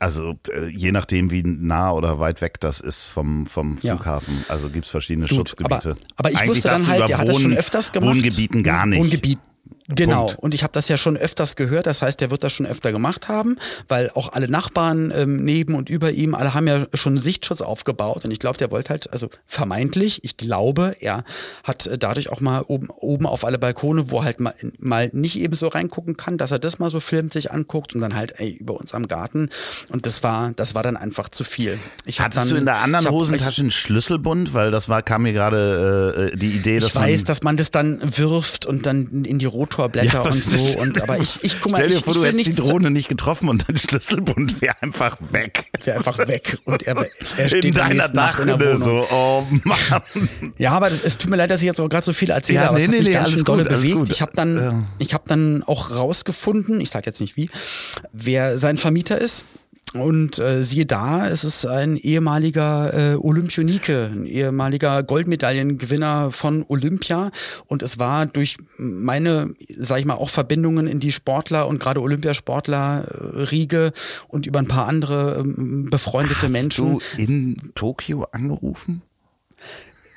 also 0.00 0.34
äh, 0.48 0.66
je 0.68 0.92
nachdem, 0.92 1.30
wie 1.30 1.42
nah 1.44 1.92
oder 1.92 2.18
weit 2.18 2.40
weg 2.40 2.58
das 2.60 2.80
ist 2.80 3.04
vom, 3.04 3.46
vom 3.46 3.78
Flughafen. 3.78 4.34
Ja. 4.38 4.54
Also 4.54 4.70
gibt 4.70 4.86
es 4.86 4.90
verschiedene 4.90 5.26
Gut, 5.26 5.36
Schutzgebiete. 5.36 5.90
Aber, 5.90 6.00
aber 6.16 6.30
ich 6.30 6.38
Eigentlich 6.38 6.56
wusste 6.56 6.68
dann 6.68 6.86
halt, 6.86 7.08
der 7.08 7.18
hat 7.18 7.28
das 7.28 7.40
schon 7.40 7.52
öfters 7.52 7.92
gemacht. 7.92 8.16
Wohngebieten 8.16 8.62
gar 8.62 8.86
nicht. 8.86 8.98
Wohngebiet, 8.98 9.38
Genau, 9.94 10.26
Punkt. 10.26 10.42
und 10.42 10.54
ich 10.54 10.62
habe 10.62 10.72
das 10.72 10.88
ja 10.88 10.96
schon 10.96 11.16
öfters 11.16 11.56
gehört, 11.56 11.86
das 11.86 12.02
heißt, 12.02 12.20
er 12.22 12.30
wird 12.30 12.44
das 12.44 12.52
schon 12.52 12.66
öfter 12.66 12.92
gemacht 12.92 13.28
haben, 13.28 13.56
weil 13.88 14.10
auch 14.14 14.32
alle 14.32 14.48
Nachbarn 14.48 15.12
ähm, 15.14 15.36
neben 15.44 15.74
und 15.74 15.88
über 15.88 16.10
ihm, 16.10 16.34
alle 16.34 16.54
haben 16.54 16.66
ja 16.66 16.86
schon 16.94 17.18
Sichtschutz 17.18 17.60
aufgebaut. 17.60 18.24
Und 18.24 18.30
ich 18.30 18.38
glaube, 18.38 18.58
der 18.58 18.70
wollte 18.70 18.90
halt, 18.90 19.12
also 19.12 19.28
vermeintlich, 19.46 20.24
ich 20.24 20.36
glaube, 20.36 20.96
er 21.00 21.24
hat 21.64 21.86
äh, 21.86 21.98
dadurch 21.98 22.30
auch 22.30 22.40
mal 22.40 22.62
oben, 22.62 22.88
oben 22.90 23.26
auf 23.26 23.44
alle 23.44 23.58
Balkone, 23.58 24.10
wo 24.10 24.24
halt 24.24 24.40
mal, 24.40 24.54
mal 24.78 25.10
nicht 25.12 25.38
eben 25.38 25.54
so 25.54 25.68
reingucken 25.68 26.16
kann, 26.16 26.38
dass 26.38 26.50
er 26.50 26.58
das 26.58 26.78
mal 26.78 26.90
so 26.90 27.00
filmt, 27.00 27.32
sich 27.32 27.52
anguckt 27.52 27.94
und 27.94 28.00
dann 28.00 28.14
halt 28.14 28.34
ey, 28.38 28.50
über 28.50 28.74
uns 28.74 28.94
am 28.94 29.08
Garten. 29.08 29.50
Und 29.88 30.06
das 30.06 30.22
war, 30.22 30.52
das 30.56 30.74
war 30.74 30.82
dann 30.82 30.96
einfach 30.96 31.28
zu 31.28 31.44
viel. 31.44 31.78
Ich 32.04 32.20
Hattest 32.20 32.44
dann, 32.44 32.48
du 32.48 32.56
in 32.56 32.64
der 32.64 32.76
anderen 32.76 33.06
hab, 33.06 33.12
Hosentasche 33.12 33.62
einen 33.62 33.70
Schlüsselbund, 33.70 34.54
weil 34.54 34.70
das 34.70 34.88
war, 34.88 35.02
kam 35.02 35.22
mir 35.22 35.32
gerade 35.32 36.30
äh, 36.32 36.36
die 36.36 36.50
Idee, 36.50 36.78
dass 36.78 36.90
ich 36.90 36.94
weiß, 36.94 37.20
man 37.20 37.26
dass 37.26 37.42
man 37.42 37.56
das 37.56 37.70
dann 37.70 38.00
wirft 38.18 38.66
und 38.66 38.86
dann 38.86 39.24
in 39.24 39.38
die 39.38 39.46
Rotor 39.46 39.79
Motorblätter 39.80 40.24
ja, 40.24 40.30
und 40.30 40.44
so. 40.44 40.78
Und 40.78 41.02
aber 41.02 41.18
ich, 41.18 41.42
ich 41.42 41.60
guck 41.60 41.72
mal, 41.72 41.78
Stell 41.78 41.88
dir 41.88 41.96
ich, 41.96 42.04
vor, 42.04 42.14
ich 42.14 42.20
du 42.20 42.26
hättest 42.26 42.46
die 42.46 42.54
Drohne 42.54 42.90
nicht 42.90 43.08
getroffen 43.08 43.48
und 43.48 43.68
dein 43.68 43.78
Schlüsselbund 43.78 44.60
wäre 44.60 44.80
einfach 44.82 45.16
weg. 45.30 45.64
Wäre 45.84 45.96
einfach 45.96 46.18
weg. 46.18 46.58
Und 46.64 46.82
er, 46.82 47.06
er 47.38 47.48
steht 47.48 47.64
in 47.64 47.74
deiner 47.74 48.08
Dachrinne 48.08 48.76
so, 48.76 49.06
oh 49.10 49.46
Mann. 49.64 50.02
Ja, 50.58 50.72
aber 50.72 50.90
es 50.90 51.16
tut 51.16 51.30
mir 51.30 51.36
leid, 51.36 51.50
dass 51.50 51.60
ich 51.60 51.66
jetzt 51.66 51.80
auch 51.80 51.88
gerade 51.88 52.04
so 52.04 52.12
viel 52.12 52.30
erzähle, 52.30 52.60
ja, 52.60 52.68
aber 52.68 52.78
nee, 52.78 52.82
es 52.82 52.88
hat 52.88 52.92
nee, 52.92 52.98
mich 52.98 53.08
nee, 53.08 53.14
ganz 53.14 53.30
schön 53.30 53.44
dolle 53.44 53.64
bewegt. 53.64 54.10
Ich 54.10 54.20
habe 54.20 54.32
dann, 54.34 54.56
ja. 54.56 54.84
ich 54.98 55.14
habe 55.14 55.24
dann 55.26 55.62
auch 55.62 55.90
rausgefunden, 55.90 56.80
ich 56.80 56.90
sage 56.90 57.06
jetzt 57.06 57.20
nicht 57.20 57.36
wie, 57.36 57.50
wer 58.12 58.58
sein 58.58 58.76
Vermieter 58.76 59.18
ist. 59.18 59.44
Und 59.92 60.38
äh, 60.38 60.62
siehe 60.62 60.86
da, 60.86 61.28
es 61.28 61.42
ist 61.42 61.66
ein 61.66 61.96
ehemaliger 61.96 63.14
äh, 63.14 63.16
Olympionike, 63.16 64.10
ein 64.12 64.24
ehemaliger 64.24 65.02
Goldmedaillengewinner 65.02 66.30
von 66.30 66.64
Olympia. 66.68 67.32
Und 67.66 67.82
es 67.82 67.98
war 67.98 68.26
durch 68.26 68.56
meine, 68.76 69.54
sag 69.76 69.98
ich 69.98 70.04
mal, 70.04 70.14
auch 70.14 70.30
Verbindungen 70.30 70.86
in 70.86 71.00
die 71.00 71.10
Sportler 71.10 71.66
und 71.66 71.80
gerade 71.80 72.00
Olympiasportler-Riege 72.02 73.86
äh, 73.86 73.92
und 74.28 74.46
über 74.46 74.60
ein 74.60 74.68
paar 74.68 74.86
andere 74.86 75.40
äh, 75.40 75.44
befreundete 75.90 76.42
Hast 76.42 76.52
Menschen. 76.52 76.94
Hast 76.94 77.18
du 77.18 77.22
in 77.22 77.72
Tokio 77.74 78.28
angerufen? 78.30 79.02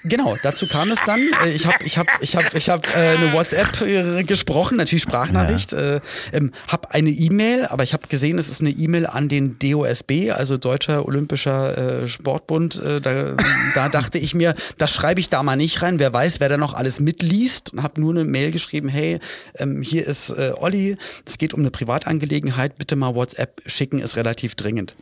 Genau, 0.05 0.35
dazu 0.43 0.67
kam 0.67 0.91
es 0.91 0.99
dann. 1.05 1.21
Äh, 1.45 1.51
ich 1.51 1.65
habe 1.65 1.83
ich 1.85 1.97
hab, 1.97 2.07
ich 2.21 2.35
hab, 2.35 2.53
ich 2.53 2.69
hab, 2.69 2.87
äh, 2.95 3.17
eine 3.17 3.33
WhatsApp 3.33 3.81
äh, 3.81 4.23
gesprochen, 4.23 4.77
natürlich 4.77 5.03
Sprachnachricht, 5.03 5.71
ja. 5.71 5.95
äh, 5.95 6.01
ähm, 6.33 6.51
habe 6.67 6.91
eine 6.91 7.09
E-Mail, 7.09 7.65
aber 7.65 7.83
ich 7.83 7.93
habe 7.93 8.07
gesehen, 8.07 8.37
es 8.37 8.49
ist 8.49 8.61
eine 8.61 8.71
E-Mail 8.71 9.07
an 9.07 9.29
den 9.29 9.57
DOSB, 9.59 10.31
also 10.31 10.57
Deutscher 10.57 11.05
Olympischer 11.05 12.03
äh, 12.03 12.07
Sportbund. 12.07 12.81
Äh, 12.81 12.99
da, 12.99 13.35
da 13.75 13.89
dachte 13.89 14.17
ich 14.17 14.35
mir, 14.35 14.55
das 14.77 14.91
schreibe 14.91 15.21
ich 15.21 15.29
da 15.29 15.41
mal 15.41 15.55
nicht 15.55 15.81
rein. 15.81 15.99
Wer 15.99 16.11
weiß, 16.13 16.39
wer 16.39 16.49
da 16.49 16.57
noch 16.57 16.73
alles 16.73 16.99
mitliest. 16.99 17.73
Und 17.73 17.83
habe 17.83 18.01
nur 18.01 18.11
eine 18.11 18.25
Mail 18.25 18.51
geschrieben, 18.51 18.89
hey, 18.89 19.19
ähm, 19.57 19.81
hier 19.81 20.05
ist 20.05 20.31
äh, 20.31 20.51
Olli, 20.57 20.97
es 21.25 21.37
geht 21.37 21.53
um 21.53 21.61
eine 21.61 21.71
Privatangelegenheit, 21.71 22.77
bitte 22.77 22.95
mal 22.95 23.15
WhatsApp 23.15 23.61
schicken, 23.65 23.99
ist 23.99 24.17
relativ 24.17 24.55
dringend. 24.55 24.95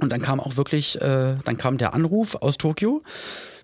Und 0.00 0.12
dann 0.12 0.22
kam 0.22 0.38
auch 0.38 0.56
wirklich, 0.56 1.00
äh, 1.00 1.36
dann 1.44 1.56
kam 1.56 1.78
der 1.78 1.94
Anruf 1.94 2.36
aus 2.36 2.56
Tokio 2.56 3.02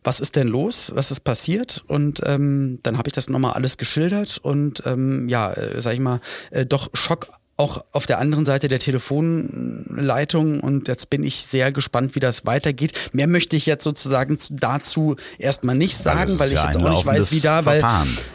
was 0.05 0.21
ist 0.21 0.37
denn 0.37 0.49
los, 0.49 0.93
was 0.95 1.11
ist 1.11 1.21
passiert? 1.21 1.83
Und 1.89 2.21
ähm, 2.25 2.79
dann 2.83 2.99
habe 2.99 3.09
ich 3.09 3.15
das 3.15 3.29
nochmal 3.29 3.55
alles 3.55 3.79
geschildert 3.79 4.39
und 4.43 4.83
ähm, 4.87 5.29
ja, 5.29 5.53
äh, 5.53 5.81
sag 5.81 5.95
ich 5.95 6.01
mal, 6.01 6.21
äh, 6.51 6.67
doch 6.67 6.91
Schock 6.93 7.29
auch 7.57 7.85
auf 7.93 8.07
der 8.07 8.19
anderen 8.19 8.45
Seite 8.45 8.67
der 8.67 8.81
Telefonleitung 8.81 10.59
und 10.61 10.89
jetzt 10.89 11.09
bin 11.09 11.23
ich 11.23 11.43
sehr 11.43 11.71
gespannt, 11.71 12.17
wie 12.17 12.21
das 12.21 12.45
weitergeht. 12.47 13.11
Mehr 13.13 13.29
möchte 13.29 13.55
ich 13.55 13.65
jetzt 13.67 13.85
sozusagen 13.85 14.37
dazu 14.51 15.15
erstmal 15.39 15.77
nicht 15.77 15.97
sagen, 15.97 16.39
weil 16.41 16.49
ich 16.49 16.59
ja 16.59 16.67
jetzt 16.67 16.77
auch 16.77 16.91
nicht 16.91 17.07
weiß, 17.07 17.31
wie 17.31 17.41
da, 17.41 17.65
weil, 17.65 17.85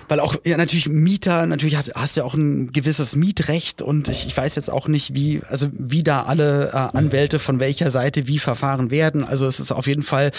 weil 0.08 0.20
auch 0.22 0.36
ja 0.46 0.56
natürlich 0.56 0.88
Mieter, 0.88 1.48
natürlich 1.48 1.76
hast, 1.76 1.94
hast 1.96 2.16
ja 2.16 2.24
auch 2.24 2.34
ein 2.34 2.72
gewisses 2.72 3.18
Mietrecht 3.18 3.82
und 3.82 4.08
ich, 4.08 4.26
ich 4.26 4.38
weiß 4.38 4.56
jetzt 4.56 4.72
auch 4.72 4.88
nicht, 4.88 5.14
wie, 5.14 5.42
also 5.50 5.68
wie 5.74 6.04
da 6.04 6.24
alle 6.24 6.70
äh, 6.70 6.98
Anwälte 6.98 7.40
von 7.40 7.60
welcher 7.60 7.90
Seite 7.90 8.28
wie 8.28 8.40
verfahren 8.40 8.90
werden. 8.90 9.26
Also 9.26 9.48
es 9.48 9.60
ist 9.60 9.74
auf 9.74 9.88
jeden 9.88 10.04
Fall, 10.04 10.32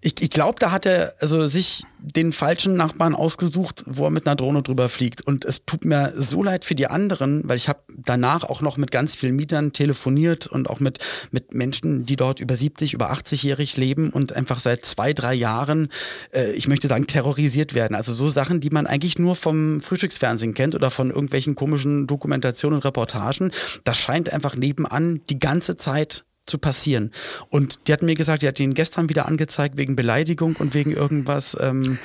ich, 0.00 0.22
ich 0.22 0.30
glaube, 0.30 0.60
da 0.60 0.70
hat 0.70 0.86
er 0.86 1.14
also 1.18 1.48
sich 1.48 1.82
den 2.02 2.32
falschen 2.32 2.74
Nachbarn 2.74 3.14
ausgesucht, 3.14 3.84
wo 3.86 4.04
er 4.04 4.10
mit 4.10 4.26
einer 4.26 4.36
Drohne 4.36 4.62
drüber 4.62 4.88
fliegt. 4.88 5.22
Und 5.22 5.44
es 5.44 5.64
tut 5.64 5.84
mir 5.84 6.12
so 6.16 6.42
leid 6.42 6.64
für 6.64 6.74
die 6.74 6.88
anderen, 6.88 7.42
weil 7.48 7.56
ich 7.56 7.68
habe 7.68 7.80
danach 7.88 8.44
auch 8.44 8.60
noch 8.60 8.76
mit 8.76 8.90
ganz 8.90 9.14
vielen 9.14 9.36
Mietern 9.36 9.72
telefoniert 9.72 10.46
und 10.48 10.68
auch 10.68 10.80
mit, 10.80 10.98
mit 11.30 11.54
Menschen, 11.54 12.02
die 12.02 12.16
dort 12.16 12.40
über 12.40 12.56
70, 12.56 12.94
über 12.94 13.12
80-jährig 13.12 13.76
leben 13.76 14.10
und 14.10 14.32
einfach 14.32 14.60
seit 14.60 14.84
zwei, 14.84 15.12
drei 15.12 15.34
Jahren, 15.34 15.88
äh, 16.32 16.52
ich 16.52 16.66
möchte 16.66 16.88
sagen, 16.88 17.06
terrorisiert 17.06 17.74
werden. 17.74 17.94
Also 17.94 18.12
so 18.12 18.28
Sachen, 18.28 18.60
die 18.60 18.70
man 18.70 18.86
eigentlich 18.86 19.18
nur 19.18 19.36
vom 19.36 19.80
Frühstücksfernsehen 19.80 20.54
kennt 20.54 20.74
oder 20.74 20.90
von 20.90 21.10
irgendwelchen 21.10 21.54
komischen 21.54 22.06
Dokumentationen 22.06 22.76
und 22.76 22.84
Reportagen. 22.84 23.52
Das 23.84 23.96
scheint 23.98 24.32
einfach 24.32 24.56
nebenan 24.56 25.20
die 25.30 25.38
ganze 25.38 25.76
Zeit 25.76 26.24
zu 26.46 26.58
passieren. 26.58 27.12
Und 27.50 27.86
die 27.86 27.92
hat 27.92 28.02
mir 28.02 28.14
gesagt, 28.14 28.42
die 28.42 28.48
hat 28.48 28.58
ihn 28.58 28.74
gestern 28.74 29.08
wieder 29.08 29.26
angezeigt 29.26 29.78
wegen 29.78 29.94
Beleidigung 29.94 30.56
und 30.56 30.74
wegen 30.74 30.92
irgendwas. 30.92 31.56
Ähm, 31.60 31.98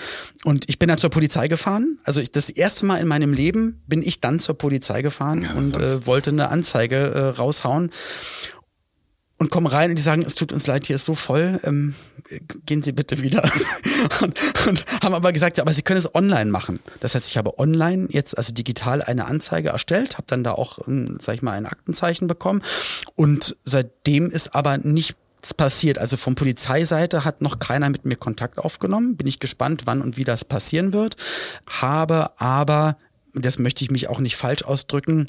und 0.44 0.70
ich 0.70 0.78
bin 0.78 0.90
dann 0.90 1.00
zur 1.00 1.10
Polizei 1.10 1.48
gefahren. 1.48 2.00
Also 2.04 2.22
ich, 2.22 2.32
das 2.32 2.50
erste 2.50 2.86
Mal 2.86 2.98
in 2.98 3.08
meinem 3.08 3.34
Leben 3.34 3.82
bin 3.88 4.04
ich 4.04 4.22
dann 4.22 4.40
zur 4.40 4.58
Polizei 4.58 5.02
gefahren 5.02 5.42
ja, 5.42 5.54
und 5.54 5.76
äh, 5.78 6.06
wollte 6.06 6.30
eine 6.30 6.50
Anzeige 6.50 6.96
äh, 6.96 7.20
raushauen 7.30 7.92
und 9.38 9.52
kommen 9.52 9.68
rein 9.68 9.92
und 9.92 9.98
die 9.98 10.04
sagen, 10.04 10.24
es 10.24 10.36
tut 10.36 10.52
uns 10.52 10.68
leid, 10.68 10.88
hier 10.88 10.96
ist 10.96 11.06
so 11.06 11.14
voll, 11.16 11.60
ähm, 11.64 11.96
gehen 12.66 12.84
Sie 12.84 12.92
bitte 12.92 13.22
wieder. 13.22 13.44
und, 14.22 14.40
und, 14.68 14.86
haben 15.04 15.14
aber 15.14 15.32
gesagt, 15.32 15.60
aber 15.60 15.74
Sie 15.74 15.84
können 15.84 16.00
es 16.00 16.14
online 16.14 16.50
machen. 16.50 16.80
Das 17.00 17.16
heißt, 17.16 17.28
ich 17.28 17.38
habe 17.38 17.60
online 17.60 18.08
jetzt, 18.10 18.38
also 18.38 18.54
digital 18.54 19.02
eine 19.02 19.26
Anzeige 19.26 19.70
erstellt, 19.70 20.16
habe 20.16 20.28
dann 20.28 20.44
da 20.44 20.54
auch, 20.54 20.88
ähm, 20.88 21.18
sag 21.22 21.36
ich 21.36 21.42
mal, 21.42 21.54
ein 21.54 21.66
Aktenzeichen 21.66 22.28
bekommen 22.28 22.64
und 23.16 23.58
seitdem 23.64 24.32
ist 24.32 24.56
aber 24.56 24.78
nichts 24.80 25.16
passiert. 25.56 26.00
Also 26.00 26.18
von 26.18 26.36
Polizeiseite 26.36 27.24
hat 27.24 27.42
noch 27.42 27.60
keiner 27.60 27.90
mit 27.90 28.06
mir 28.06 28.16
Kontakt 28.16 28.58
aufgenommen. 28.58 29.18
Bin 29.18 29.28
ich 29.28 29.40
gespannt, 29.40 29.84
wann 29.86 30.02
und 30.02 30.18
wie 30.18 30.24
das 30.24 30.44
passieren 30.44 30.94
wird. 30.94 31.16
Habe 31.68 32.40
aber, 32.40 32.98
das 33.34 33.60
möchte 33.60 33.84
ich 33.84 33.92
mich 33.92 34.10
auch 34.10 34.20
nicht 34.20 34.36
falsch 34.36 34.64
ausdrücken, 34.64 35.28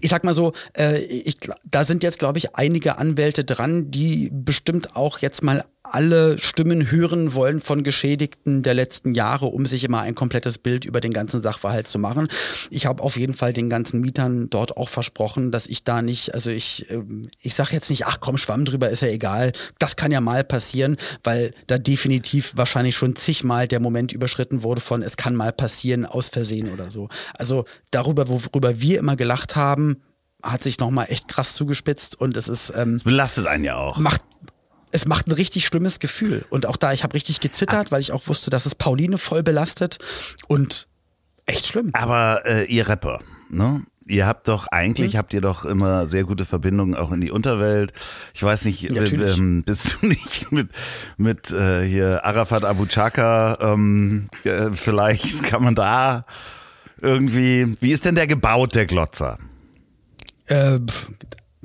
ich 0.00 0.10
sag 0.10 0.24
mal 0.24 0.34
so, 0.34 0.52
äh, 0.76 0.98
ich, 0.98 1.38
da 1.64 1.84
sind 1.84 2.02
jetzt, 2.02 2.18
glaube 2.18 2.38
ich, 2.38 2.54
einige 2.56 2.98
Anwälte 2.98 3.44
dran, 3.44 3.90
die 3.90 4.30
bestimmt 4.32 4.96
auch 4.96 5.18
jetzt 5.18 5.42
mal 5.42 5.64
alle 5.92 6.38
Stimmen 6.38 6.90
hören 6.90 7.34
wollen 7.34 7.60
von 7.60 7.82
Geschädigten 7.82 8.62
der 8.62 8.74
letzten 8.74 9.14
Jahre, 9.14 9.46
um 9.46 9.66
sich 9.66 9.84
immer 9.84 10.00
ein 10.00 10.14
komplettes 10.14 10.58
Bild 10.58 10.84
über 10.84 11.00
den 11.00 11.12
ganzen 11.12 11.42
Sachverhalt 11.42 11.88
zu 11.88 11.98
machen. 11.98 12.28
Ich 12.70 12.86
habe 12.86 13.02
auf 13.02 13.16
jeden 13.16 13.34
Fall 13.34 13.52
den 13.52 13.70
ganzen 13.70 14.00
Mietern 14.00 14.50
dort 14.50 14.76
auch 14.76 14.88
versprochen, 14.88 15.50
dass 15.50 15.66
ich 15.66 15.84
da 15.84 16.02
nicht, 16.02 16.34
also 16.34 16.50
ich, 16.50 16.90
ähm, 16.90 17.22
ich 17.40 17.54
sage 17.54 17.72
jetzt 17.72 17.90
nicht, 17.90 18.06
ach 18.06 18.18
komm, 18.20 18.38
schwamm 18.38 18.64
drüber, 18.64 18.90
ist 18.90 19.02
ja 19.02 19.08
egal. 19.08 19.52
Das 19.78 19.96
kann 19.96 20.12
ja 20.12 20.20
mal 20.20 20.44
passieren, 20.44 20.96
weil 21.24 21.52
da 21.66 21.78
definitiv 21.78 22.52
wahrscheinlich 22.56 22.96
schon 22.96 23.16
zigmal 23.16 23.68
der 23.68 23.80
Moment 23.80 24.12
überschritten 24.12 24.62
wurde 24.62 24.80
von, 24.80 25.02
es 25.02 25.16
kann 25.16 25.34
mal 25.34 25.52
passieren, 25.52 26.06
aus 26.06 26.28
Versehen 26.28 26.72
oder 26.72 26.90
so. 26.90 27.08
Also 27.34 27.64
darüber, 27.90 28.28
worüber 28.28 28.80
wir 28.80 28.98
immer 28.98 29.16
gelacht 29.16 29.56
haben, 29.56 30.02
hat 30.42 30.62
sich 30.62 30.78
nochmal 30.78 31.06
echt 31.08 31.28
krass 31.28 31.54
zugespitzt 31.54 32.18
und 32.20 32.36
es 32.36 32.48
ist. 32.48 32.72
Ähm, 32.76 32.94
das 32.94 33.04
belastet 33.04 33.46
einen 33.46 33.64
ja 33.64 33.76
auch. 33.76 33.98
Macht, 33.98 34.22
es 34.92 35.06
macht 35.06 35.26
ein 35.26 35.32
richtig 35.32 35.66
schlimmes 35.66 35.98
Gefühl. 35.98 36.44
Und 36.50 36.66
auch 36.66 36.76
da, 36.76 36.92
ich 36.92 37.02
habe 37.02 37.14
richtig 37.14 37.40
gezittert, 37.40 37.90
weil 37.92 38.00
ich 38.00 38.12
auch 38.12 38.26
wusste, 38.28 38.50
dass 38.50 38.66
es 38.66 38.74
Pauline 38.74 39.18
voll 39.18 39.42
belastet 39.42 39.98
und 40.46 40.86
echt 41.46 41.66
schlimm. 41.66 41.90
Aber 41.92 42.42
äh, 42.44 42.64
ihr 42.64 42.88
Rapper, 42.88 43.20
ne? 43.50 43.82
Ihr 44.08 44.24
habt 44.24 44.46
doch, 44.46 44.68
eigentlich 44.68 45.14
mhm. 45.14 45.18
habt 45.18 45.34
ihr 45.34 45.40
doch 45.40 45.64
immer 45.64 46.06
sehr 46.06 46.22
gute 46.22 46.44
Verbindungen 46.44 46.94
auch 46.94 47.10
in 47.10 47.20
die 47.20 47.32
Unterwelt. 47.32 47.92
Ich 48.34 48.42
weiß 48.42 48.64
nicht, 48.66 48.82
ja, 48.82 49.02
ähm, 49.02 49.64
bist 49.64 49.96
du 50.00 50.06
nicht 50.06 50.52
mit, 50.52 50.70
mit 51.16 51.50
äh, 51.50 51.84
hier 51.84 52.24
Arafat 52.24 52.64
Abu 52.64 52.86
Chaka, 52.86 53.58
ähm, 53.60 54.28
äh, 54.44 54.70
vielleicht 54.74 55.42
kann 55.42 55.64
man 55.64 55.74
da 55.74 56.24
irgendwie, 57.02 57.76
wie 57.80 57.90
ist 57.90 58.04
denn 58.04 58.14
der 58.14 58.28
gebaut, 58.28 58.76
der 58.76 58.86
Glotzer? 58.86 59.38
Äh, 60.46 60.78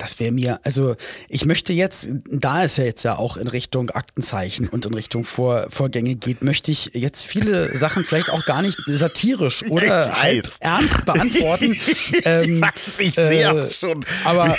das 0.01 0.19
wäre 0.19 0.31
mir, 0.31 0.59
also 0.63 0.95
ich 1.29 1.45
möchte 1.45 1.73
jetzt, 1.73 2.09
da 2.27 2.63
es 2.63 2.77
ja 2.77 2.85
jetzt 2.85 3.03
ja 3.03 3.19
auch 3.19 3.37
in 3.37 3.47
Richtung 3.47 3.91
Aktenzeichen 3.91 4.67
und 4.67 4.87
in 4.87 4.95
Richtung 4.95 5.23
Vor, 5.23 5.67
Vorgänge 5.69 6.15
geht, 6.15 6.41
möchte 6.41 6.71
ich 6.71 6.89
jetzt 6.93 7.23
viele 7.23 7.77
Sachen 7.77 8.03
vielleicht 8.03 8.31
auch 8.31 8.43
gar 8.45 8.63
nicht 8.63 8.79
satirisch 8.87 9.63
oder 9.69 10.11
ernst 10.59 11.05
beantworten. 11.05 11.73
ich 11.85 12.25
ähm, 12.25 12.61
weiß, 12.61 12.97
ich 12.97 13.15
äh, 13.15 13.27
sehe 13.27 13.51
auch 13.51 13.69
schon, 13.69 14.03
aber 14.23 14.57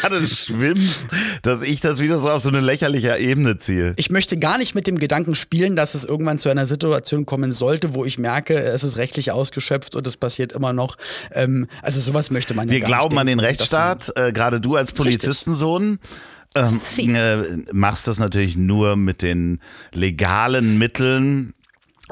gerade 0.00 0.26
schwimmst, 0.26 1.06
dass 1.40 1.62
ich 1.62 1.80
das 1.80 1.98
wieder 2.00 2.18
so 2.18 2.30
auf 2.30 2.42
so 2.42 2.50
eine 2.50 2.60
lächerliche 2.60 3.16
Ebene 3.16 3.56
ziehe. 3.56 3.94
Ich 3.96 4.10
möchte 4.10 4.36
gar 4.36 4.58
nicht 4.58 4.74
mit 4.74 4.86
dem 4.86 4.98
Gedanken 4.98 5.34
spielen, 5.34 5.76
dass 5.76 5.94
es 5.94 6.04
irgendwann 6.04 6.38
zu 6.38 6.50
einer 6.50 6.66
Situation 6.66 7.24
kommen 7.24 7.52
sollte, 7.52 7.94
wo 7.94 8.04
ich 8.04 8.18
merke, 8.18 8.62
es 8.62 8.84
ist 8.84 8.98
rechtlich 8.98 9.32
ausgeschöpft 9.32 9.96
und 9.96 10.06
es 10.06 10.18
passiert 10.18 10.52
immer 10.52 10.74
noch. 10.74 10.98
Ähm, 11.32 11.68
also 11.80 12.00
sowas 12.00 12.30
möchte 12.30 12.52
man 12.52 12.68
Wir 12.68 12.80
ja 12.80 12.86
glauben 12.86 13.16
an 13.16 13.26
den 13.26 13.40
Rechtsstaat, 13.40 14.12
äh, 14.14 14.30
gerade 14.30 14.57
du 14.60 14.76
als 14.76 14.92
Polizistensohn 14.92 15.98
ähm, 16.54 17.14
äh, 17.14 17.36
machst 17.72 18.06
das 18.06 18.18
natürlich 18.18 18.56
nur 18.56 18.96
mit 18.96 19.22
den 19.22 19.60
legalen 19.92 20.78
Mitteln. 20.78 21.54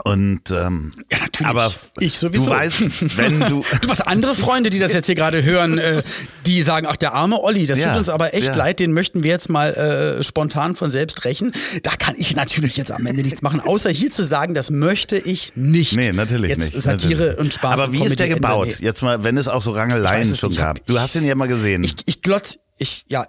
Und 0.05 0.51
ähm, 0.51 0.93
ja, 1.11 1.19
natürlich. 1.21 1.47
aber 1.47 1.73
ich 1.99 2.19
sowieso. 2.19 2.47
Du 2.47 2.51
weißt, 2.51 3.17
wenn 3.17 3.41
du 3.49 3.65
du 3.81 3.89
hast 3.89 4.03
andere 4.03 4.35
Freunde, 4.35 4.71
die 4.71 4.79
das 4.79 4.93
jetzt 4.93 5.07
hier 5.07 5.15
gerade 5.15 5.43
hören, 5.43 5.79
äh, 5.79 6.03
die 6.47 6.63
sagen, 6.63 6.87
ach 6.89 6.97
der 6.97 7.15
arme 7.15 7.43
Olli, 7.43 7.67
das 7.67 7.79
ja, 7.79 7.89
tut 7.89 7.99
uns 7.99 8.09
aber 8.09 8.35
echt 8.35 8.49
ja. 8.49 8.55
leid, 8.55 8.81
den 8.81 8.93
möchten 8.93 9.23
wir 9.23 9.31
jetzt 9.31 9.49
mal 9.49 9.75
äh, 9.75 10.23
spontan 10.23 10.77
von 10.77 10.91
selbst 10.91 11.25
rächen. 11.25 11.53
Da 11.83 11.93
kann 11.93 12.15
ich 12.17 12.37
natürlich 12.37 12.77
jetzt 12.77 12.93
am 12.93 13.07
Ende 13.07 13.23
nichts 13.23 13.43
machen, 13.43 13.61
außer 13.61 13.91
hier 13.91 14.11
zu 14.11 14.25
sagen, 14.25 14.55
das 14.55 14.71
möchte 14.71 15.17
ich 15.17 15.53
nicht. 15.55 15.97
Nee, 15.97 16.13
natürlich 16.13 16.51
jetzt 16.51 16.75
nicht. 16.75 16.83
Satire 16.83 17.15
natürlich. 17.15 17.39
und 17.39 17.55
Spaß. 17.55 17.81
Aber 17.81 17.93
wie 17.93 18.05
ist 18.05 18.19
der 18.19 18.29
gebaut? 18.29 18.79
Jetzt 18.81 19.03
mal, 19.03 19.23
wenn 19.23 19.37
es 19.39 19.49
auch 19.49 19.63
so 19.63 19.73
Rangeleien 19.73 20.37
schon 20.37 20.55
gab. 20.55 20.85
Du 20.87 20.99
hast 20.99 21.15
ihn 21.17 21.25
ja 21.25 21.35
mal 21.35 21.49
gesehen. 21.49 21.83
Ich, 21.85 21.95
ich 22.07 22.23
glotz 22.23 22.59
ich, 22.79 23.05
ja, 23.09 23.27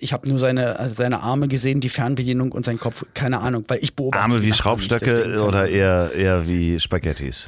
ich 0.00 0.12
habe 0.12 0.28
nur 0.28 0.38
seine, 0.38 0.90
seine 0.94 1.22
Arme 1.22 1.48
gesehen, 1.48 1.80
die 1.80 1.88
Fernbedienung 1.88 2.52
und 2.52 2.64
seinen 2.64 2.78
Kopf, 2.80 3.04
keine 3.14 3.40
Ahnung, 3.40 3.64
weil 3.68 3.78
ich 3.82 3.94
beobachte. 3.94 4.22
Arme 4.22 4.42
wie 4.42 4.52
Schraubstöcke 4.52 5.42
oder 5.42 5.68
eher, 5.68 6.12
eher 6.14 6.46
wie 6.46 6.80
Spaghettis? 6.80 7.46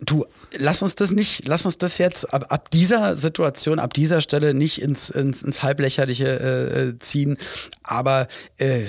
Du, 0.00 0.24
lass 0.56 0.82
uns 0.82 0.94
das 0.94 1.12
nicht, 1.12 1.46
lass 1.46 1.66
uns 1.66 1.76
das 1.76 1.98
jetzt 1.98 2.32
ab, 2.32 2.46
ab 2.48 2.70
dieser 2.70 3.16
Situation, 3.16 3.78
ab 3.78 3.92
dieser 3.92 4.22
Stelle 4.22 4.54
nicht 4.54 4.80
ins, 4.80 5.10
ins, 5.10 5.42
ins 5.42 5.62
Halblächerliche 5.62 6.94
äh, 6.94 6.98
ziehen. 7.00 7.36
Aber 7.82 8.26
äh, 8.56 8.84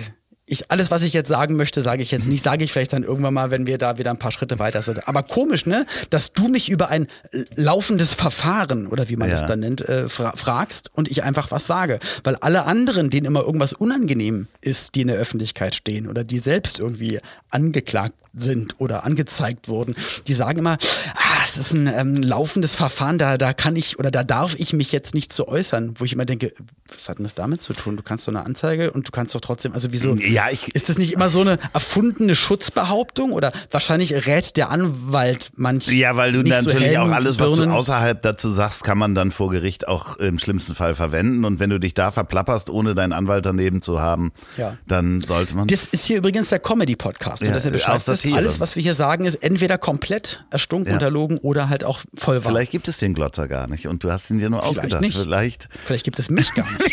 ich, 0.52 0.70
alles, 0.70 0.92
was 0.92 1.04
ich 1.04 1.14
jetzt 1.14 1.30
sagen 1.30 1.56
möchte, 1.56 1.82
sage 1.82 2.04
ich 2.04 2.12
jetzt 2.12 2.28
nicht. 2.28 2.44
Sage 2.44 2.66
ich 2.66 2.74
vielleicht 2.74 2.92
dann 2.92 3.04
irgendwann 3.04 3.34
mal, 3.34 3.52
wenn 3.52 3.66
wir 3.68 3.78
da 3.78 3.98
wieder 3.98 4.12
ein 4.12 4.20
paar 4.20 4.34
Schritte 4.34 4.60
weiter 4.60 4.82
sind. 4.82 5.08
Aber 5.08 5.24
komisch, 5.24 5.66
ne? 5.66 5.86
Dass 6.10 6.34
du 6.34 6.50
mich 6.50 6.70
über 6.70 6.90
ein 6.90 7.08
laufendes 7.56 8.14
Verfahren 8.14 8.88
oder 8.88 9.08
wie 9.08 9.16
man 9.16 9.30
ja. 9.30 9.36
das 9.36 9.46
dann 9.46 9.62
nennt, 9.62 9.88
äh, 9.88 10.10
fra 10.10 10.34
fragst 10.36 10.92
und 10.94 11.10
ich 11.10 11.24
einfach 11.24 11.52
was 11.52 11.66
sage. 11.68 12.00
Weil 12.26 12.36
alle 12.36 12.66
anderen, 12.66 13.10
denen 13.10 13.28
immer 13.28 13.44
irgendwas 13.44 13.72
unangenehm 13.72 14.48
ist, 14.60 14.96
die 14.96 15.02
in 15.02 15.08
der 15.08 15.18
Öffentlichkeit 15.18 15.74
stehen 15.74 16.10
oder 16.10 16.26
die 16.26 16.40
selbst 16.40 16.80
irgendwie 16.80 17.20
angeklagt 17.50 18.16
sind 18.34 18.76
oder 18.80 19.06
angezeigt 19.06 19.70
wurden, 19.70 19.96
die 20.28 20.34
sagen 20.34 20.60
immer, 20.60 20.78
ah, 21.16 21.31
es 21.46 21.58
ist 21.58 21.74
ein 21.74 21.88
ähm, 21.88 22.16
laufendes 22.16 22.76
Verfahren, 22.76 23.18
da, 23.18 23.38
da 23.38 23.54
kann 23.54 23.76
ich 23.76 24.00
oder 24.00 24.12
da 24.12 24.24
darf 24.24 24.56
ich 24.58 24.74
mich 24.74 24.92
jetzt 24.92 25.14
nicht 25.14 25.32
zu 25.34 25.48
äußern, 25.48 25.96
wo 25.98 26.06
ich 26.06 26.14
immer 26.14 26.26
denke, 26.26 26.54
was 26.94 27.08
hat 27.10 27.18
denn 27.20 27.24
das 27.24 27.36
damit 27.36 27.62
zu 27.62 27.74
tun? 27.74 27.96
Du 27.98 28.04
kannst 28.04 28.28
doch 28.28 28.34
eine 28.34 28.46
Anzeige 28.46 28.92
und 28.92 29.08
du 29.08 29.12
kannst 29.12 29.34
doch 29.36 29.42
trotzdem, 29.42 29.74
also 29.74 29.92
wieso? 29.92 30.16
Ja, 30.16 30.50
ich, 30.50 30.74
ist 30.76 30.90
das 30.90 30.98
nicht 30.98 31.14
immer 31.14 31.30
so 31.30 31.42
eine 31.42 31.58
erfundene 31.74 32.36
Schutzbehauptung 32.36 33.32
oder 33.32 33.52
wahrscheinlich 33.72 34.26
rät 34.28 34.58
der 34.58 34.70
Anwalt 34.70 35.52
manch 35.56 35.88
ja, 35.88 36.16
weil 36.16 36.32
du 36.34 36.40
so 36.40 36.48
natürlich 36.48 36.84
hellen 36.90 36.98
auch 36.98 37.12
alles, 37.12 37.40
was 37.40 37.54
du 37.54 37.64
außerhalb 37.70 38.22
dazu 38.22 38.50
sagst, 38.50 38.84
kann 38.84 38.98
man 38.98 39.16
dann 39.16 39.32
vor 39.32 39.50
Gericht 39.52 39.88
auch 39.88 40.18
im 40.18 40.40
schlimmsten 40.40 40.76
Fall 40.76 40.96
verwenden. 40.96 41.46
Und 41.46 41.60
wenn 41.60 41.70
du 41.70 41.80
dich 41.80 41.94
da 41.94 42.12
verplapperst, 42.12 42.70
ohne 42.70 42.96
deinen 42.96 43.14
Anwalt 43.14 43.46
daneben 43.46 43.82
zu 43.82 44.02
haben, 44.02 44.32
Ja. 44.58 44.78
dann 44.88 45.22
sollte 45.22 45.56
man. 45.56 45.68
Das 45.68 45.88
ist 45.88 46.06
hier 46.06 46.18
übrigens 46.18 46.50
der 46.50 46.60
Comedy-Podcast. 46.60 47.42
Ja, 47.44 47.52
dass 47.52 47.66
ihr 47.66 47.72
Bescheid 47.72 48.02
wisst, 48.06 48.26
alles, 48.28 48.60
was 48.60 48.76
wir 48.76 48.84
hier 48.84 48.94
sagen, 48.94 49.26
ist 49.26 49.36
entweder 49.36 49.78
komplett 49.78 50.44
erstunken, 50.50 50.90
Ja. 50.90 50.94
unterlogen 50.96 51.31
oder 51.40 51.70
halt 51.70 51.84
auch 51.84 52.02
voll 52.16 52.44
wahr. 52.44 52.52
Vielleicht 52.52 52.72
gibt 52.72 52.88
es 52.88 52.98
den 52.98 53.14
Glotzer 53.14 53.48
gar 53.48 53.68
nicht 53.68 53.88
und 53.88 54.04
du 54.04 54.12
hast 54.12 54.30
ihn 54.30 54.40
dir 54.40 54.50
nur 54.50 54.62
Vielleicht 54.62 54.78
ausgedacht. 54.80 55.02
nicht. 55.02 55.18
Vielleicht, 55.18 55.70
Vielleicht 55.86 56.06
gibt 56.06 56.20
es 56.20 56.30
mich 56.30 56.54
gar 56.54 56.66
nicht. 56.72 56.92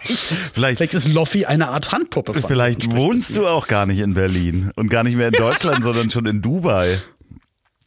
vielleicht, 0.54 0.78
Vielleicht 0.78 0.94
ist 0.94 1.12
Loffi 1.12 1.44
eine 1.46 1.68
Art 1.68 1.92
Handpuppe 1.92 2.34
von 2.34 2.48
vielleicht 2.48 2.90
wohnst 2.92 3.34
du 3.36 3.46
auch 3.46 3.66
gar 3.68 3.86
nicht 3.86 3.98
in 4.00 4.14
Berlin 4.14 4.70
und 4.76 4.88
gar 4.88 5.02
nicht 5.04 5.16
mehr 5.16 5.28
in 5.28 5.34
Deutschland, 5.34 5.82
sondern 5.84 6.10
schon 6.10 6.26
in 6.26 6.42
Dubai. 6.42 6.98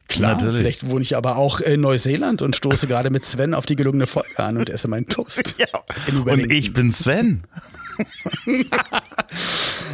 Klar, 0.08 0.34
Natürlich. 0.36 0.58
vielleicht 0.58 0.90
wohne 0.90 1.02
ich 1.02 1.18
aber 1.18 1.36
auch 1.38 1.60
in 1.60 1.82
Neuseeland 1.82 2.44
und 2.44 2.56
stoße 2.56 2.86
gerade 2.86 3.10
mit 3.10 3.26
Sven 3.26 3.56
auf 3.56 3.66
die 3.66 3.76
gelungene 3.76 4.06
Folge 4.06 4.38
an 4.38 4.58
und 4.58 4.70
esse 4.70 4.88
meinen 4.88 5.08
Toast. 5.08 5.56
Ja. 5.58 5.68
Und 6.26 6.52
ich 6.52 6.74
bin 6.74 6.92
Sven. 6.92 7.44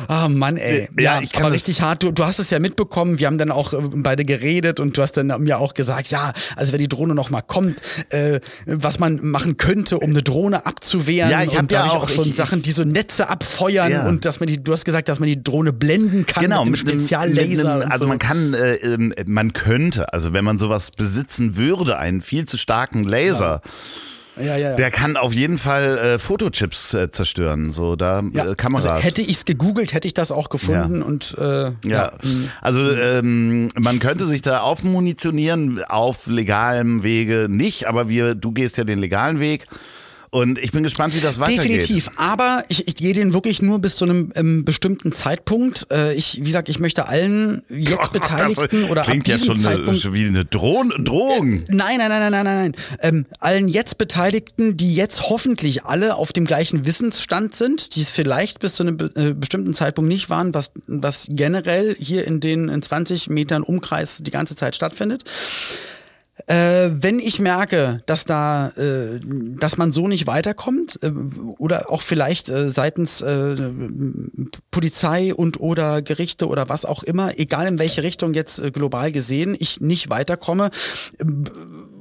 Ah 0.08 0.28
Mann, 0.30 0.58
ey. 0.58 0.90
Ja, 1.00 1.16
Ja, 1.18 1.22
ich 1.22 1.32
kann 1.32 1.44
aber 1.44 1.54
richtig 1.54 1.82
hart. 1.82 2.04
Du, 2.04 2.12
du 2.12 2.26
hast 2.26 2.40
es 2.40 2.50
ja 2.50 2.60
mitbekommen. 2.60 3.20
Wir 3.20 3.28
haben 3.28 3.38
dann 3.38 3.52
auch 3.52 3.74
äh, 3.74 3.78
beide 3.94 4.26
geredet 4.26 4.80
und 4.80 4.98
du 4.98 5.02
hast 5.02 5.14
dann 5.14 5.28
mir 5.42 5.58
auch 5.60 5.74
gesagt, 5.74 6.08
ja, 6.12 6.34
also 6.56 6.72
wenn 6.74 6.80
die 6.80 6.88
Drohne 6.90 7.16
noch 7.16 7.30
mal 7.30 7.42
kommt, 7.42 7.80
äh, 8.10 8.40
was 8.66 9.00
man 9.00 9.20
machen 9.26 9.58
könnte, 9.58 10.00
um 10.00 10.10
eine 10.10 10.22
Drohne 10.24 10.66
abzuwehren. 10.66 11.32
Ja, 11.32 11.44
ich 11.44 11.54
hab 11.54 11.62
und 11.62 11.72
da 11.72 11.76
ja 11.78 11.84
hab 11.86 11.92
auch- 11.92 12.04
auch 12.04 12.10
schon 12.10 12.28
ich- 12.30 12.36
Sachen, 12.36 12.62
die 12.62 12.72
so 12.72 12.84
Netze 12.84 13.30
abfeuern 13.30 13.92
Ja. 13.92 14.06
und 14.08 14.26
dass 14.26 14.40
man 14.40 14.48
die, 14.48 14.62
du 14.62 14.74
hast 14.74 14.86
gesagt, 14.86 15.08
dass 15.08 15.20
man 15.20 15.28
die 15.30 15.42
Drohne 15.42 15.72
blenden 15.72 16.26
kann 16.26 16.44
Genau, 16.44 16.66
mit 16.66 16.80
einem- 16.82 16.92
Speziallaser. 17.00 17.48
mit 17.48 17.66
einem- 17.66 17.92
also 17.92 18.04
so. 18.04 18.08
man 18.10 18.20
kann, 18.20 18.54
äh, 18.54 18.76
ähm, 18.76 19.14
man 19.26 19.54
könnte, 19.54 20.12
also 20.14 20.34
wenn 20.34 20.44
man 20.44 20.60
sowas 20.60 20.92
besitzen 20.92 21.56
würde, 21.56 21.98
einen 21.98 22.22
viel 22.22 22.46
zu 22.46 22.58
starken 22.58 23.04
Laser, 23.04 23.62
ja, 23.64 23.72
ja, 24.40 24.56
ja. 24.56 24.76
der 24.76 24.92
kann 24.92 25.18
auf 25.18 25.34
jeden 25.34 25.58
Fall 25.58 25.98
äh, 25.98 26.20
Fotochips 26.20 26.94
äh, 26.94 27.12
zerstören, 27.12 27.72
so 27.72 27.96
da 27.96 28.24
ja. 28.34 28.52
äh, 28.52 28.56
Kameras. 28.56 28.88
Also 28.88 29.04
hätte 29.04 29.22
ich 29.22 29.38
es 29.38 29.46
gegoogelt, 29.46 29.94
hätte 29.94 30.08
ich 30.08 30.14
das 30.14 30.32
auch 30.32 30.50
gefunden 30.50 31.02
und 31.02 31.36
äh, 31.38 31.72
Ja, 31.84 32.12
also 32.62 32.92
ähm, 32.92 33.70
man 33.78 34.00
könnte 34.00 34.26
sich 34.26 34.42
da 34.42 34.62
aufmunitionieren, 34.62 35.84
auf 35.84 36.28
legalem 36.28 37.04
Wege 37.04 37.48
nicht, 37.50 37.88
aber 37.88 38.08
wir, 38.08 38.36
du 38.36 38.52
gehst 38.52 38.78
ja 38.78 38.84
den 38.84 39.00
legalen 39.00 39.40
Weg 39.40 39.66
und 40.34 40.60
ich 40.60 40.72
bin 40.72 40.82
gespannt, 40.84 41.14
wie 41.14 41.20
das 41.20 41.40
weitergeht. 41.40 41.66
Definitiv, 41.66 42.10
aber 42.16 42.64
ich, 42.70 42.88
ich 42.88 42.96
gehe 42.96 43.14
den 43.14 43.34
wirklich 43.34 43.62
nur 43.62 43.80
bis 43.80 43.98
zu 43.98 44.06
einem 44.06 44.32
ähm, 44.36 44.64
bestimmten 44.64 45.12
Zeitpunkt. 45.12 45.88
Äh, 45.92 46.14
ich, 46.14 46.38
wie 46.38 46.46
gesagt, 46.46 46.70
ich 46.70 46.80
möchte 46.80 47.10
allen 47.10 47.64
jetzt 47.68 48.14
Beteiligten 48.14 48.84
das 48.84 48.90
oder 48.90 49.02
ab 49.02 49.24
diesem 49.26 49.48
schon, 49.48 49.56
eine, 49.56 49.62
Zeitpunkt 49.62 50.02
schon 50.02 50.14
wie 50.14 50.26
eine 50.26 50.46
Drohung. 50.46 50.92
Drohung. 51.04 51.64
Nein, 51.68 51.98
nein, 51.98 52.08
nein, 52.08 52.10
nein, 52.10 52.32
nein, 52.32 52.46
nein, 52.46 52.72
nein. 52.72 52.76
Ähm, 53.02 53.26
allen 53.42 53.68
jetzt 53.68 53.98
Beteiligten, 53.98 54.78
die 54.78 54.96
jetzt 54.96 55.30
hoffentlich 55.30 55.84
alle 55.84 56.16
auf 56.16 56.32
dem 56.32 56.46
gleichen 56.46 56.86
Wissensstand 56.86 57.54
sind, 57.54 57.98
die 57.98 58.02
es 58.02 58.10
vielleicht 58.10 58.62
bis 58.62 58.76
zu 58.76 58.84
einem 58.84 58.96
be 58.96 59.12
äh, 59.16 59.34
bestimmten 59.34 59.74
Zeitpunkt 59.74 60.08
nicht 60.08 60.30
waren, 60.30 60.54
was, 60.54 60.72
was 60.88 61.28
generell 61.30 61.98
hier 62.00 62.26
in 62.26 62.40
den 62.40 62.70
in 62.70 62.82
20 62.82 63.30
Metern 63.30 63.64
Umkreis 63.64 64.20
die 64.22 64.32
ganze 64.32 64.56
Zeit 64.56 64.78
stattfindet. 64.78 65.26
Äh, 66.48 66.90
wenn 66.94 67.20
ich 67.20 67.40
merke, 67.40 68.02
dass 68.06 68.26
da, 68.26 68.70
äh, 68.70 69.20
dass 69.24 69.78
man 69.78 69.92
so 69.92 70.08
nicht 70.08 70.28
weiterkommt 70.28 71.00
äh, 71.02 71.12
oder 71.58 71.92
auch 71.92 72.02
vielleicht 72.02 72.50
äh, 72.50 72.70
seitens 72.70 73.22
äh, 73.22 73.56
Polizei 74.72 75.36
und 75.36 75.60
oder 75.60 76.02
Gerichte 76.02 76.48
oder 76.48 76.70
was 76.70 76.86
auch 76.86 77.04
immer, 77.04 77.38
egal 77.38 77.68
in 77.68 77.80
welche 77.80 78.02
Richtung 78.02 78.34
jetzt 78.34 78.60
äh, 78.60 78.72
global 78.72 79.12
gesehen, 79.12 79.56
ich 79.60 79.82
nicht 79.82 80.10
weiterkomme, 80.10 80.72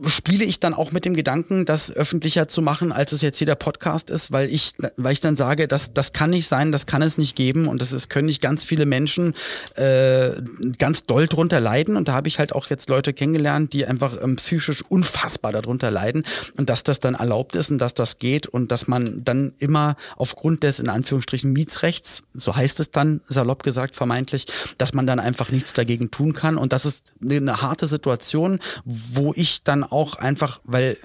spiele 0.06 0.44
ich 0.44 0.60
dann 0.60 0.74
auch 0.74 0.92
mit 0.92 1.04
dem 1.04 1.14
Gedanken, 1.14 1.64
das 1.64 1.90
öffentlicher 1.90 2.48
zu 2.48 2.62
machen, 2.62 2.92
als 2.92 3.12
es 3.12 3.22
jetzt 3.22 3.38
hier 3.38 3.46
der 3.46 3.54
Podcast 3.54 4.10
ist, 4.10 4.32
weil 4.32 4.48
ich, 4.48 4.72
weil 4.96 5.12
ich 5.12 5.20
dann 5.20 5.36
sage, 5.36 5.68
das, 5.68 5.92
das 5.92 6.12
kann 6.12 6.30
nicht 6.30 6.46
sein, 6.46 6.72
das 6.72 6.86
kann 6.86 7.02
es 7.02 7.18
nicht 7.18 7.36
geben 7.36 7.66
und 7.66 7.82
das 7.82 7.92
ist, 7.92 8.08
können 8.08 8.26
nicht 8.26 8.40
ganz 8.40 8.64
viele 8.64 8.86
Menschen 8.86 9.34
äh, 9.74 10.32
ganz 10.78 11.04
doll 11.04 11.26
drunter 11.26 11.60
leiden. 11.60 11.96
Und 11.96 12.08
da 12.08 12.14
habe 12.14 12.28
ich 12.28 12.38
halt 12.38 12.52
auch 12.52 12.70
jetzt 12.70 12.88
Leute 12.88 13.12
kennengelernt, 13.12 13.72
die 13.72 13.86
einfach 13.86 14.16
ähm, 14.22 14.36
psychisch 14.36 14.82
unfassbar 14.88 15.52
darunter 15.52 15.90
leiden. 15.90 16.24
Und 16.56 16.70
dass 16.70 16.84
das 16.84 17.00
dann 17.00 17.14
erlaubt 17.14 17.56
ist 17.56 17.70
und 17.70 17.78
dass 17.78 17.94
das 17.94 18.18
geht 18.18 18.46
und 18.46 18.72
dass 18.72 18.88
man 18.88 19.24
dann 19.24 19.52
immer 19.58 19.96
aufgrund 20.16 20.62
des 20.62 20.80
in 20.80 20.88
Anführungsstrichen 20.88 21.52
Mietsrechts, 21.52 22.22
so 22.34 22.56
heißt 22.56 22.80
es 22.80 22.90
dann 22.90 23.20
salopp 23.26 23.62
gesagt 23.62 23.94
vermeintlich, 23.94 24.46
dass 24.78 24.94
man 24.94 25.06
dann 25.06 25.20
einfach 25.20 25.50
nichts 25.50 25.72
dagegen 25.72 26.10
tun 26.10 26.32
kann. 26.32 26.56
Und 26.56 26.72
das 26.72 26.86
ist 26.86 27.12
eine 27.22 27.60
harte 27.60 27.86
Situation, 27.86 28.60
wo 28.84 29.32
ich 29.36 29.62
dann 29.62 29.84
auch 29.90 30.16
einfach, 30.16 30.60
weil 30.64 30.96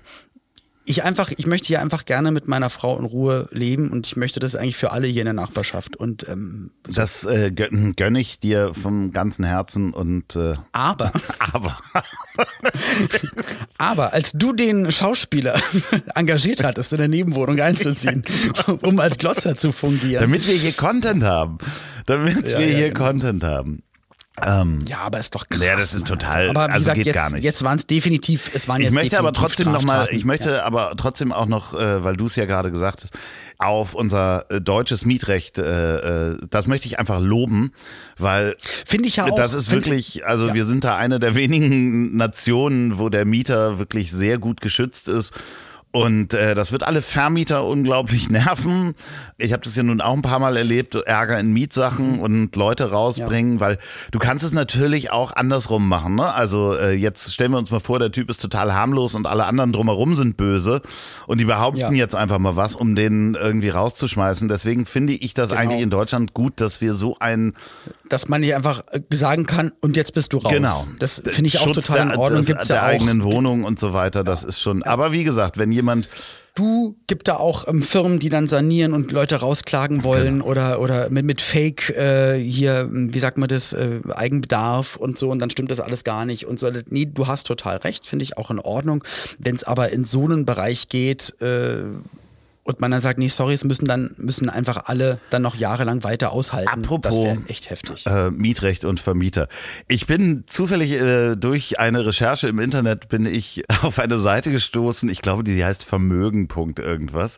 ich 0.87 1.03
einfach, 1.03 1.31
ich 1.35 1.47
möchte 1.47 1.65
hier 1.67 1.81
einfach 1.81 2.05
gerne 2.05 2.31
mit 2.31 2.47
meiner 2.47 2.69
Frau 2.69 2.95
in 2.99 3.05
Ruhe 3.05 3.49
leben 3.51 3.89
und 3.89 4.05
ich 4.05 4.15
möchte 4.17 4.39
das 4.39 4.55
eigentlich 4.55 4.77
für 4.77 4.91
alle 4.91 5.07
hier 5.07 5.21
in 5.23 5.25
der 5.25 5.33
Nachbarschaft. 5.33 5.95
Und 5.95 6.29
ähm, 6.29 6.69
Das 6.83 7.23
äh, 7.25 7.49
gönn, 7.51 7.93
gönn 7.95 8.15
ich 8.15 8.39
dir 8.39 8.71
vom 8.75 9.11
ganzen 9.11 9.43
Herzen 9.45 9.93
und 9.93 10.35
äh, 10.35 10.53
aber, 10.73 11.11
aber 11.39 11.79
aber 13.77 14.13
als 14.13 14.33
du 14.33 14.53
den 14.53 14.91
Schauspieler 14.91 15.59
engagiert 16.15 16.63
hattest, 16.63 16.93
in 16.93 16.99
der 16.99 17.07
Nebenwohnung 17.07 17.59
einzuziehen, 17.59 18.23
um 18.81 18.99
als 18.99 19.17
Glotzer 19.17 19.55
zu 19.57 19.71
fungieren. 19.71 20.21
damit 20.21 20.47
wir 20.47 20.55
hier 20.55 20.73
Content 20.73 21.23
haben, 21.23 21.57
damit 22.05 22.47
Ja, 22.49 22.59
wir 22.59 22.69
ja, 22.69 22.77
hier 22.77 22.87
genau. 22.91 23.05
Content 23.07 23.43
haben. 23.43 23.81
Ähm, 24.43 24.79
ja, 24.85 24.97
aber 24.99 25.19
ist 25.19 25.33
doch 25.33 25.47
krass. 25.47 25.63
Ja, 25.63 25.77
das 25.77 25.93
ist 25.93 26.07
total- 26.07 26.49
Aber 26.49 26.67
wie 26.67 26.71
also 26.71 26.77
gesagt, 26.79 26.97
geht 26.97 27.05
jetzt, 27.05 27.15
gar 27.15 27.31
nicht. 27.31 27.43
jetzt 27.43 27.63
waren 27.63 27.77
es 27.77 27.87
definitiv, 27.87 28.51
es 28.53 28.67
waren 28.67 28.81
ich 28.81 28.85
jetzt 28.87 28.93
möchte 28.93 29.17
aber 29.17 29.31
trotzdem 29.31 29.71
noch 29.71 29.83
mal, 29.83 30.09
ich 30.11 30.25
möchte 30.25 30.65
aber 30.65 30.91
trotzdem 30.97 31.31
auch 31.31 31.45
noch, 31.45 31.73
äh, 31.73 32.03
weil 32.03 32.17
du 32.17 32.25
es 32.25 32.35
ja 32.35 32.43
gerade 32.45 32.69
gesagt 32.69 33.03
hast, 33.03 33.13
auf 33.59 33.93
unser 33.93 34.45
äh, 34.51 34.59
deutsches 34.59 35.05
Mietrecht, 35.05 35.57
äh, 35.57 36.31
äh, 36.33 36.37
das 36.49 36.67
möchte 36.67 36.87
ich 36.87 36.99
einfach 36.99 37.21
loben, 37.21 37.71
weil 38.17 38.57
Finde 38.85 39.07
ich 39.07 39.15
ja 39.15 39.25
auch. 39.25 39.35
das 39.35 39.53
ist 39.53 39.71
wirklich, 39.71 40.25
also 40.25 40.47
Ja. 40.47 40.53
wir 40.53 40.65
sind 40.65 40.83
da 40.83 40.97
eine 40.97 41.19
der 41.19 41.35
wenigen 41.35 42.17
Nationen, 42.17 42.97
wo 42.99 43.07
der 43.07 43.23
Mieter 43.23 43.79
wirklich 43.79 44.11
sehr 44.11 44.37
gut 44.37 44.59
geschützt 44.59 45.07
ist. 45.07 45.33
Und 45.95 46.33
äh, 46.33 46.55
das 46.55 46.71
wird 46.73 46.83
alle 46.83 47.01
Vermieter 47.01 47.63
unglaublich 47.65 48.29
nerven. 48.29 48.95
Ich 49.37 49.53
habe 49.53 49.63
das 49.63 49.75
ja 49.75 49.83
nun 49.83 50.01
auch 50.01 50.13
ein 50.13 50.21
paar 50.21 50.39
Mal 50.39 50.57
erlebt, 50.57 50.95
Ärger 50.95 51.39
in 51.39 51.53
Mietsachen 51.53 52.19
und 52.19 52.55
Leute 52.55 52.91
rausbringen, 52.91 53.59
weil 53.59 53.77
du 54.11 54.19
kannst 54.19 54.43
es 54.45 54.51
natürlich 54.51 55.11
auch 55.11 55.33
andersrum 55.35 55.87
machen. 55.87 56.15
Ne? 56.15 56.33
Also 56.33 56.75
äh, 56.75 56.91
jetzt 56.93 57.33
stellen 57.33 57.51
wir 57.51 57.57
uns 57.57 57.71
mal 57.71 57.79
vor, 57.79 57.99
der 57.99 58.11
Typ 58.11 58.29
ist 58.29 58.41
total 58.41 58.73
harmlos 58.73 59.15
und 59.15 59.25
alle 59.27 59.45
anderen 59.45 59.71
drumherum 59.71 60.15
sind 60.15 60.35
böse 60.37 60.81
und 61.27 61.39
die 61.39 61.45
behaupten 61.45 61.79
Ja. 61.79 61.91
jetzt 61.91 62.15
einfach 62.15 62.39
mal 62.39 62.55
was, 62.57 62.75
um 62.75 62.95
den 62.95 63.35
irgendwie 63.35 63.69
rauszuschmeißen. 63.69 64.47
Deswegen 64.49 64.85
finde 64.85 65.13
ich 65.13 65.33
das 65.33 65.49
Genau. 65.49 65.61
eigentlich 65.61 65.81
in 65.81 65.89
Deutschland 65.89 66.33
gut, 66.33 66.59
dass 66.59 66.81
wir 66.81 66.93
so 66.93 67.15
ein 67.19 67.53
dass 68.07 68.27
man 68.27 68.43
hier 68.43 68.55
einfach 68.55 68.83
äh, 68.91 68.99
sagen 69.11 69.45
kann, 69.47 69.71
und 69.81 69.97
jetzt 69.97 70.13
bist 70.13 70.31
du 70.33 70.37
raus. 70.37 70.51
Genau. 70.53 70.85
Das 70.99 71.23
finde 71.25 71.47
ich 71.47 71.59
auch 71.59 71.63
Schutz 71.63 71.87
total 71.87 72.01
in 72.03 72.09
der, 72.09 72.19
Ordnung. 72.19 72.37
des- 72.39 72.47
Gibt's 72.47 72.67
der 72.67 72.75
ja 72.77 72.81
auch. 72.83 72.87
eigenen 72.87 73.23
Wohnung 73.23 73.63
und 73.63 73.79
so 73.79 73.93
weiter, 73.93 74.23
das 74.23 74.43
ist 74.43 74.61
schon. 74.61 74.83
Aber 74.83 75.11
wie 75.11 75.23
gesagt, 75.23 75.57
wenn 75.57 75.71
jemand 75.71 75.84
Du 76.57 76.95
gibt 77.07 77.27
da 77.27 77.35
auch 77.35 77.67
ähm, 77.67 77.81
Firmen, 77.81 78.17
die 78.17 78.29
dann 78.29 78.47
sanieren 78.47 78.93
und 78.93 79.11
Leute 79.11 79.35
rausklagen 79.41 80.05
wollen 80.05 80.35
Genau. 80.39 80.45
oder 80.45 80.79
oder 80.79 81.09
mit, 81.09 81.25
mit 81.25 81.41
Fake 81.41 81.89
äh, 81.89 82.39
hier, 82.39 82.87
wie 82.89 83.19
sagt 83.19 83.37
man 83.37 83.49
das, 83.49 83.73
äh, 83.73 83.99
Eigenbedarf 84.09 84.95
und 84.95 85.17
so 85.17 85.31
und 85.31 85.39
dann 85.39 85.49
stimmt 85.49 85.69
das 85.69 85.81
alles 85.81 86.05
gar 86.05 86.23
nicht 86.23 86.45
und 86.47 86.57
so. 86.57 86.71
Nee, 86.89 87.07
du 87.13 87.27
hast 87.27 87.45
total 87.47 87.75
recht, 87.77 88.07
finde 88.07 88.23
ich 88.23 88.37
auch 88.37 88.51
in 88.51 88.59
Ordnung. 88.59 89.03
Wenn 89.37 89.53
es 89.53 89.65
aber 89.65 89.89
in 89.91 90.05
so 90.05 90.23
einen 90.23 90.45
Bereich 90.45 90.87
geht, 90.87 91.35
äh, 91.41 91.83
und 92.67 92.81
man 92.81 92.89
dann 92.91 92.99
sagt, 92.99 93.19
nee, 93.19 93.27
sorry, 93.27 93.53
es 93.53 93.63
müssen 93.63 93.85
dann 93.85 94.13
müssen 94.17 94.49
einfach 94.49 94.85
alle 94.87 95.19
dann 95.29 95.43
noch 95.43 95.55
jahrelang 95.55 96.03
weiter 96.03 96.31
aushalten. 96.31 96.67
Apropos, 96.67 97.01
das 97.15 97.23
wäre 97.23 97.37
echt 97.47 97.69
heftig. 97.69 98.05
äh, 98.07 98.31
Mietrecht 98.31 98.83
und 98.85 98.99
Vermieter. 98.99 99.47
Ich 99.87 100.07
bin 100.07 100.43
zufällig 100.47 100.91
äh, 100.99 101.35
durch 101.35 101.79
eine 101.79 102.05
Recherche 102.05 102.47
im 102.47 102.59
Internet 102.59 103.07
bin 103.07 103.25
ich 103.27 103.63
auf 103.83 103.99
eine 103.99 104.17
Seite 104.17 104.51
gestoßen. 104.51 105.07
Ich 105.09 105.21
glaube, 105.21 105.43
die 105.43 105.63
heißt 105.63 105.85
Vermögen. 105.85 106.47
Punkt 106.47 106.79
irgendwas. 106.79 107.37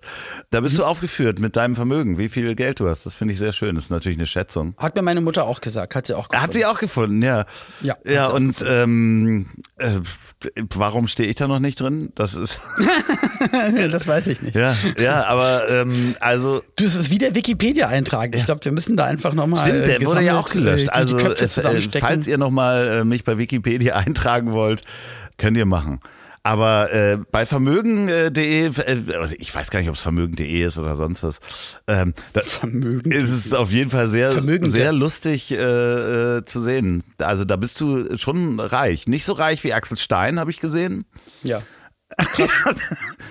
Da 0.50 0.62
bist 0.62 0.78
du 0.78 0.82
Mhm. 0.84 0.88
aufgeführt 0.88 1.40
mit 1.40 1.56
deinem 1.58 1.76
Vermögen, 1.76 2.18
wie 2.18 2.30
viel 2.30 2.56
Geld 2.56 2.80
du 2.80 2.88
hast. 2.90 3.06
Das 3.06 3.16
finde 3.16 3.34
ich 3.34 3.40
sehr 3.40 3.52
schön. 3.52 3.76
Das 3.76 3.84
ist 3.86 3.90
natürlich 3.90 4.18
eine 4.18 4.28
Schätzung. 4.28 4.76
Hat 4.78 4.96
mir 4.96 5.02
meine 5.02 5.20
Mutter 5.22 5.46
auch 5.46 5.60
gesagt, 5.60 5.94
hat 5.94 6.08
sie 6.08 6.14
auch 6.14 6.30
gefunden. 6.30 6.42
Hat 6.44 6.54
sie 6.54 6.66
auch 6.66 6.80
gefunden, 6.80 7.22
ja. 7.22 7.46
Ja, 7.82 7.96
Ja, 8.06 8.28
und 8.28 8.64
ähm, 8.66 9.48
äh, 9.78 10.00
warum 10.74 11.08
stehe 11.08 11.28
ich 11.28 11.36
da 11.36 11.48
noch 11.50 11.60
nicht 11.60 11.82
drin? 11.82 12.14
Das 12.16 12.34
ist. 12.34 12.60
das 13.92 14.08
weiß 14.08 14.28
ich 14.28 14.42
nicht. 14.42 14.56
Ja, 14.56 14.76
ja, 15.00 15.26
aber 15.26 15.70
ähm, 15.70 16.16
also. 16.20 16.62
Das 16.76 16.96
ist 16.96 17.12
wie 17.12 17.18
der 17.18 17.36
Wikipedia-Eintrag. 17.36 18.36
Ich 18.36 18.46
glaube, 18.46 18.64
wir 18.64 18.72
müssen 18.72 18.98
da 18.98 19.06
einfach 19.06 19.34
nochmal. 19.34 19.66
Stimmt, 19.66 19.88
der 19.88 20.02
wurde 20.06 20.22
ja 20.22 20.40
auch 20.40 20.50
gelöscht. 20.50 20.86
Die, 20.86 20.90
also, 20.90 21.18
äh, 21.18 21.80
falls 22.00 22.28
ihr 22.28 22.38
nochmal 22.38 23.00
äh, 23.00 23.04
mich 23.04 23.24
bei 23.24 23.38
Wikipedia 23.38 23.96
eintragen 24.08 24.52
wollt, 24.52 24.82
könnt 25.38 25.58
ihr 25.58 25.66
machen. 25.66 26.00
Aber 26.48 26.94
äh, 26.94 27.18
bei 27.30 27.46
vermögen.de, 27.46 28.68
äh, 28.68 28.98
ich 29.38 29.54
weiß 29.54 29.70
gar 29.70 29.82
nicht, 29.82 29.90
ob 29.90 29.96
es 29.96 30.02
vermögen.de 30.02 30.64
ist 30.64 30.78
oder 30.78 30.96
sonst 30.96 31.22
was, 31.22 31.40
ähm, 31.88 32.14
Vermögen. 32.34 33.12
ist 33.12 33.32
es 33.32 33.54
auf 33.54 33.70
jeden 33.70 33.90
Fall 33.90 34.08
sehr, 34.08 34.32
sehr 34.42 34.94
lustig 34.94 35.52
äh, 35.52 35.58
äh, 35.58 36.46
zu 36.46 36.62
sehen. 36.62 37.04
Also 37.18 37.44
da 37.44 37.58
bist 37.58 37.82
du 37.82 38.18
schon 38.18 38.62
reich. 38.62 39.08
Nicht 39.08 39.26
so 39.26 39.34
reich 39.34 39.66
wie 39.66 39.74
Axel 39.74 39.98
Stein, 39.98 40.40
habe 40.40 40.50
ich 40.50 40.62
gesehen. 40.62 41.04
Ja. 41.44 41.64
Krass. 42.16 42.52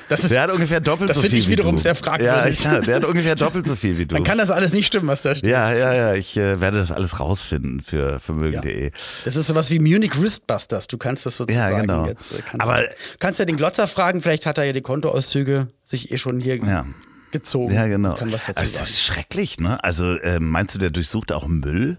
Das 0.09 0.23
ist, 0.23 0.33
Der 0.33 0.43
hat 0.43 0.53
ungefähr 0.53 0.79
doppelt 0.79 1.11
das 1.11 1.17
so 1.17 1.23
finde 1.23 1.35
viel 1.35 1.41
ich 1.43 1.49
wie 1.49 1.53
wiederum 1.55 1.75
du. 1.75 1.83
sehr 1.83 1.97
fragwürdig. 1.97 2.63
Ja, 2.63 2.75
ja, 2.75 2.81
der 2.81 2.95
hat 2.97 3.05
ungefähr 3.05 3.35
doppelt 3.35 3.67
so 3.67 3.75
viel 3.75 3.99
wie 3.99 4.07
du. 4.07 4.15
dann 4.15 4.23
kann 4.23 4.39
das 4.39 4.53
alles 4.53 4.73
nicht 4.73 4.87
stimmen, 4.87 5.09
was 5.09 5.23
da 5.23 5.35
steht. 5.35 5.51
Ja, 5.51 5.73
ja, 5.73 5.93
ja. 5.93 6.15
Ich 6.15 6.37
äh, 6.37 6.61
werde 6.61 6.79
das 6.79 6.93
alles 6.93 7.19
rausfinden 7.19 7.81
für 7.81 8.21
vermögen.de. 8.21 8.93
Das 9.25 9.35
ist 9.35 9.49
sowas 9.49 9.69
wie 9.71 9.81
Munich 9.81 10.13
Wristbusters. 10.21 10.87
Du 10.87 10.97
kannst 10.97 11.27
das 11.27 11.37
sozusagen 11.37 11.75
Ja, 11.75 11.81
genau. 11.81 12.07
jetzt. 12.07 12.31
äh, 12.31 12.37
Kannst 12.49 12.61
Aber- 12.65 12.77
du, 12.83 12.89
kannst 13.19 13.41
ja 13.41 13.47
den 13.47 13.57
Glotzer 13.57 13.89
fragen, 13.89 14.23
vielleicht 14.23 14.47
hat 14.47 14.59
er 14.59 14.65
ja 14.65 14.73
die 14.73 14.81
Kontoauszüge 14.83 15.67
sich 15.83 16.13
eh 16.13 16.19
schon 16.19 16.39
hier 16.39 16.57
Ja. 16.59 16.87
gezogen. 17.33 17.75
Ja, 17.75 17.89
genau. 17.89 18.15
Kann 18.15 18.33
was 18.33 18.45
dazu 18.45 18.61
Also, 18.61 18.73
sagen. 18.75 18.85
das 18.85 18.91
ist 18.91 19.03
schrecklich, 19.03 19.59
ne? 19.59 19.83
Also 19.83 20.13
äh, 20.19 20.39
meinst 20.39 20.77
du, 20.77 20.79
der 20.79 20.91
durchsucht 20.91 21.33
auch 21.33 21.49
Müll? 21.49 21.99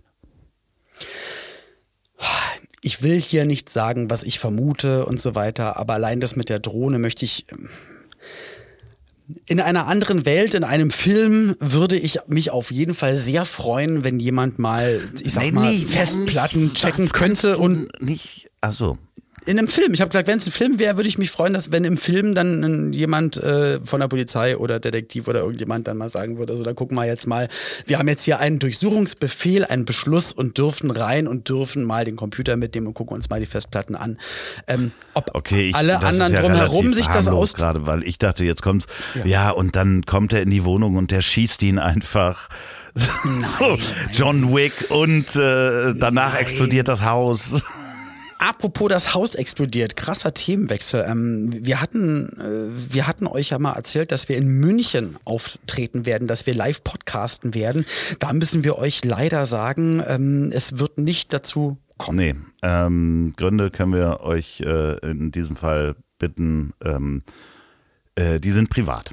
Ich 2.88 3.01
will 3.03 3.19
hier 3.19 3.43
nicht 3.43 3.69
sagen, 3.69 4.09
was 4.09 4.23
ich 4.23 4.39
vermute 4.39 5.05
und 5.05 5.19
so 5.19 5.35
weiter, 5.35 5.75
aber 5.75 5.95
allein 5.95 6.21
das 6.21 6.38
mit 6.38 6.47
der 6.47 6.59
Drohne 6.59 6.99
möchte 6.99 7.25
ich. 7.25 7.45
ähm, 7.51 7.67
In 9.45 9.59
einer 9.59 9.88
anderen 9.88 10.25
Welt, 10.25 10.53
in 10.53 10.63
einem 10.63 10.89
Film, 10.89 11.57
würde 11.59 11.97
ich 11.97 12.19
mich 12.27 12.49
auf 12.49 12.71
jeden 12.71 12.93
Fall 12.93 13.17
sehr 13.17 13.43
freuen, 13.43 14.05
wenn 14.05 14.21
jemand 14.21 14.57
mal, 14.57 15.01
ich 15.21 15.33
sag 15.33 15.43
Nein, 15.43 15.53
mal, 15.55 15.69
nicht- 15.73 15.89
Festplatten 15.89 16.73
checken 16.73 17.09
könnte 17.09 17.57
und 17.57 17.89
nicht. 18.01 18.49
Ach 18.61 18.71
so. 18.71 18.97
In 19.48 19.58
einem 19.58 19.70
Film. 19.70 19.93
Ich 19.93 20.02
habe 20.02 20.10
gesagt, 20.10 20.28
wenn 20.28 20.39
es 20.39 20.45
ein 20.45 20.52
Film 20.52 20.78
wäre, 20.78 20.98
würde 20.98 21.08
ich 21.08 21.18
mich 21.18 21.32
freuen, 21.32 21.54
dass 21.54 21.72
wenn 21.72 21.86
im 21.86 21.95
Film 21.95 22.36
dann 22.36 22.91
jemand 22.91 23.38
äh, 23.38 23.80
von 23.86 24.02
der 24.02 24.10
Polizei 24.10 24.58
oder 24.58 24.82
Detektiv 24.82 25.30
oder 25.30 25.39
irgendjemand 25.39 25.88
dann 25.88 25.95
mal 25.95 26.10
sagen 26.10 26.38
würde, 26.38 26.52
also 26.52 26.64
da 26.64 26.74
gucken 26.74 26.98
wir 26.98 27.06
jetzt 27.06 27.28
mal, 27.28 27.48
wir 27.86 27.98
haben 27.98 28.10
jetzt 28.10 28.26
hier 28.26 28.39
einen 28.41 28.60
Durchsuchungsbefehl, 28.60 29.64
einen 29.64 29.86
Beschluss 29.86 30.34
und 30.34 30.58
dürfen 30.58 30.91
rein 30.91 31.30
und 31.30 31.48
dürfen 31.48 31.86
mal 31.86 32.04
den 32.04 32.18
Computer 32.18 32.58
mitnehmen 32.58 32.88
und 32.88 32.93
gucken 32.93 33.16
uns 33.16 33.30
mal 33.30 33.39
die 33.39 33.45
Festplatten 33.45 33.95
an. 33.95 34.18
Ähm, 34.68 34.91
ob 35.14 35.30
Okay, 35.34 35.70
ich, 35.70 35.76
alle 35.76 36.02
anderen 36.02 36.34
ja 36.34 36.41
drumherum 36.41 36.93
sich 36.93 37.08
das 37.08 37.30
aus... 37.30 37.54
gerade, 37.54 37.86
weil 37.86 38.04
ich 38.04 38.20
dachte, 38.20 38.43
jetzt 38.43 38.62
kommt's. 38.62 38.88
Ja. 39.24 39.52
und 39.52 39.78
dann 39.78 40.06
kommt 40.06 40.34
er 40.34 40.41
in 40.41 40.50
die 40.50 40.66
Wohnung 40.66 40.98
und 40.98 41.12
der 41.12 41.22
schießt 41.22 41.64
ihn 41.64 41.80
einfach. 41.80 42.50
so, 42.98 43.78
John 44.12 44.54
Wick 44.54 44.74
und 44.89 45.36
äh, 45.38 45.93
danach 45.95 46.34
Nein. 46.34 46.41
explodiert 46.41 46.89
das 46.89 47.02
Haus. 47.04 47.54
Apropos 48.39 48.89
das 48.89 49.13
Haus 49.13 49.35
explodiert, 49.35 49.95
krasser 49.95 50.33
Themenwechsel. 50.33 51.05
Ähm, 51.07 51.49
wir 51.65 51.81
hatten, 51.81 52.29
äh, 52.39 52.93
wir 52.93 53.07
hatten 53.07 53.27
euch 53.27 53.49
ja 53.49 53.59
mal 53.59 53.73
erzählt, 53.73 54.11
dass 54.11 54.29
wir 54.29 54.38
in 54.38 54.47
München 54.47 55.17
auftreten 55.25 56.05
werden, 56.05 56.27
dass 56.27 56.45
wir 56.45 56.53
live 56.53 56.83
podcasten 56.83 57.53
werden. 57.53 57.85
Da 58.19 58.33
müssen 58.33 58.63
wir 58.63 58.77
euch 58.77 59.03
leider 59.03 59.45
sagen, 59.45 60.03
ähm, 60.05 60.51
es 60.53 60.77
wird 60.77 60.97
nicht 60.97 61.33
dazu 61.33 61.77
kommen. 61.97 62.17
Nee, 62.17 62.35
ähm, 62.61 63.33
Gründe 63.35 63.71
können 63.71 63.93
wir 63.93 64.21
euch 64.21 64.61
äh, 64.61 64.97
in 64.99 65.31
diesem 65.31 65.55
Fall 65.55 65.95
bitten. 66.19 66.73
Ähm, 66.83 67.23
äh, 68.15 68.39
die 68.39 68.51
sind 68.51 68.69
privat. 68.69 69.11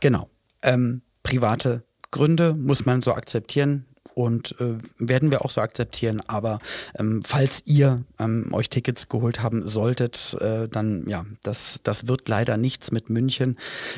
Genau. 0.00 0.28
Ähm, 0.62 1.02
private 1.22 1.84
Gründe 2.10 2.54
muss 2.54 2.84
man 2.84 3.00
so 3.00 3.14
akzeptieren. 3.14 3.86
Und 4.14 4.54
äh, 4.60 4.78
werden 4.98 5.30
wir 5.30 5.44
auch 5.44 5.50
so 5.50 5.60
akzeptieren. 5.60 6.22
Aber 6.26 6.58
ähm, 6.98 7.22
falls 7.24 7.62
ihr 7.66 8.04
ähm, 8.18 8.52
euch 8.52 8.68
Tickets 8.70 9.08
geholt 9.08 9.42
haben 9.42 9.66
solltet, 9.66 10.36
äh, 10.40 10.68
dann 10.68 11.08
ja, 11.08 11.24
das, 11.42 11.80
das 11.82 12.08
wird 12.08 12.28
leider 12.28 12.56
nichts 12.56 12.92
mit 12.92 13.10
München. 13.10 13.56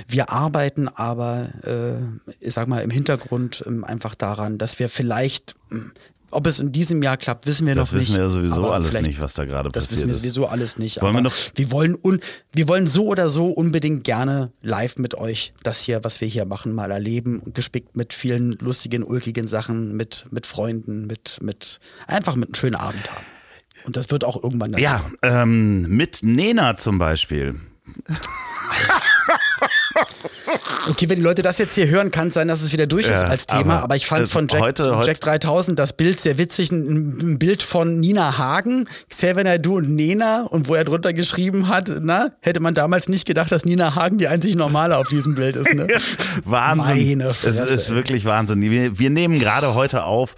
Wir 0.08 0.30
arbeiten 0.30 0.88
aber, 0.88 1.50
äh, 1.64 2.34
ich 2.40 2.54
sag 2.54 2.68
mal, 2.68 2.82
im 2.82 2.90
Hintergrund 2.90 3.64
ähm, 3.66 3.84
einfach 3.84 4.14
daran, 4.14 4.58
dass 4.58 4.78
wir 4.78 4.88
vielleicht, 4.88 5.54
ähm, 5.70 5.92
ob 6.34 6.46
es 6.46 6.60
in 6.60 6.72
diesem 6.72 7.02
Jahr 7.02 7.16
klappt, 7.16 7.46
wissen 7.46 7.66
wir 7.66 7.74
Das 7.74 7.90
noch 7.92 7.98
nicht. 7.98 8.08
wissen 8.08 8.16
wir 8.16 8.22
ja 8.24 8.28
sowieso 8.28 8.70
alles 8.70 9.00
nicht, 9.00 9.20
was 9.20 9.34
da 9.34 9.44
gerade 9.44 9.70
Das 9.70 9.86
passiert 9.86 10.08
wissen 10.08 10.08
wir 10.08 10.14
sowieso 10.14 10.46
alles 10.46 10.78
nicht. 10.78 11.00
Wollen 11.02 11.14
wir 11.14 11.20
noch- 11.22 11.34
wir 11.54 11.70
wollen 11.70 11.96
un 12.02 12.20
wir 12.52 12.68
wollen 12.68 12.86
so 12.86 13.06
oder 13.06 13.28
so 13.28 13.46
unbedingt 13.46 14.04
gerne 14.04 14.52
live 14.62 14.96
mit 14.98 15.14
euch 15.14 15.54
das 15.62 15.80
hier, 15.82 16.02
was 16.04 16.20
wir 16.20 16.28
hier 16.28 16.44
machen, 16.44 16.72
mal 16.72 16.90
erleben. 16.90 17.42
Gespickt 17.54 17.96
mit 17.96 18.12
vielen 18.12 18.52
lustigen, 18.60 19.02
ulkigen 19.04 19.46
Sachen, 19.46 19.96
mit, 19.96 20.26
mit 20.30 20.46
Freunden, 20.46 21.06
mit, 21.06 21.38
mit 21.42 21.78
einfach 22.06 22.36
mit 22.36 22.48
einem 22.48 22.54
schönen 22.54 22.76
Abend 22.76 23.10
haben. 23.10 23.24
Und 23.84 23.96
das 23.96 24.10
wird 24.10 24.24
auch 24.24 24.42
irgendwann 24.42 24.72
dazu 24.72 24.82
Ja, 24.82 25.04
ähm, 25.22 25.82
mit 25.82 26.20
Nena 26.22 26.76
zum 26.76 26.98
Beispiel. 26.98 27.56
Okay, 30.88 31.08
wenn 31.08 31.16
die 31.16 31.22
Leute 31.22 31.42
das 31.42 31.58
jetzt 31.58 31.74
hier 31.74 31.88
hören, 31.88 32.10
kann 32.10 32.28
es 32.28 32.34
sein, 32.34 32.48
dass 32.48 32.60
es 32.62 32.72
wieder 32.72 32.86
durch 32.86 33.04
ist 33.04 33.10
Ja, 33.10 33.22
als 33.28 33.46
Thema. 33.46 33.74
aber 33.76 33.84
Aber, 33.84 33.96
ich 33.96 34.06
fand 34.06 34.28
von 34.28 34.48
Jack, 34.48 34.60
heute- 34.62 35.00
Jack 35.04 35.20
3000 35.20 35.78
das 35.78 35.92
Bild 35.92 36.20
sehr 36.20 36.38
witzig. 36.38 36.70
Ein, 36.72 37.18
ein 37.22 37.38
Bild 37.38 37.62
von 37.62 38.00
Nina 38.00 38.38
Hagen, 38.38 38.88
Xavier 39.08 39.44
Naidoo 39.44 39.76
und 39.76 39.90
Nena. 39.94 40.42
Und 40.42 40.68
wo 40.68 40.74
er 40.74 40.84
drunter 40.84 41.12
geschrieben 41.12 41.68
hat, 41.68 41.90
na, 42.00 42.28
hätte 42.40 42.60
man 42.60 42.74
damals 42.74 43.08
nicht 43.08 43.26
gedacht, 43.26 43.50
dass 43.52 43.64
Nina 43.64 43.94
Hagen 43.94 44.18
die 44.18 44.28
einzig 44.28 44.54
Normale 44.56 44.98
auf 44.98 45.08
diesem 45.08 45.34
Bild 45.34 45.56
ist. 45.56 45.72
Ne? 45.72 45.88
Wahnsinn. 46.44 47.18
Meine 47.18 47.30
es 47.30 47.44
ist 47.44 47.90
wirklich 47.94 48.24
Wahnsinn. 48.24 48.60
Wir, 48.60 48.98
wir 48.98 49.10
nehmen 49.10 49.38
gerade 49.38 49.74
heute 49.74 50.04
auf. 50.04 50.34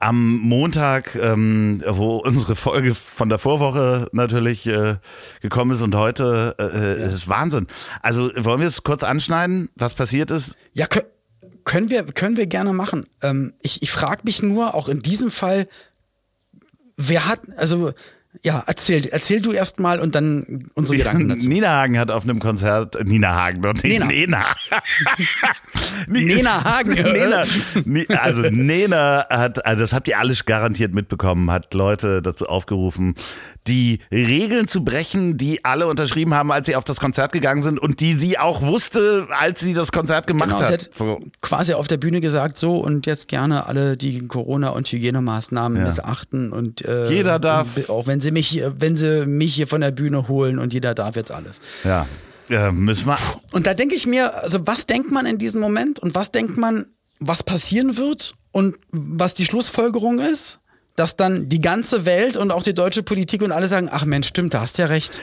Am 0.00 0.36
Montag, 0.38 1.16
ähm, 1.16 1.82
wo 1.88 2.18
unsere 2.18 2.54
Folge 2.54 2.94
von 2.94 3.28
der 3.28 3.38
Vorwoche 3.38 4.08
natürlich 4.12 4.64
äh, 4.66 4.96
gekommen 5.40 5.72
ist 5.72 5.82
und 5.82 5.94
heute 5.96 6.54
äh, 6.60 7.12
ist 7.12 7.28
Wahnsinn. 7.28 7.66
Also 8.00 8.30
wollen 8.36 8.60
wir 8.60 8.68
es 8.68 8.84
kurz 8.84 9.02
anschneiden, 9.02 9.70
was 9.74 9.94
passiert 9.94 10.30
ist? 10.30 10.56
Ja, 10.72 10.86
kö- 10.86 11.04
können 11.64 11.90
wir, 11.90 12.04
können 12.04 12.36
wir 12.36 12.46
gerne 12.46 12.72
machen. 12.72 13.06
Ähm, 13.22 13.54
ich 13.60 13.82
ich 13.82 13.90
frage 13.90 14.22
mich 14.24 14.40
nur, 14.42 14.74
auch 14.74 14.88
in 14.88 15.02
diesem 15.02 15.32
Fall, 15.32 15.66
wer 16.96 17.26
hat, 17.26 17.40
also, 17.56 17.92
ja, 18.44 18.62
erzähl, 18.66 19.06
erzähl 19.06 19.40
du 19.40 19.52
erst 19.52 19.80
mal 19.80 20.00
und 20.00 20.14
dann 20.14 20.70
unsere 20.74 20.98
Gedanken 20.98 21.28
dazu. 21.28 21.48
Nina 21.48 21.68
Hagen 21.68 21.98
hat 21.98 22.10
auf 22.10 22.24
einem 22.24 22.38
Konzert, 22.38 22.96
Nina 23.04 23.34
Hagen, 23.34 23.62
doch 23.62 23.74
nicht 23.74 23.84
Nena. 23.84 24.06
Nena. 24.06 24.46
Nena 26.08 26.64
Hagen. 26.64 26.94
Nena, 27.84 28.18
also 28.20 28.42
Nena 28.42 29.26
hat, 29.28 29.64
also 29.66 29.82
das 29.82 29.92
habt 29.92 30.08
ihr 30.08 30.18
alles 30.18 30.44
garantiert 30.44 30.94
mitbekommen, 30.94 31.50
hat 31.50 31.74
Leute 31.74 32.22
dazu 32.22 32.46
aufgerufen, 32.46 33.14
die 33.68 34.00
Regeln 34.10 34.66
zu 34.66 34.82
brechen, 34.84 35.36
die 35.38 35.64
alle 35.64 35.86
unterschrieben 35.86 36.34
haben, 36.34 36.50
als 36.50 36.66
sie 36.66 36.76
auf 36.76 36.84
das 36.84 36.98
Konzert 37.00 37.32
gegangen 37.32 37.62
sind 37.62 37.78
und 37.78 38.00
die 38.00 38.14
sie 38.14 38.38
auch 38.38 38.62
wusste, 38.62 39.28
als 39.38 39.60
sie 39.60 39.74
das 39.74 39.92
Konzert 39.92 40.26
gemacht 40.26 40.48
Genau, 40.48 40.58
sie 40.60 40.72
hat. 40.72 40.90
So. 40.94 41.20
quasi 41.40 41.74
auf 41.74 41.86
der 41.88 41.98
Bühne 41.98 42.20
gesagt, 42.20 42.56
so 42.58 42.78
und 42.78 43.06
jetzt 43.06 43.28
gerne 43.28 43.66
alle 43.66 43.96
die 43.96 44.26
Corona- 44.26 44.70
und 44.70 44.88
Hygienemaßnahmen 44.88 45.78
Ja. 45.78 45.84
missachten 45.86 46.52
und 46.52 46.84
äh, 46.84 47.10
Jeder 47.10 47.38
darf- 47.38 47.88
auch 47.90 48.06
wenn 48.06 48.20
sie 48.20 48.32
mich, 48.32 48.48
hier- 48.48 48.74
wenn 48.78 48.96
sie 48.96 49.26
mich 49.26 49.54
hier 49.54 49.68
von 49.68 49.80
der 49.80 49.90
Bühne 49.90 50.28
holen 50.28 50.58
und 50.58 50.72
jeder 50.74 50.94
darf 50.94 51.14
jetzt 51.16 51.30
alles. 51.30 51.60
Ja, 51.84 52.06
äh, 52.48 52.72
müssen 52.72 53.06
wir. 53.06 53.18
Und 53.52 53.66
da 53.66 53.74
denke 53.74 53.94
ich 53.94 54.06
mir, 54.06 54.42
also 54.42 54.66
was 54.66 54.86
denkt 54.86 55.10
man 55.12 55.26
in 55.26 55.38
diesem 55.38 55.60
Moment 55.60 55.98
und 55.98 56.14
was 56.14 56.32
denkt 56.32 56.56
man, 56.56 56.86
was 57.20 57.42
passieren 57.42 57.96
wird 57.96 58.34
und 58.52 58.76
was 58.90 59.34
die 59.34 59.44
Schlussfolgerung 59.44 60.18
ist, 60.20 60.60
dass 60.98 61.16
dann 61.16 61.48
die 61.48 61.60
ganze 61.60 62.04
Welt 62.04 62.36
und 62.36 62.50
auch 62.50 62.62
die 62.62 62.74
deutsche 62.74 63.02
Politik 63.02 63.42
und 63.42 63.52
alle 63.52 63.66
sagen, 63.68 63.88
ach 63.90 64.04
Mensch, 64.04 64.28
stimmt, 64.28 64.54
da 64.54 64.60
hast 64.60 64.78
ja 64.78 64.86
recht. 64.86 65.20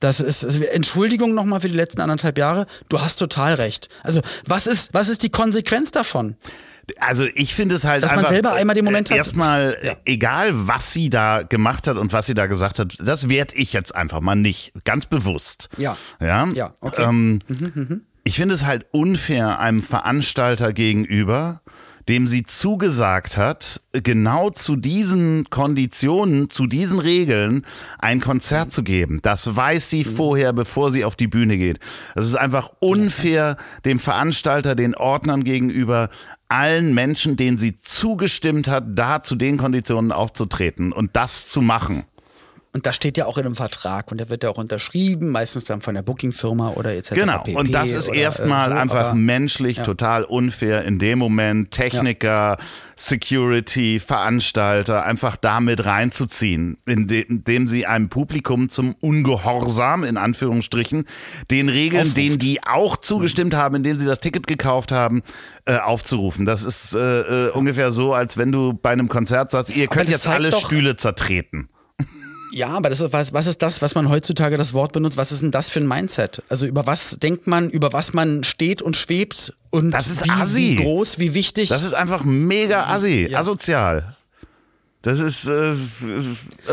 Das 0.00 0.20
ist 0.20 0.44
also 0.44 0.62
Entschuldigung 0.62 1.34
nochmal 1.34 1.60
für 1.60 1.68
die 1.70 1.74
letzten 1.76 2.02
anderthalb 2.02 2.36
Jahre. 2.36 2.66
Du 2.90 3.00
hast 3.00 3.16
total 3.16 3.54
recht. 3.54 3.88
Also 4.02 4.20
was 4.46 4.66
ist 4.66 4.92
was 4.92 5.08
ist 5.08 5.22
die 5.22 5.30
Konsequenz 5.30 5.90
davon? 5.90 6.36
Also 7.00 7.24
ich 7.34 7.54
finde 7.54 7.74
es 7.74 7.84
halt 7.84 8.04
Dass 8.04 8.10
man 8.10 8.20
einfach, 8.20 8.30
selber 8.30 8.52
einmal 8.52 8.76
den 8.76 8.84
Moment 8.84 9.08
äh, 9.08 9.12
hat. 9.12 9.18
Erstmal, 9.18 9.76
Ja. 9.82 9.92
äh, 9.92 9.96
egal 10.04 10.50
was 10.68 10.92
sie 10.92 11.10
da 11.10 11.42
gemacht 11.42 11.86
hat 11.88 11.96
und 11.96 12.12
was 12.12 12.26
sie 12.26 12.34
da 12.34 12.46
gesagt 12.46 12.78
hat, 12.78 12.96
das 13.00 13.28
werte 13.28 13.56
ich 13.56 13.72
jetzt 13.72 13.94
einfach 13.96 14.20
mal 14.20 14.36
nicht. 14.36 14.72
Ganz 14.84 15.06
bewusst. 15.06 15.68
Ja. 15.78 15.96
Ja, 16.20 16.46
Ja, 16.54 16.74
okay. 16.80 17.02
Ähm, 17.02 17.40
Ich 18.22 18.36
finde 18.36 18.54
es 18.54 18.64
halt 18.66 18.86
unfair 18.92 19.58
einem 19.60 19.82
Veranstalter 19.82 20.72
gegenüber, 20.72 21.60
dem 22.08 22.26
sie 22.26 22.44
zugesagt 22.44 23.36
hat, 23.36 23.80
genau 23.92 24.50
zu 24.50 24.76
diesen 24.76 25.50
Konditionen, 25.50 26.50
zu 26.50 26.66
diesen 26.66 27.00
Regeln 27.00 27.66
ein 27.98 28.20
Konzert 28.20 28.72
zu 28.72 28.84
geben. 28.84 29.20
Das 29.22 29.56
weiß 29.56 29.90
sie 29.90 30.04
vorher, 30.04 30.52
bevor 30.52 30.90
sie 30.90 31.04
auf 31.04 31.16
die 31.16 31.26
Bühne 31.26 31.56
geht. 31.56 31.80
Das 32.14 32.26
ist 32.26 32.36
einfach 32.36 32.70
unfair 32.78 33.56
dem 33.84 33.98
Veranstalter, 33.98 34.74
den 34.74 34.94
Ordnern 34.94 35.42
gegenüber, 35.42 36.10
allen 36.48 36.94
Menschen, 36.94 37.36
denen 37.36 37.58
sie 37.58 37.76
zugestimmt 37.76 38.68
hat, 38.68 38.84
da 38.94 39.22
zu 39.22 39.34
den 39.34 39.56
Konditionen 39.56 40.12
aufzutreten 40.12 40.92
und 40.92 41.16
das 41.16 41.48
zu 41.48 41.60
machen. 41.60 42.04
Und 42.76 42.84
das 42.84 42.94
steht 42.94 43.16
ja 43.16 43.24
auch 43.24 43.38
in 43.38 43.46
einem 43.46 43.56
Vertrag 43.56 44.12
und 44.12 44.18
der 44.18 44.28
wird 44.28 44.42
ja 44.42 44.50
auch 44.50 44.58
unterschrieben, 44.58 45.30
meistens 45.30 45.64
dann 45.64 45.80
von 45.80 45.94
der 45.94 46.02
Booking-Firma 46.02 46.72
oder 46.74 46.94
etc. 46.94 47.14
Genau, 47.14 47.38
pp. 47.38 47.54
und 47.56 47.72
das 47.72 47.90
ist 47.90 48.10
oder, 48.10 48.18
erstmal 48.18 48.70
äh, 48.70 48.74
so, 48.74 48.78
einfach 48.78 49.14
menschlich 49.14 49.78
ja. 49.78 49.84
total 49.84 50.24
unfair 50.24 50.84
in 50.84 50.98
dem 50.98 51.18
Moment, 51.18 51.70
Techniker, 51.70 52.58
Security, 52.94 53.98
Veranstalter 53.98 55.06
einfach 55.06 55.36
damit 55.36 55.86
reinzuziehen, 55.86 56.76
indem, 56.84 57.66
sie 57.66 57.86
einem 57.86 58.10
Publikum 58.10 58.68
zum 58.68 58.94
Ungehorsam, 59.00 60.04
in 60.04 60.18
Anführungsstrichen, 60.18 61.06
den 61.50 61.70
Regeln, 61.70 62.02
Aufruft. 62.02 62.18
denen 62.18 62.38
die 62.38 62.62
auch 62.62 62.98
zugestimmt 62.98 63.54
haben, 63.54 63.76
indem 63.76 63.96
sie 63.96 64.04
das 64.04 64.20
Ticket 64.20 64.46
gekauft 64.46 64.92
haben, 64.92 65.22
äh, 65.64 65.78
aufzurufen. 65.78 66.44
Das 66.44 66.62
ist 66.62 66.94
äh, 66.94 67.20
äh, 67.46 67.50
ungefähr 67.52 67.90
so, 67.90 68.12
als 68.12 68.36
wenn 68.36 68.52
du 68.52 68.74
bei 68.74 68.90
einem 68.90 69.08
Konzert 69.08 69.50
sagst, 69.50 69.74
ihr 69.74 69.86
könnt 69.86 70.10
jetzt 70.10 70.28
alle 70.28 70.50
doch- 70.50 70.60
Stühle 70.60 70.98
zertreten. 70.98 71.70
Ja, 72.52 72.68
aber 72.68 72.88
das 72.88 73.00
ist, 73.00 73.12
was, 73.12 73.32
was 73.32 73.46
ist 73.46 73.60
das, 73.62 73.82
was 73.82 73.94
man 73.94 74.08
heutzutage 74.08 74.56
das 74.56 74.72
Wort 74.72 74.92
benutzt? 74.92 75.16
Was 75.16 75.32
ist 75.32 75.42
denn 75.42 75.50
das 75.50 75.68
für 75.68 75.80
ein 75.80 75.86
Mindset? 75.88 76.42
Also 76.48 76.66
über 76.66 76.86
was 76.86 77.18
denkt 77.18 77.46
man, 77.46 77.70
über 77.70 77.92
was 77.92 78.12
man 78.12 78.44
steht 78.44 78.82
und 78.82 78.96
schwebt 78.96 79.52
und 79.70 79.90
Das 79.90 80.08
ist 80.08 80.24
wie, 80.24 80.30
assi. 80.30 80.56
wie 80.60 80.76
groß, 80.82 81.18
wie 81.18 81.34
wichtig? 81.34 81.68
Das 81.68 81.82
ist 81.82 81.94
einfach 81.94 82.24
mega 82.24 82.86
assi, 82.86 83.26
Ja. 83.30 83.40
asozial. 83.40 84.14
Das 85.02 85.20
ist 85.20 85.46
äh, 85.46 85.74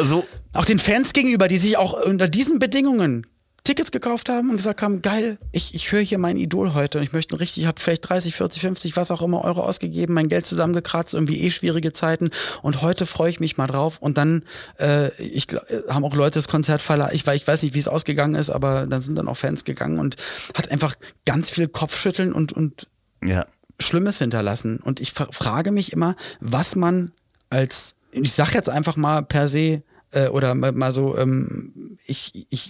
so. 0.03 0.25
auch 0.53 0.65
den 0.65 0.79
Fans 0.79 1.13
gegenüber, 1.13 1.47
die 1.47 1.57
sich 1.57 1.77
auch 1.77 1.93
unter 2.03 2.27
diesen 2.27 2.57
Bedingungen 2.59 3.27
Tickets 3.63 3.91
gekauft 3.91 4.27
haben 4.27 4.49
und 4.49 4.57
gesagt 4.57 4.81
haben, 4.81 5.01
geil, 5.01 5.37
ich, 5.53 5.73
ich 5.73 5.91
höre 5.91 6.01
hier 6.01 6.17
mein 6.17 6.35
Idol 6.37 6.73
heute 6.73 6.97
und 6.97 7.03
ich 7.05 7.13
möchte 7.13 7.39
richtig, 7.39 7.63
ich 7.63 7.67
habe 7.67 7.79
vielleicht 7.79 8.07
30, 8.09 8.35
40, 8.35 8.61
50, 8.61 8.97
was 8.97 9.09
auch 9.09 9.21
immer 9.21 9.43
Euro 9.45 9.61
ausgegeben, 9.63 10.13
mein 10.13 10.27
Geld 10.27 10.45
zusammengekratzt, 10.45 11.13
irgendwie 11.13 11.41
eh 11.41 11.49
schwierige 11.51 11.93
Zeiten 11.93 12.29
und 12.61 12.81
heute 12.81 13.05
freue 13.05 13.29
ich 13.29 13.39
mich 13.39 13.55
mal 13.57 13.67
drauf 13.67 13.99
und 13.99 14.17
dann 14.17 14.43
äh, 14.79 15.13
ich, 15.21 15.51
äh, 15.53 15.59
haben 15.89 16.03
auch 16.03 16.13
Leute 16.15 16.39
das 16.39 16.49
Konzert 16.49 16.81
verlassen, 16.81 17.15
ich, 17.15 17.25
ich 17.25 17.47
weiß 17.47 17.63
nicht, 17.63 17.73
wie 17.73 17.79
es 17.79 17.87
ausgegangen 17.87 18.35
ist, 18.35 18.49
aber 18.49 18.85
dann 18.85 19.01
sind 19.01 19.15
dann 19.15 19.29
auch 19.29 19.37
Fans 19.37 19.63
gegangen 19.63 19.97
und 19.97 20.17
hat 20.55 20.69
einfach 20.69 20.95
ganz 21.25 21.49
viel 21.49 21.67
Kopfschütteln 21.69 22.33
und, 22.33 22.51
und 22.51 22.87
Ja. 23.23 23.45
Schlimmes 23.79 24.19
hinterlassen. 24.19 24.77
Und 24.77 24.99
ich 24.99 25.13
fra- 25.13 25.29
frage 25.31 25.71
mich 25.71 25.93
immer, 25.93 26.15
was 26.39 26.75
man 26.75 27.11
als, 27.49 27.95
ich 28.11 28.33
sag 28.33 28.53
jetzt 28.53 28.69
einfach 28.69 28.97
mal 28.97 29.23
per 29.23 29.47
se, 29.47 29.83
äh, 30.11 30.27
oder 30.27 30.53
mal, 30.53 30.73
mal 30.73 30.91
so, 30.91 31.17
ähm, 31.17 31.97
ich, 32.05 32.45
ich, 32.49 32.69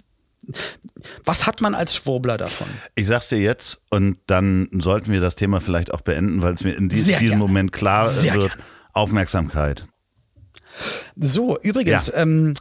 was 1.25 1.45
hat 1.45 1.61
man 1.61 1.75
als 1.75 1.95
Schwurbler 1.95 2.37
davon? 2.37 2.67
Ich 2.95 3.07
sag's 3.07 3.29
dir 3.29 3.39
jetzt 3.39 3.81
und 3.89 4.17
dann 4.27 4.67
sollten 4.71 5.11
wir 5.11 5.21
das 5.21 5.35
Thema 5.35 5.61
vielleicht 5.61 5.93
auch 5.93 6.01
beenden, 6.01 6.41
weil 6.41 6.53
es 6.53 6.63
mir 6.63 6.75
in 6.77 6.89
dies, 6.89 7.05
diesem. 7.05 7.39
Moment 7.39 7.71
klar 7.71 8.07
Sehr 8.07 8.35
wird. 8.35 8.51
gerne. 8.51 8.63
Aufmerksamkeit. 8.93 9.85
So, 11.15 11.59
übrigens, 11.61 12.07
Ja. 12.07 12.15
ähm, 12.21 12.53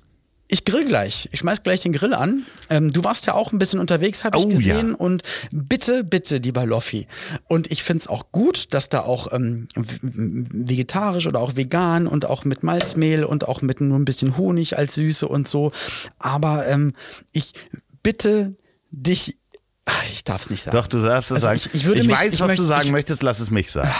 ich 0.52 0.64
grill 0.66 0.86
gleich. 0.86 1.28
Ich 1.32 1.40
schmeiß 1.40 1.62
gleich 1.62 1.80
den 1.80 1.92
Grill 1.92 2.12
an. 2.12 2.44
Ähm, 2.68 2.92
du 2.92 3.02
warst 3.04 3.26
ja 3.26 3.32
auch 3.34 3.52
ein 3.52 3.58
bisschen 3.58 3.80
unterwegs, 3.80 4.22
habe 4.22 4.36
ich 4.38 4.44
Oh, 4.44 4.48
gesehen. 4.48 4.90
ja. 4.90 4.94
Und 4.96 5.22
bitte, 5.50 6.04
bitte, 6.04 6.36
lieber 6.36 6.66
Loffi. 6.66 7.06
Und 7.48 7.70
ich 7.72 7.82
find's 7.82 8.06
auch 8.06 8.30
gut, 8.32 8.74
dass 8.74 8.88
da 8.90 9.00
auch 9.00 9.32
ähm, 9.32 9.66
vegetarisch 10.02 11.26
oder 11.26 11.40
auch 11.40 11.56
vegan 11.56 12.06
und 12.06 12.26
auch 12.26 12.44
mit 12.44 12.62
Malzmehl 12.62 13.24
und 13.24 13.48
auch 13.48 13.62
mit 13.62 13.80
nur 13.80 13.98
ein 13.98 14.04
bisschen 14.04 14.36
Honig 14.36 14.76
als 14.76 14.94
Süße 14.96 15.26
und 15.26 15.48
so. 15.48 15.72
Aber 16.18 16.66
ähm, 16.68 16.92
ich 17.32 17.54
bitte 18.02 18.54
dich. 18.90 19.36
Ach, 19.84 20.04
Ich 20.12 20.22
darf 20.24 20.42
es 20.42 20.50
nicht 20.50 20.62
sagen. 20.62 20.76
Doch, 20.76 20.86
du 20.86 20.98
darfst 21.00 21.30
es 21.30 21.36
Also 21.42 21.46
sagen. 21.46 21.60
ich- 21.64 21.74
ich 21.74 21.84
würde 21.86 22.04
mich- 22.04 22.14
weiß, 22.16 22.34
ich 22.34 22.40
was 22.40 22.48
möchte- 22.48 22.62
du 22.62 22.68
sagen 22.68 22.82
ich- 22.84 22.88
Ah, 22.90 22.92
möchtest, 22.92 23.22
lass 23.22 23.40
es 23.40 23.50
mich 23.50 23.70
sagen. 23.72 23.90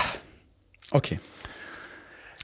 Okay. 0.90 1.18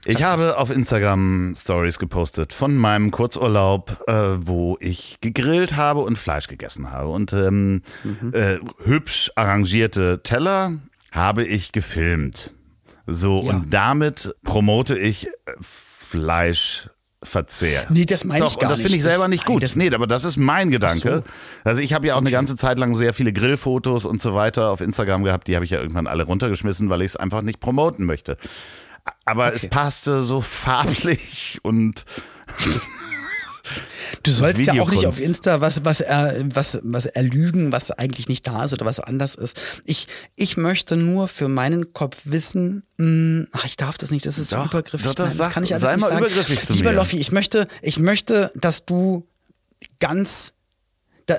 Ich 0.05 0.23
habe 0.23 0.57
auf 0.57 0.69
Instagram 0.69 1.53
Stories 1.57 1.99
gepostet 1.99 2.53
von 2.53 2.75
meinem 2.77 3.11
Kurzurlaub, 3.11 4.01
äh, 4.07 4.13
wo 4.39 4.77
ich 4.79 5.17
gegrillt 5.21 5.75
habe 5.75 5.99
und 6.01 6.17
Fleisch 6.17 6.47
gegessen 6.47 6.91
habe. 6.91 7.09
Und 7.09 7.33
ähm, 7.33 7.81
Mhm. 8.03 8.33
äh, 8.33 8.59
hübsch 8.85 9.31
arrangierte 9.35 10.21
Teller 10.23 10.73
habe 11.11 11.43
ich 11.43 11.71
gefilmt. 11.73 12.53
So, 13.07 13.43
Ja. 13.43 13.49
und 13.55 13.73
damit 13.73 14.33
promote 14.43 14.97
ich 14.97 15.27
äh, 15.27 15.31
Fleischverzehr. 15.59 17.87
Nee, 17.89 18.05
das 18.05 18.23
meine 18.23 18.45
ich 18.45 18.55
gar 18.57 18.63
und 18.63 18.69
das 18.71 18.77
finde 18.81 18.89
ich 18.89 18.95
nicht. 18.97 19.03
selber 19.03 19.23
Das- 19.23 19.29
nicht 19.29 19.45
gut. 19.45 19.55
Nein, 19.55 19.61
das- 19.61 19.75
nee, 19.75 19.93
aber 19.93 20.07
das 20.07 20.25
ist 20.25 20.37
mein 20.37 20.71
Gedanke. 20.71 21.23
Also 21.63 21.81
ich 21.81 21.93
habe 21.93 22.07
ja 22.07 22.15
auch 22.15 22.19
eine 22.21 22.31
ganze 22.31 22.55
Zeit 22.55 22.79
lang 22.79 22.95
sehr 22.95 23.13
viele 23.13 23.33
Grillfotos 23.33 24.05
und 24.05 24.21
so 24.21 24.33
weiter 24.35 24.69
auf 24.69 24.81
Instagram 24.81 25.23
gehabt. 25.23 25.47
Die 25.47 25.55
habe 25.55 25.65
ich 25.65 25.71
ja 25.71 25.79
irgendwann 25.79 26.07
alle 26.07 26.23
runtergeschmissen, 26.23 26.89
weil 26.89 27.01
ich 27.01 27.07
es 27.07 27.15
einfach 27.15 27.41
nicht 27.41 27.59
promoten 27.59 28.05
möchte. 28.05 28.37
Aber 29.25 29.53
es 29.53 29.59
Okay. 29.63 29.67
passte 29.69 30.23
so 30.23 30.41
farblich 30.41 31.59
und 31.63 32.05
Du 34.23 34.31
sollst 34.31 34.65
ja 34.65 34.81
auch 34.81 34.89
nicht 34.89 35.05
auf 35.05 35.19
Insta 35.21 35.61
was, 35.61 35.85
was, 35.85 36.01
er, 36.01 36.43
was, 36.55 36.79
was 36.81 37.05
erlügen, 37.05 37.71
was 37.71 37.91
eigentlich 37.91 38.27
nicht 38.27 38.47
da 38.47 38.65
ist 38.65 38.73
oder 38.73 38.85
was 38.85 38.99
anders 38.99 39.35
ist. 39.35 39.61
Ich, 39.85 40.07
ich 40.35 40.57
möchte 40.57 40.97
nur 40.97 41.27
für 41.27 41.47
meinen 41.49 41.93
Kopf 41.93 42.21
wissen, 42.23 42.81
mh, 42.97 43.45
ach, 43.51 43.65
ich 43.65 43.77
darf 43.77 43.99
das 43.99 44.09
nicht, 44.09 44.25
das 44.25 44.39
ist 44.39 44.53
Doch, 44.53 44.65
übergriffig. 44.65 45.05
doch, 45.05 45.13
doch, 45.13 45.25
Nein, 45.25 45.33
sag- 45.33 45.45
das 45.47 45.53
kann 45.53 45.63
ich 45.63 45.73
alles 45.73 45.83
sei 45.87 45.95
nicht 45.95 46.01
mal 46.01 46.09
sagen. 46.09 46.25
übergriffig 46.25 46.65
zu 46.65 46.73
Lieber 46.73 46.89
mir. 46.89 46.95
Loffi, 46.95 47.17
ich 47.19 47.31
möchte, 47.31 47.67
ich 47.83 47.99
möchte, 47.99 48.51
dass 48.55 48.85
du 48.85 49.27
ganz, 49.99 50.53
da, 51.27 51.35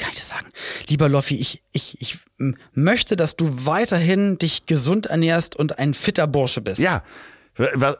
kann 0.00 0.10
ich 0.10 0.16
das 0.16 0.28
sagen? 0.28 0.46
Lieber 0.88 1.08
Loffi, 1.08 1.36
ich, 1.36 1.62
ich, 1.72 2.00
ich 2.00 2.18
möchte, 2.74 3.16
dass 3.16 3.36
du 3.36 3.66
weiterhin 3.66 4.38
dich 4.38 4.66
gesund 4.66 5.06
ernährst 5.06 5.56
und 5.56 5.78
ein 5.78 5.94
fitter 5.94 6.26
Bursche 6.26 6.60
bist. 6.60 6.80
ja, 6.80 7.02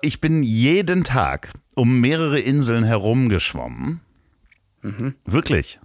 ich 0.01 0.21
bin 0.21 0.43
jeden 0.43 1.05
Tag 1.05 1.53
um 1.75 2.01
mehrere 2.01 2.41
Inseln 2.41 2.85
herumgeschwommen. 2.85 4.01
Mhm. 4.83 5.15
Wirklich. 5.25 5.79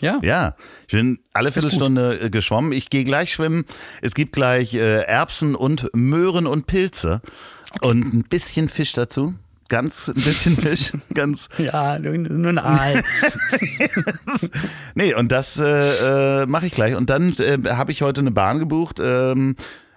Ja? 0.00 0.20
Ja, 0.22 0.56
ich 0.86 0.92
bin 0.92 1.18
alle 1.32 1.52
Viertelstunde 1.52 2.20
äh, 2.20 2.30
geschwommen. 2.30 2.72
Ich 2.72 2.90
gehe 2.90 3.04
gleich 3.04 3.32
schwimmen. 3.32 3.64
Es 4.02 4.14
gibt 4.14 4.32
gleich 4.32 4.74
äh, 4.74 5.02
Erbsen 5.02 5.54
und 5.54 5.90
Möhren 5.94 6.46
und 6.46 6.66
Pilze 6.66 7.22
und 7.80 8.14
ein 8.14 8.22
bisschen 8.22 8.68
Fisch 8.68 8.92
dazu. 8.92 9.34
Ganz 9.68 10.08
ein 10.08 10.14
bisschen 10.14 10.56
Fisch, 10.60 10.92
ganz. 11.14 11.48
Ja, 11.58 11.98
nur, 11.98 12.16
nur 12.16 12.50
ein 12.50 12.58
Aal. 12.58 13.02
Nee, 14.94 15.14
und 15.14 15.32
das 15.32 15.58
äh, 15.58 16.42
äh, 16.42 16.46
mache 16.46 16.66
ich 16.66 16.72
gleich. 16.72 16.94
Und 16.94 17.10
dann 17.10 17.34
äh, 17.38 17.58
habe 17.70 17.92
ich 17.92 18.02
heute 18.02 18.20
eine 18.20 18.30
Bahn 18.30 18.58
gebucht. 18.58 18.98
Ähm, 19.02 19.56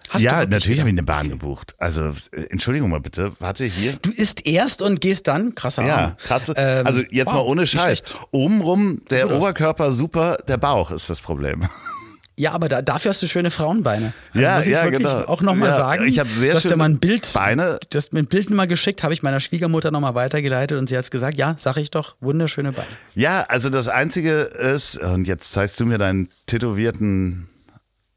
Hast 0.09 0.23
du 0.23 0.25
ja, 0.25 0.43
natürlich 0.45 0.79
habe 0.79 0.89
ich 0.89 0.93
eine 0.93 1.03
Bahn 1.03 1.29
gebucht. 1.29 1.75
Also, 1.77 2.13
äh, 2.31 2.41
Entschuldigung 2.49 2.89
mal 2.89 2.99
bitte. 2.99 3.33
Warte, 3.39 3.65
hier. 3.65 3.93
Du 4.01 4.09
isst 4.11 4.45
erst 4.47 4.81
und 4.81 5.01
gehst 5.01 5.27
dann? 5.27 5.53
Krasser 5.53 5.85
Ja, 5.85 5.95
Arm. 5.97 6.17
krasse. 6.17 6.53
Ähm, 6.57 6.85
also 6.87 7.01
jetzt 7.11 7.27
wow, 7.27 7.35
mal 7.35 7.41
ohne 7.41 7.67
Scheiß. 7.67 8.03
Obenrum 8.31 9.01
der. 9.11 9.31
Oberkörper 9.31 9.91
super, 9.91 10.37
der 10.47 10.57
Bauch 10.57 10.89
ist 10.91 11.09
das 11.11 11.21
Problem. 11.21 11.69
Ja, 12.39 12.53
aber 12.53 12.69
da, 12.69 12.81
dafür 12.81 13.11
hast 13.11 13.21
du 13.21 13.27
schöne 13.27 13.51
Frauenbeine. 13.51 14.13
Also 14.33 14.43
Ja, 14.45 14.55
muss 14.57 14.65
ich 14.65 14.71
ja, 14.71 14.83
wirklich 14.85 14.99
genau. 14.99 15.25
Auch 15.25 15.41
nochmal 15.41 15.69
Ja, 15.69 15.77
sagen. 15.77 16.07
ich 16.07 16.19
hab 16.19 16.27
sehr 16.29 16.51
du 16.51 16.55
hast 16.55 16.63
ja 16.63 16.69
schöne 16.69 16.77
mal 16.77 16.85
ein 16.85 16.97
Bild. 16.99 17.29
Beine. 17.33 17.79
Du 17.89 17.97
hast 17.97 18.13
mir 18.13 18.19
ein 18.19 18.27
Bild 18.27 18.49
mal 18.49 18.65
geschickt, 18.65 19.03
habe 19.03 19.13
ich 19.13 19.21
meiner 19.23 19.41
Schwiegermutter 19.41 19.91
nochmal 19.91 20.15
weitergeleitet 20.15 20.79
und 20.79 20.87
sie 20.87 20.97
hat 20.97 21.11
gesagt, 21.11 21.37
ja, 21.37 21.55
sag 21.59 21.75
ich 21.75 21.91
doch, 21.91 22.15
wunderschöne 22.21 22.71
Beine. 22.71 22.87
Ja, 23.13 23.41
also 23.49 23.69
das 23.69 23.89
Einzige 23.89 24.31
ist, 24.31 24.97
und 24.97 25.25
jetzt 25.27 25.51
zeigst 25.51 25.77
du 25.81 25.85
mir 25.85 25.97
deinen 25.97 26.29
tätowierten 26.47 27.49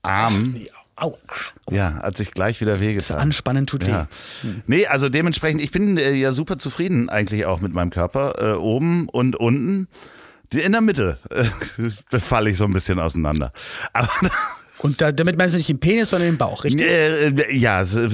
Arm. 0.02 0.56
Au, 0.94 1.16
ah, 1.26 1.72
Ja, 1.74 1.94
hat 1.94 2.16
sich 2.16 2.30
gleich 2.32 2.60
wieder 2.60 2.78
wehgetan. 2.78 3.18
anspannen 3.18 3.66
tut 3.66 3.86
Ja. 3.88 4.06
weh. 4.42 4.48
Nee, 4.66 4.86
also 4.86 5.08
dementsprechend, 5.08 5.62
ich 5.62 5.72
bin 5.72 5.96
äh, 5.96 6.12
ja 6.12 6.32
super 6.32 6.58
zufrieden 6.58 7.08
eigentlich 7.08 7.44
auch 7.46 7.60
mit 7.60 7.72
meinem 7.72 7.90
Körper. 7.90 8.34
Äh, 8.40 8.52
oben 8.56 9.08
und 9.08 9.34
unten. 9.34 9.88
In 10.54 10.72
der 10.72 10.80
Mitte 10.80 11.18
äh, 11.30 12.18
falle 12.18 12.50
ich 12.50 12.58
so 12.58 12.64
ein 12.64 12.72
bisschen 12.72 12.98
auseinander. 12.98 13.52
Aber 13.92 14.08
Und 14.82 15.00
da, 15.00 15.12
damit 15.12 15.38
meinst 15.38 15.54
du 15.54 15.58
nicht 15.58 15.68
den 15.68 15.78
Penis, 15.78 16.10
sondern 16.10 16.30
den 16.30 16.38
Bauch, 16.38 16.64
richtig? 16.64 16.88
äh, 16.88 17.28
äh, 17.28 17.56
ja, 17.56 17.82
äh, 17.82 18.08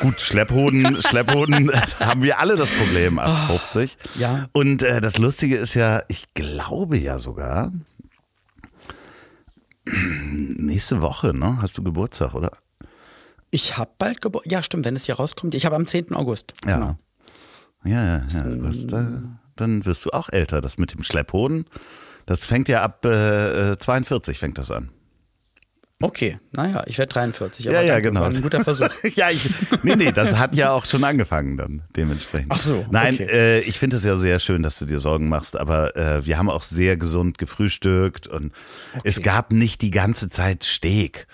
gut, 0.00 0.20
Schlepphoden, 0.20 1.00
Schlepphoden 1.08 1.70
haben 2.00 2.22
wir 2.22 2.40
alle 2.40 2.56
das 2.56 2.70
Problem 2.70 3.20
ab 3.20 3.46
50. 3.46 3.96
ja. 4.16 4.48
Und 4.50 4.82
äh, 4.82 5.00
das 5.00 5.18
Lustige 5.18 5.56
ist 5.56 5.74
ja, 5.74 6.02
ich 6.08 6.34
glaube 6.34 6.98
ja 6.98 7.20
sogar, 7.20 7.72
nächste 9.86 11.00
Woche, 11.00 11.36
ne? 11.36 11.58
Hast 11.62 11.78
du 11.78 11.84
Geburtstag, 11.84 12.34
oder? 12.34 12.50
Ich 13.52 13.78
habe 13.78 13.92
bald 13.98 14.20
Geburtstag. 14.20 14.52
Ja, 14.52 14.62
stimmt, 14.64 14.86
wenn 14.86 14.96
es 14.96 15.06
hier 15.06 15.14
rauskommt. 15.14 15.54
Ich 15.54 15.66
habe 15.66 15.76
am 15.76 15.86
10. 15.86 16.14
August. 16.14 16.52
Ja. 16.66 16.78
Genau. 16.78 16.98
Ja, 17.84 18.04
ja, 18.04 18.26
ja. 18.28 18.42
Du 18.42 18.62
wirst, 18.64 18.92
äh, 18.92 19.04
dann 19.60 19.84
wirst 19.84 20.04
du 20.04 20.10
auch 20.10 20.28
älter. 20.30 20.60
Das 20.60 20.78
mit 20.78 20.94
dem 20.94 21.02
Schlepphoden, 21.02 21.66
das 22.26 22.46
fängt 22.46 22.68
ja 22.68 22.82
ab 22.82 23.04
äh, 23.04 23.72
äh, 23.72 23.78
42 23.78 24.38
fängt 24.38 24.58
das 24.58 24.70
an. 24.70 24.90
Okay, 26.00 26.38
naja, 26.52 26.84
ich 26.86 26.96
werde 26.98 27.12
43. 27.12 27.64
Ja, 27.64 27.72
aber 27.72 27.82
ja, 27.82 27.94
danke, 27.94 28.08
genau. 28.08 28.20
War 28.20 28.28
ein 28.28 28.40
guter 28.40 28.62
Versuch. 28.62 28.88
ja, 29.16 29.30
ich, 29.30 29.50
nee, 29.82 29.96
nee, 29.96 30.12
das 30.12 30.36
hat 30.36 30.54
ja 30.54 30.70
auch 30.70 30.84
schon 30.84 31.02
angefangen 31.02 31.56
dann 31.56 31.82
dementsprechend. 31.96 32.52
Ach 32.52 32.58
so, 32.58 32.86
Nein, 32.92 33.14
okay. 33.14 33.26
äh, 33.28 33.60
ich 33.60 33.80
finde 33.80 33.96
es 33.96 34.04
ja 34.04 34.14
sehr 34.14 34.38
schön, 34.38 34.62
dass 34.62 34.78
du 34.78 34.86
dir 34.86 35.00
Sorgen 35.00 35.28
machst, 35.28 35.58
aber 35.58 35.96
äh, 35.96 36.24
wir 36.24 36.38
haben 36.38 36.50
auch 36.50 36.62
sehr 36.62 36.96
gesund 36.96 37.36
gefrühstückt 37.38 38.28
und 38.28 38.52
es 39.02 39.22
gab 39.22 39.52
nicht 39.52 39.82
die 39.82 39.90
ganze 39.90 40.28
Zeit 40.28 40.62
Steak. 40.62 41.26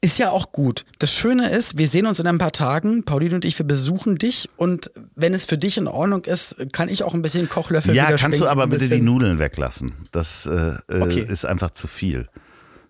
Ist 0.00 0.18
ja 0.18 0.30
auch 0.30 0.52
gut. 0.52 0.84
Das 0.98 1.12
Schöne 1.12 1.50
ist, 1.50 1.78
wir 1.78 1.88
sehen 1.88 2.06
uns 2.06 2.20
in 2.20 2.26
ein 2.26 2.38
paar 2.38 2.52
Tagen. 2.52 3.04
Pauline 3.04 3.36
und 3.36 3.44
ich, 3.44 3.58
wir 3.58 3.66
besuchen 3.66 4.16
dich. 4.18 4.48
Und 4.56 4.90
wenn 5.14 5.34
es 5.34 5.46
für 5.46 5.56
dich 5.58 5.78
in 5.78 5.88
Ordnung 5.88 6.24
ist, 6.24 6.56
kann 6.72 6.88
ich 6.88 7.02
auch 7.04 7.14
ein 7.14 7.22
bisschen 7.22 7.48
Kochlöffel 7.48 7.94
Ja, 7.94 8.16
kannst 8.16 8.40
du 8.40 8.46
aber 8.46 8.66
bitte 8.66 8.88
die 8.88 9.00
Nudeln 9.00 9.38
weglassen. 9.38 9.94
Das 10.12 10.46
äh, 10.46 10.74
äh, 10.88 11.00
Okay. 11.00 11.20
ist 11.26 11.44
einfach 11.46 11.70
zu 11.70 11.86
viel. 11.86 12.28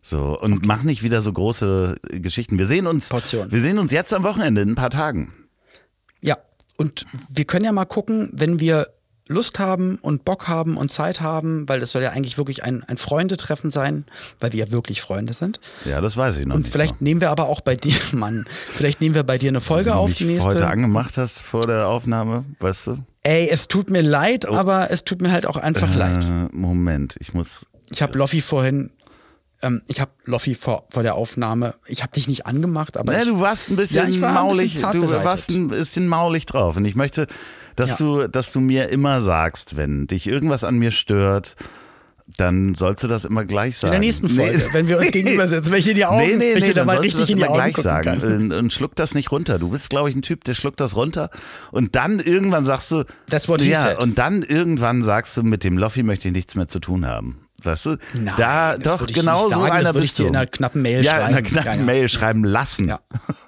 So, 0.02 0.38
und 0.38 0.64
mach 0.66 0.82
nicht 0.84 1.02
wieder 1.02 1.20
so 1.20 1.32
große 1.32 1.96
Geschichten. 2.10 2.58
Wir 2.58 2.66
sehen 2.68 2.86
uns, 2.86 3.08
Portionen. 3.08 3.50
wir 3.50 3.60
sehen 3.60 3.78
uns 3.78 3.90
jetzt 3.92 4.12
am 4.14 4.22
Wochenende 4.22 4.60
in 4.62 4.70
ein 4.70 4.74
paar 4.76 4.90
Tagen. 4.90 5.32
Ja, 6.20 6.36
und 6.76 7.06
wir 7.28 7.44
können 7.44 7.64
ja 7.64 7.72
mal 7.72 7.86
gucken, 7.86 8.30
wenn 8.32 8.60
wir 8.60 8.88
Lust 9.28 9.58
haben 9.58 9.98
und 10.02 10.24
Bock 10.24 10.46
haben 10.46 10.76
und 10.76 10.92
Zeit 10.92 11.20
haben, 11.20 11.68
weil 11.68 11.80
das 11.80 11.90
soll 11.90 12.02
ja 12.02 12.10
eigentlich 12.10 12.38
wirklich 12.38 12.62
ein, 12.64 12.84
ein 12.84 12.96
Freundetreffen 12.96 13.70
sein, 13.70 14.04
weil 14.38 14.52
wir 14.52 14.66
ja 14.66 14.70
wirklich 14.70 15.00
Freunde 15.00 15.32
sind. 15.32 15.58
Ja, 15.84 16.00
das 16.00 16.16
weiß 16.16 16.38
ich 16.38 16.46
noch 16.46 16.54
Und 16.54 16.62
nicht. 16.62 16.72
vielleicht 16.72 17.00
nehmen 17.02 17.20
wir 17.20 17.30
aber 17.30 17.48
auch 17.48 17.60
bei 17.60 17.74
dir, 17.74 17.94
Mann, 18.12 18.44
vielleicht 18.72 19.00
nehmen 19.00 19.14
wir 19.16 19.24
bei 19.24 19.36
dir 19.38 19.48
eine 19.48 19.58
so. 19.58 19.64
Folge 19.64 19.90
du 19.90 19.96
auf, 19.96 20.14
die 20.14 20.24
nächste. 20.24 20.50
heute 20.50 20.68
angemacht 20.68 21.18
hast 21.18 21.42
vor 21.42 21.66
der 21.66 21.88
Aufnahme, 21.88 22.44
weißt 22.60 22.86
du? 22.88 22.98
Ey, 23.24 23.48
es 23.50 23.66
tut 23.66 23.90
mir 23.90 24.02
leid, 24.02 24.46
aber 24.46 24.90
es 24.92 25.02
tut 25.02 25.20
mir 25.20 25.32
halt 25.32 25.46
auch 25.46 25.56
einfach 25.56 25.92
leid. 25.96 26.24
Äh, 26.24 26.54
Moment, 26.56 27.16
ich 27.18 27.34
muss. 27.34 27.66
Ich 27.90 28.02
habe 28.02 28.16
Loffi 28.18 28.40
vorhin, 28.40 28.90
ähm, 29.62 29.82
ich 29.88 30.00
habe 30.00 30.12
Loffi 30.24 30.54
vor, 30.54 30.86
vor 30.90 31.02
der 31.02 31.16
Aufnahme, 31.16 31.74
ich 31.86 32.02
habe 32.02 32.12
dich 32.12 32.28
nicht 32.28 32.46
angemacht, 32.46 32.96
aber 32.96 33.12
Ne, 33.12 33.18
ich, 33.22 33.24
du 33.26 33.40
warst 33.40 33.70
ein 33.70 33.76
bisschen 33.76 34.04
Ja, 34.04 34.08
ich 34.08 34.20
war 34.20 34.28
ein 34.28 34.34
maulig, 34.34 34.72
bisschen 34.74 34.80
zart 34.82 34.94
du 34.94 35.24
warst 35.24 35.50
ein 35.50 35.66
bisschen 35.68 36.06
maulig 36.06 36.46
drauf. 36.46 36.76
Und 36.76 36.84
ich 36.84 36.94
möchte, 36.94 37.26
dass 37.76 37.98
Ja. 37.98 38.06
du, 38.06 38.28
dass 38.28 38.52
du 38.52 38.60
mir 38.60 38.88
immer 38.88 39.20
sagst, 39.22 39.76
wenn 39.76 40.06
dich 40.06 40.26
irgendwas 40.26 40.64
an 40.64 40.76
mir 40.76 40.90
stört, 40.90 41.56
dann 42.38 42.74
sollst 42.74 43.04
du 43.04 43.08
das 43.08 43.24
immer 43.24 43.44
gleich 43.44 43.78
sagen. 43.78 43.94
in 43.94 44.00
der 44.00 44.08
nächsten 44.08 44.28
Folge, 44.28 44.60
wenn 44.72 44.88
wir 44.88 44.98
uns 44.98 45.12
gegenüber 45.12 45.44
ich 45.76 45.84
dir 45.84 45.94
die 45.94 46.04
Augen, 46.04 46.18
Nee, 46.26 46.36
nee, 46.36 46.52
ich 46.54 46.54
nee, 46.56 46.60
dir 46.60 46.66
da 46.68 46.80
dann 46.80 46.86
mal 46.88 46.96
sollst 46.96 47.14
du 47.14 47.18
richtig 47.18 47.20
das 47.20 47.30
in 47.30 47.36
die 47.36 47.42
immer 47.44 47.52
Augen 47.52 47.72
gleich 47.72 47.76
sagen 47.76 48.20
und, 48.20 48.52
und 48.52 48.72
schluck 48.72 48.96
das 48.96 49.14
nicht 49.14 49.30
runter. 49.30 49.58
Du 49.60 49.68
bist, 49.70 49.90
glaube 49.90 50.10
ich, 50.10 50.16
ein 50.16 50.22
Typ, 50.22 50.42
der 50.42 50.54
schluckt 50.54 50.80
das 50.80 50.96
runter 50.96 51.30
und 51.70 51.94
dann 51.94 52.18
irgendwann 52.18 52.66
sagst 52.66 52.90
du, 52.90 53.04
That's 53.30 53.48
what 53.48 53.62
he 53.62 53.70
ja, 53.70 53.80
said. 53.80 53.98
und 54.00 54.18
dann 54.18 54.42
irgendwann 54.42 55.04
sagst 55.04 55.36
du, 55.36 55.44
mit 55.44 55.62
dem 55.62 55.78
Loffi 55.78 56.02
möchte 56.02 56.26
ich 56.28 56.34
nichts 56.34 56.56
mehr 56.56 56.66
zu 56.66 56.80
tun 56.80 57.06
haben. 57.06 57.38
Weißt 57.62 57.86
du? 57.86 57.96
Nein, 58.14 58.34
da, 58.36 58.76
das 58.76 58.98
doch, 58.98 59.06
genau 59.06 59.40
so 59.42 59.48
sagen, 59.50 59.62
das 59.62 59.70
einer 59.70 59.88
würde 59.94 59.98
ich 60.00 60.02
bist 60.10 60.18
dir 60.18 60.24
du. 60.24 60.28
in 60.30 60.36
einer 60.36 60.46
knappen 60.46 60.82
Mail 60.82 61.02
ja, 61.04 61.12
schreiben. 61.12 61.28
in 61.30 61.34
einer 61.36 61.42
knappen 61.42 61.66
Ja, 61.70 61.74
ja. 61.76 61.82
Mail 61.82 62.08
schreiben 62.08 62.44
lassen. 62.44 62.88
Ja. 62.88 63.00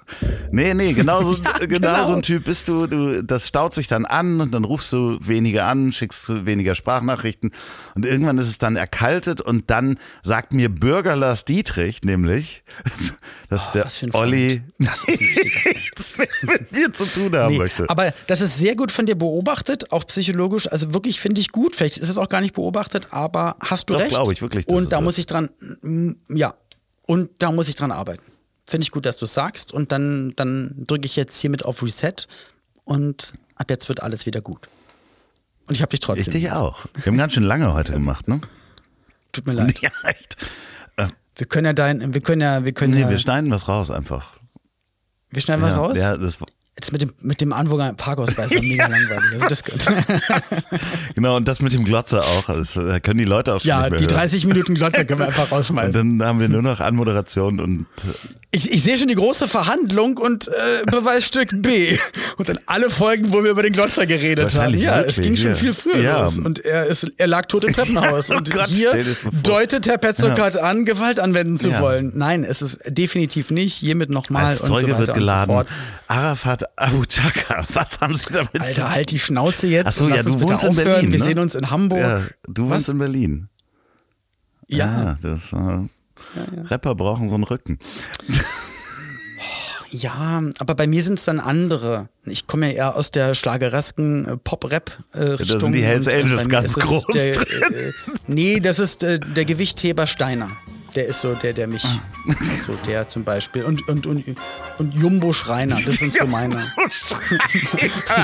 Nee, 0.51 0.73
nee, 0.73 0.93
genau 0.93 1.21
so, 1.23 1.33
Ja, 1.43 1.65
genau. 1.65 1.87
genau. 1.89 2.07
so 2.07 2.15
ein 2.15 2.21
Typ 2.21 2.45
bist 2.45 2.67
du, 2.67 2.87
du. 2.87 3.23
Das 3.23 3.47
staut 3.47 3.73
sich 3.73 3.87
dann 3.87 4.05
an 4.05 4.41
und 4.41 4.51
dann 4.53 4.63
rufst 4.63 4.91
du 4.93 5.17
weniger 5.21 5.65
an, 5.65 5.91
schickst 5.91 6.45
weniger 6.45 6.75
Sprachnachrichten 6.75 7.51
und 7.95 8.05
irgendwann 8.05 8.37
ist 8.37 8.47
es 8.47 8.57
dann 8.57 8.75
erkaltet 8.75 9.41
und 9.41 9.69
dann 9.69 9.99
sagt 10.23 10.53
mir 10.53 10.69
Bürger 10.69 11.15
Lars 11.15 11.45
Dietrich 11.45 12.03
nämlich, 12.03 12.63
dass 13.49 13.71
der 13.71 13.85
Oh, 13.85 14.05
ein 14.05 14.13
Olli. 14.13 14.61
Das 14.79 15.05
nichts 15.07 16.17
mehr 16.17 16.27
mit 16.43 16.71
mir 16.71 16.91
zu 16.93 17.05
tun 17.05 17.35
haben 17.35 17.51
Nee, 17.53 17.57
möchte. 17.59 17.89
aber 17.89 18.13
das 18.27 18.41
ist 18.41 18.57
sehr 18.57 18.75
gut 18.75 18.91
von 18.91 19.05
dir 19.05 19.15
beobachtet, 19.15 19.91
auch 19.91 20.05
psychologisch. 20.07 20.71
Also 20.71 20.93
wirklich 20.93 21.19
finde 21.19 21.41
ich 21.41 21.51
gut. 21.51 21.75
Vielleicht 21.75 21.97
ist 21.97 22.09
es 22.09 22.17
auch 22.17 22.29
gar 22.29 22.41
nicht 22.41 22.55
beobachtet, 22.55 23.07
aber 23.11 23.55
hast 23.59 23.89
du 23.89 23.93
Doch, 23.93 24.01
recht. 24.01 24.11
glaube 24.11 24.33
ich 24.33 24.41
wirklich, 24.41 24.67
Und 24.67 24.91
da 24.91 25.01
muss 25.01 25.17
ich 25.17 25.25
dran, 25.25 25.49
mm, 25.81 26.11
ja. 26.29 26.53
Und 27.05 27.29
da 27.39 27.51
muss 27.51 27.67
ich 27.67 27.75
dran 27.75 27.91
arbeiten. 27.91 28.21
Finde 28.69 28.83
ich 28.85 28.91
gut, 28.91 29.05
dass 29.05 29.17
du 29.17 29.25
es 29.25 29.33
sagst. 29.33 29.73
Und 29.73 29.91
dann, 29.91 30.33
dann 30.35 30.85
drücke 30.85 31.05
ich 31.05 31.15
jetzt 31.15 31.39
hiermit 31.41 31.65
auf 31.65 31.81
Reset 31.81 32.13
und 32.83 33.33
ab 33.55 33.69
jetzt 33.69 33.89
wird 33.89 34.03
alles 34.03 34.25
wieder 34.27 34.41
gut. 34.41 34.69
Und 35.67 35.75
ich 35.75 35.81
habe 35.81 35.89
dich 35.89 35.99
Ich 36.01 36.05
trotzdem. 36.05 36.31
dich 36.33 36.51
auch. 36.51 36.85
Wir 36.93 37.05
haben 37.07 37.17
ganz 37.17 37.33
schön 37.33 37.43
lange 37.43 37.73
heute 37.73 37.93
gemacht, 37.93 38.27
ne? 38.27 38.41
Tut 39.31 39.45
mir 39.47 39.53
leid. 39.53 39.77
Ja, 39.81 39.91
echt. 40.03 40.37
Wir 41.35 41.47
können 41.47 41.65
ja 41.67 41.73
dein, 41.73 42.13
wir 42.13 42.19
können 42.21 42.41
ja, 42.41 42.65
wir 42.65 42.73
können 42.73 42.93
Nee, 42.93 43.01
ja, 43.01 43.09
wir 43.09 43.17
schneiden 43.17 43.49
was 43.49 43.67
raus 43.69 43.89
einfach. 43.89 44.33
wir 45.31 45.41
schneiden 45.41 45.61
was 45.61 45.71
ja, 45.71 45.79
raus. 45.79 45.97
Ja, 45.97 46.17
das, 46.17 46.37
Jetzt 46.79 46.93
mit 46.93 47.01
dem, 47.01 47.11
mit 47.19 47.41
dem 47.41 47.51
Anwohner 47.51 47.91
Parkausweis 47.91 48.51
war 48.51 48.61
mega 48.61 48.87
langweilig. 48.87 49.33
Also 49.33 49.47
das, 49.49 49.63
genau, 51.13 51.35
und 51.35 51.45
das 51.45 51.59
mit 51.61 51.73
dem 51.73 51.83
Glotzer 51.83 52.23
auch. 52.23 52.45
Das, 52.45 52.71
da 52.73 53.01
können 53.01 53.17
die 53.17 53.25
Leute 53.25 53.53
auch 53.53 53.59
schon 53.59 53.67
ja, 53.67 53.81
nicht 53.81 53.89
mehr 53.91 53.99
die 53.99 54.05
hören. 54.05 54.15
30 54.21 54.45
Minuten 54.45 54.75
Glotzer 54.75 55.03
können 55.03 55.19
wir 55.19 55.27
einfach 55.27 55.43
Und 55.51 55.57
rausschmeißen. 55.57 56.19
dann 56.19 56.25
haben 56.25 56.39
wir 56.39 56.47
nur 56.47 56.61
noch 56.61 56.79
Anmoderation 56.79 57.59
und 57.59 57.85
Ich, 58.51 58.71
ich 58.71 58.81
sehe 58.81 58.97
schon 58.97 59.09
die 59.09 59.15
große 59.15 59.49
Verhandlung 59.49 60.15
und 60.17 60.47
äh, 60.47 60.51
Beweisstück 60.89 61.49
B. 61.61 61.97
Und 62.37 62.47
dann 62.47 62.59
alle 62.65 62.89
Folgen, 62.89 63.33
wo 63.33 63.43
wir 63.43 63.51
über 63.51 63.61
den 63.63 63.73
Glotzer 63.73 64.05
geredet 64.05 64.55
haben. 64.57 64.77
Ja, 64.79 65.01
es 65.01 65.17
ging 65.17 65.35
schon 65.35 65.51
ja. 65.51 65.55
viel 65.57 65.73
früher 65.73 65.97
Ja. 65.99 66.21
los. 66.21 66.39
Und 66.39 66.59
er, 66.63 66.85
ist, 66.85 67.11
er 67.17 67.27
lag 67.27 67.45
tot 67.47 67.65
im 67.65 67.73
Treppenhaus. 67.73 68.29
Ja, 68.29 68.35
oh 68.35 68.37
und 68.37 68.51
Gott, 68.51 68.67
hier 68.67 68.93
deutet 69.43 69.85
Herr 69.85 69.97
Petzokat 69.97 70.55
an, 70.55 70.85
Gewalt 70.85 71.19
anwenden 71.19 71.57
zu 71.57 71.71
Ja. 71.71 71.81
wollen. 71.81 72.13
Nein, 72.15 72.45
es 72.45 72.61
ist 72.61 72.79
definitiv 72.87 73.51
nicht. 73.51 73.73
Hiermit 73.75 74.09
nochmal 74.09 74.45
als 74.45 74.61
und 74.61 74.67
so 74.67 74.75
Zeuge 74.75 74.87
weiter 74.93 74.99
wird 74.99 75.09
und 75.09 75.15
so 75.15 75.19
geladen. 75.19 75.51
fort. 75.51 75.67
Arafat 76.07 76.63
Abu 76.75 77.03
Chaka. 77.05 77.65
Was 77.73 77.99
haben 78.01 78.15
Sie 78.15 78.31
damit 78.31 78.53
zu 78.55 78.61
Alter, 78.61 78.91
halt 78.91 79.11
die 79.11 79.19
Schnauze 79.19 79.67
jetzt 79.67 79.87
Ach 79.87 79.91
so, 79.91 80.05
und 80.05 80.15
ja, 80.15 80.23
du 80.23 80.39
wohnst 80.39 80.63
in. 80.63 80.75
Berlin, 80.75 81.11
Wir 81.11 81.19
ne? 81.19 81.25
sehen 81.25 81.39
uns 81.39 81.55
in 81.55 81.69
Hamburg. 81.69 81.99
Ja, 81.99 82.21
du 82.47 82.69
Was? 82.69 82.77
wohnst 82.79 82.89
in 82.89 82.97
Berlin. 82.99 83.49
Ja, 84.67 85.17
das 85.21 85.51
war. 85.51 85.89
Rapper 86.65 86.95
brauchen 86.95 87.27
so 87.29 87.35
einen 87.35 87.43
Rücken. 87.45 87.79
Ja, 89.91 90.43
aber 90.59 90.75
bei 90.75 90.85
mir 90.85 91.01
sind 91.01 91.17
es 91.17 91.25
dann 91.25 91.39
andere. 91.39 92.09
Ich 92.25 92.45
komme 92.45 92.67
ja 92.67 92.73
eher 92.73 92.95
aus 92.95 93.09
der 93.09 93.33
schlageresken 93.33 94.27
äh, 94.27 94.37
Pop-Rap-Richtung. 94.37 95.61
sind 95.61 95.71
die 95.71 95.81
Hells 95.83 96.05
äh, 96.05 96.21
Angels 96.21 96.47
ganz 96.47 96.73
groß 96.75 97.05
Der, 97.07 97.33
drin. 97.33 97.73
äh, 97.73 97.91
nee, 98.27 98.59
das 98.59 98.77
ist 98.77 99.01
äh, 99.01 99.19
der 99.19 99.45
Gewichtheber 99.45 100.05
Steiner. 100.05 100.51
Der 100.99 101.07
ist 101.07 101.21
so 101.21 101.33
der, 101.33 101.53
der 101.53 101.67
mich, 101.69 101.85
Ah. 101.85 102.01
so 102.61 102.77
der 102.85 103.07
zum 103.07 103.23
Beispiel. 103.23 103.63
Und, 103.63 103.87
und, 103.87 104.05
und, 104.05 104.21
und 104.79 104.93
Jumbo 104.93 105.31
Schreiner, 105.31 105.77
das 105.85 105.95
sind 105.95 106.13
so 106.13 106.27
meine. 106.27 106.57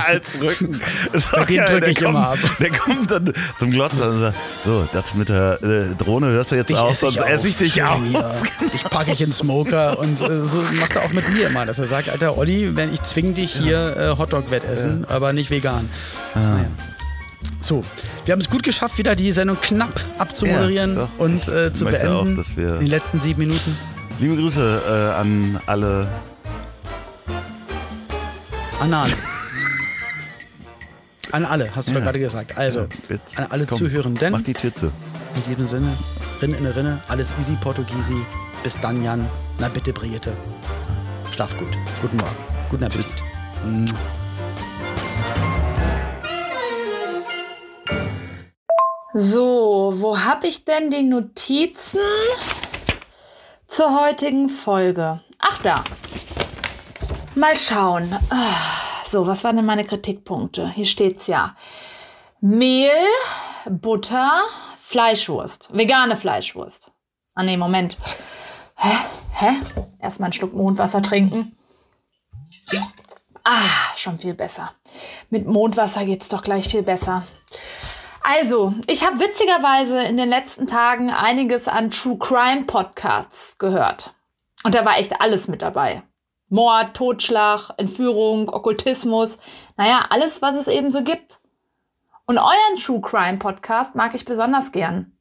als 0.05 0.41
Rücken. 0.41 0.81
Ist 1.13 1.33
auch 1.33 1.45
den 1.45 1.55
geil, 1.55 1.67
drück 1.67 1.79
der 1.79 1.89
ich 1.89 1.95
kommt, 1.99 2.09
immer 2.09 2.29
ab. 2.31 2.37
Der 2.59 2.71
kommt 2.71 3.11
dann 3.11 3.33
zum 3.59 3.71
Glotzer 3.71 4.09
und 4.09 4.19
sagt: 4.19 4.35
So, 4.65 4.85
das 4.91 5.13
mit 5.13 5.29
der 5.29 5.57
äh, 5.63 5.95
Drohne 5.95 6.27
hörst 6.31 6.51
du 6.51 6.55
jetzt 6.55 6.69
Dich 6.69 6.75
auf, 6.77 6.97
sonst 6.97 7.15
esse 7.15 7.47
ich 7.47 7.55
dich 7.55 7.81
auf. 7.81 8.01
Ich 8.73 8.83
packe 8.83 9.13
ich 9.13 9.21
in 9.21 9.31
Smoker 9.31 9.97
und 9.97 10.19
äh, 10.19 10.45
so 10.45 10.61
macht 10.77 10.97
er 10.97 11.03
auch 11.03 11.13
mit 11.13 11.29
mir 11.33 11.47
immer, 11.47 11.65
dass 11.65 11.79
er 11.79 11.87
sagt, 11.87 12.09
Alter 12.09 12.37
Olli, 12.37 12.75
wenn 12.75 12.93
ich 12.93 13.01
zwing 13.03 13.35
dich 13.35 13.53
hier 13.55 13.95
äh, 13.95 14.17
Hotdog-Wettessen, 14.17 15.05
aber 15.05 15.31
nicht 15.31 15.49
vegan. 15.49 15.89
Naja. 16.35 16.65
So, 17.65 17.83
wir 18.25 18.31
haben 18.33 18.41
es 18.41 18.47
gut 18.49 18.61
geschafft, 18.61 18.99
wieder 18.99 19.15
die 19.15 19.31
Sendung 19.31 19.57
knapp 19.59 19.99
abzumoderieren 20.19 20.95
Ja, 20.95 21.09
und 21.17 21.47
äh, 21.47 21.73
zu 21.73 21.85
möchte 21.85 22.11
auch, 22.13 22.21
beenden. 22.21 22.35
dass 22.37 22.55
wir- 22.55 22.75
in 22.75 22.79
den 22.81 22.87
letzten 22.89 23.19
sieben 23.19 23.39
Minuten. 23.39 23.75
Liebe 24.19 24.35
Grüße 24.35 24.81
äh, 24.87 25.19
an 25.19 25.59
alle. 25.65 26.07
An 28.79 28.93
alle. 28.93 29.13
An 31.31 31.43
alle, 31.45 31.75
hast 31.75 31.89
du 31.89 31.93
Ja. 31.93 32.01
gerade 32.01 32.19
gesagt. 32.19 32.55
Also, 32.55 32.85
Jetzt, 33.09 33.39
an 33.39 33.47
alle 33.49 33.65
komm, 33.65 33.79
Zuhörenden. 33.79 34.31
Mach 34.31 34.43
die 34.43 34.53
Tür 34.53 34.73
zu. 34.75 34.91
In 35.35 35.43
diesem 35.49 35.65
Sinne, 35.65 35.97
Rinne 36.43 36.57
in 36.57 36.65
Rinne, 36.67 36.99
alles 37.07 37.33
easy 37.39 37.55
Portugiesi. 37.55 38.15
Bis 38.61 38.79
dann, 38.79 39.03
Jan. 39.03 39.27
Na 39.57 39.69
bitte, 39.69 39.91
Brigitte. 39.91 40.33
Schlaf 41.33 41.57
gut. 41.57 41.69
Guten 42.03 42.17
Morgen. 42.17 42.35
Guten 42.69 42.83
Appetit. 42.83 43.07
So, 49.17 49.93
wo 49.95 50.19
habe 50.19 50.45
ich 50.45 50.65
denn 50.65 50.91
die 50.91 51.01
Notizen 51.01 52.01
zur 53.65 53.97
heutigen 53.97 54.49
Folge? 54.49 55.21
Ach 55.39 55.57
da. 55.59 55.85
Mal 57.33 57.55
schauen. 57.55 58.13
Ah, 58.29 59.05
So, 59.07 59.25
was 59.25 59.45
waren 59.45 59.55
denn 59.55 59.65
meine 59.65 59.85
Kritikpunkte? 59.85 60.69
Hier 60.69 60.83
steht's 60.83 61.27
ja. 61.27 61.55
Mehl, 62.41 62.91
Butter, 63.69 64.41
Fleischwurst. 64.81 65.69
Vegane 65.71 66.17
Fleischwurst. 66.17 66.91
Ah 67.35 67.43
nee, 67.43 67.55
Moment. 67.55 67.97
Hä? 68.75 68.97
Hä? 69.31 69.51
Erstmal 69.97 70.25
einen 70.25 70.33
Schluck 70.33 70.53
Mondwasser 70.53 71.01
trinken. 71.01 71.55
Ah, 73.45 73.61
schon 73.95 74.19
viel 74.19 74.33
besser. 74.33 74.73
Mit 75.29 75.47
Mondwasser 75.47 76.03
geht's 76.03 76.27
doch 76.27 76.43
gleich 76.43 76.67
viel 76.67 76.83
besser. 76.83 77.23
Also, 78.27 78.73
ich 78.87 79.05
habe 79.05 79.19
witzigerweise 79.19 80.01
in 80.01 80.17
den 80.17 80.29
letzten 80.29 80.65
Tagen 80.65 81.11
einiges 81.11 81.67
an 81.67 81.91
True 81.91 82.17
Crime 82.17 82.63
Podcasts 82.63 83.59
gehört. 83.59 84.15
Und 84.63 84.73
da 84.73 84.83
war 84.83 84.97
echt 84.97 85.21
alles 85.21 85.47
mit 85.47 85.61
dabei. 85.61 86.01
Mord, 86.49 86.95
Totschlag, 86.95 87.69
Entführung, 87.77 88.49
Okkultismus, 88.49 89.37
naja, 89.77 90.07
alles, 90.09 90.41
was 90.41 90.55
es 90.55 90.67
eben 90.67 90.91
so 90.91 91.03
gibt. 91.03 91.37
Und 92.25 92.39
euren 92.39 92.79
True 92.83 92.99
Crime 92.99 93.37
Podcast 93.37 93.93
mag 93.93 94.15
ich 94.15 94.25
besonders 94.25 94.71
gern. 94.71 95.15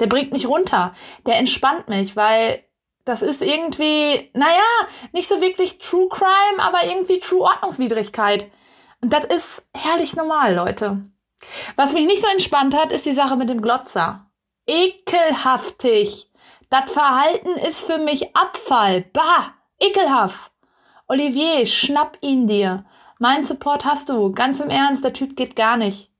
Der 0.00 0.06
bringt 0.06 0.32
mich 0.32 0.48
runter, 0.48 0.94
der 1.26 1.36
entspannt 1.36 1.90
mich, 1.90 2.16
weil 2.16 2.64
das 3.04 3.20
ist 3.20 3.42
irgendwie, 3.42 4.30
naja, 4.32 4.64
nicht 5.12 5.28
so 5.28 5.42
wirklich 5.42 5.78
True 5.78 6.08
Crime, 6.08 6.62
aber 6.62 6.84
irgendwie 6.86 7.20
True 7.20 7.42
Ordnungswidrigkeit. 7.42 8.50
Und 9.02 9.12
das 9.12 9.26
ist 9.26 9.62
herrlich 9.74 10.16
normal, 10.16 10.54
Leute. 10.54 11.02
Was 11.76 11.92
mich 11.92 12.06
nicht 12.06 12.22
so 12.22 12.28
entspannt 12.28 12.74
hat, 12.74 12.92
ist 12.92 13.06
die 13.06 13.14
Sache 13.14 13.36
mit 13.36 13.48
dem 13.48 13.62
Glotzer. 13.62 14.30
Ekelhaftig. 14.66 16.30
Das 16.70 16.90
Verhalten 16.90 17.50
ist 17.68 17.86
für 17.86 17.98
mich 17.98 18.34
Abfall. 18.34 19.02
Bah, 19.12 19.54
ekelhaft. 19.78 20.52
Olivier, 21.06 21.66
schnapp 21.66 22.18
ihn 22.20 22.46
dir. 22.48 22.84
Mein 23.18 23.44
Support 23.44 23.84
hast 23.84 24.08
du. 24.08 24.32
Ganz 24.32 24.60
im 24.60 24.70
Ernst, 24.70 25.04
der 25.04 25.12
Typ 25.12 25.36
geht 25.36 25.54
gar 25.56 25.76
nicht. 25.76 26.10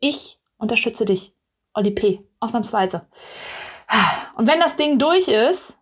Ich 0.00 0.40
unterstütze 0.58 1.04
dich. 1.04 1.34
Olli 1.74 1.92
P. 1.92 2.26
Ausnahmsweise. 2.40 3.06
Und 4.36 4.48
wenn 4.48 4.60
das 4.60 4.76
Ding 4.76 4.98
durch 4.98 5.28
ist, 5.28 5.76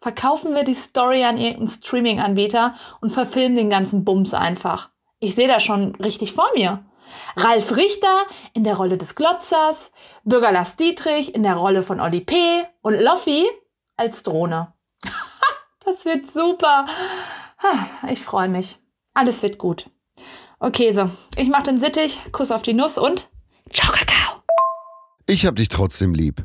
verkaufen 0.00 0.54
wir 0.54 0.62
die 0.62 0.74
Story 0.74 1.24
an 1.24 1.36
irgendeinen 1.38 1.68
Streaming-Anbieter 1.68 2.74
und 3.00 3.10
verfilmen 3.10 3.56
den 3.56 3.70
ganzen 3.70 4.04
Bums 4.04 4.34
einfach. 4.34 4.90
Ich 5.18 5.34
sehe 5.34 5.48
das 5.48 5.64
schon 5.64 5.94
richtig 5.96 6.32
vor 6.32 6.48
mir. 6.54 6.84
Ralf 7.36 7.76
Richter 7.76 8.24
in 8.54 8.64
der 8.64 8.76
Rolle 8.76 8.98
des 8.98 9.14
Glotzers, 9.14 9.90
Bürger 10.24 10.52
Lars 10.52 10.76
Dietrich 10.76 11.34
in 11.34 11.42
der 11.42 11.56
Rolle 11.56 11.82
von 11.82 12.00
Olli 12.00 12.20
P. 12.20 12.34
und 12.82 13.00
Loffi 13.00 13.46
als 13.96 14.22
Drohne. 14.22 14.72
das 15.84 16.04
wird 16.04 16.30
super. 16.30 16.86
Ich 18.08 18.20
freue 18.20 18.48
mich. 18.48 18.78
Alles 19.14 19.42
wird 19.42 19.58
gut. 19.58 19.90
Okay, 20.58 20.92
so. 20.92 21.10
Ich 21.36 21.48
mach 21.48 21.62
den 21.62 21.78
Sittich, 21.78 22.20
Kuss 22.32 22.50
auf 22.50 22.62
die 22.62 22.74
Nuss 22.74 22.98
und 22.98 23.28
ciao, 23.70 23.92
Kakao. 23.92 24.42
Ich 25.26 25.44
hab 25.46 25.56
dich 25.56 25.68
trotzdem 25.68 26.14
lieb. 26.14 26.44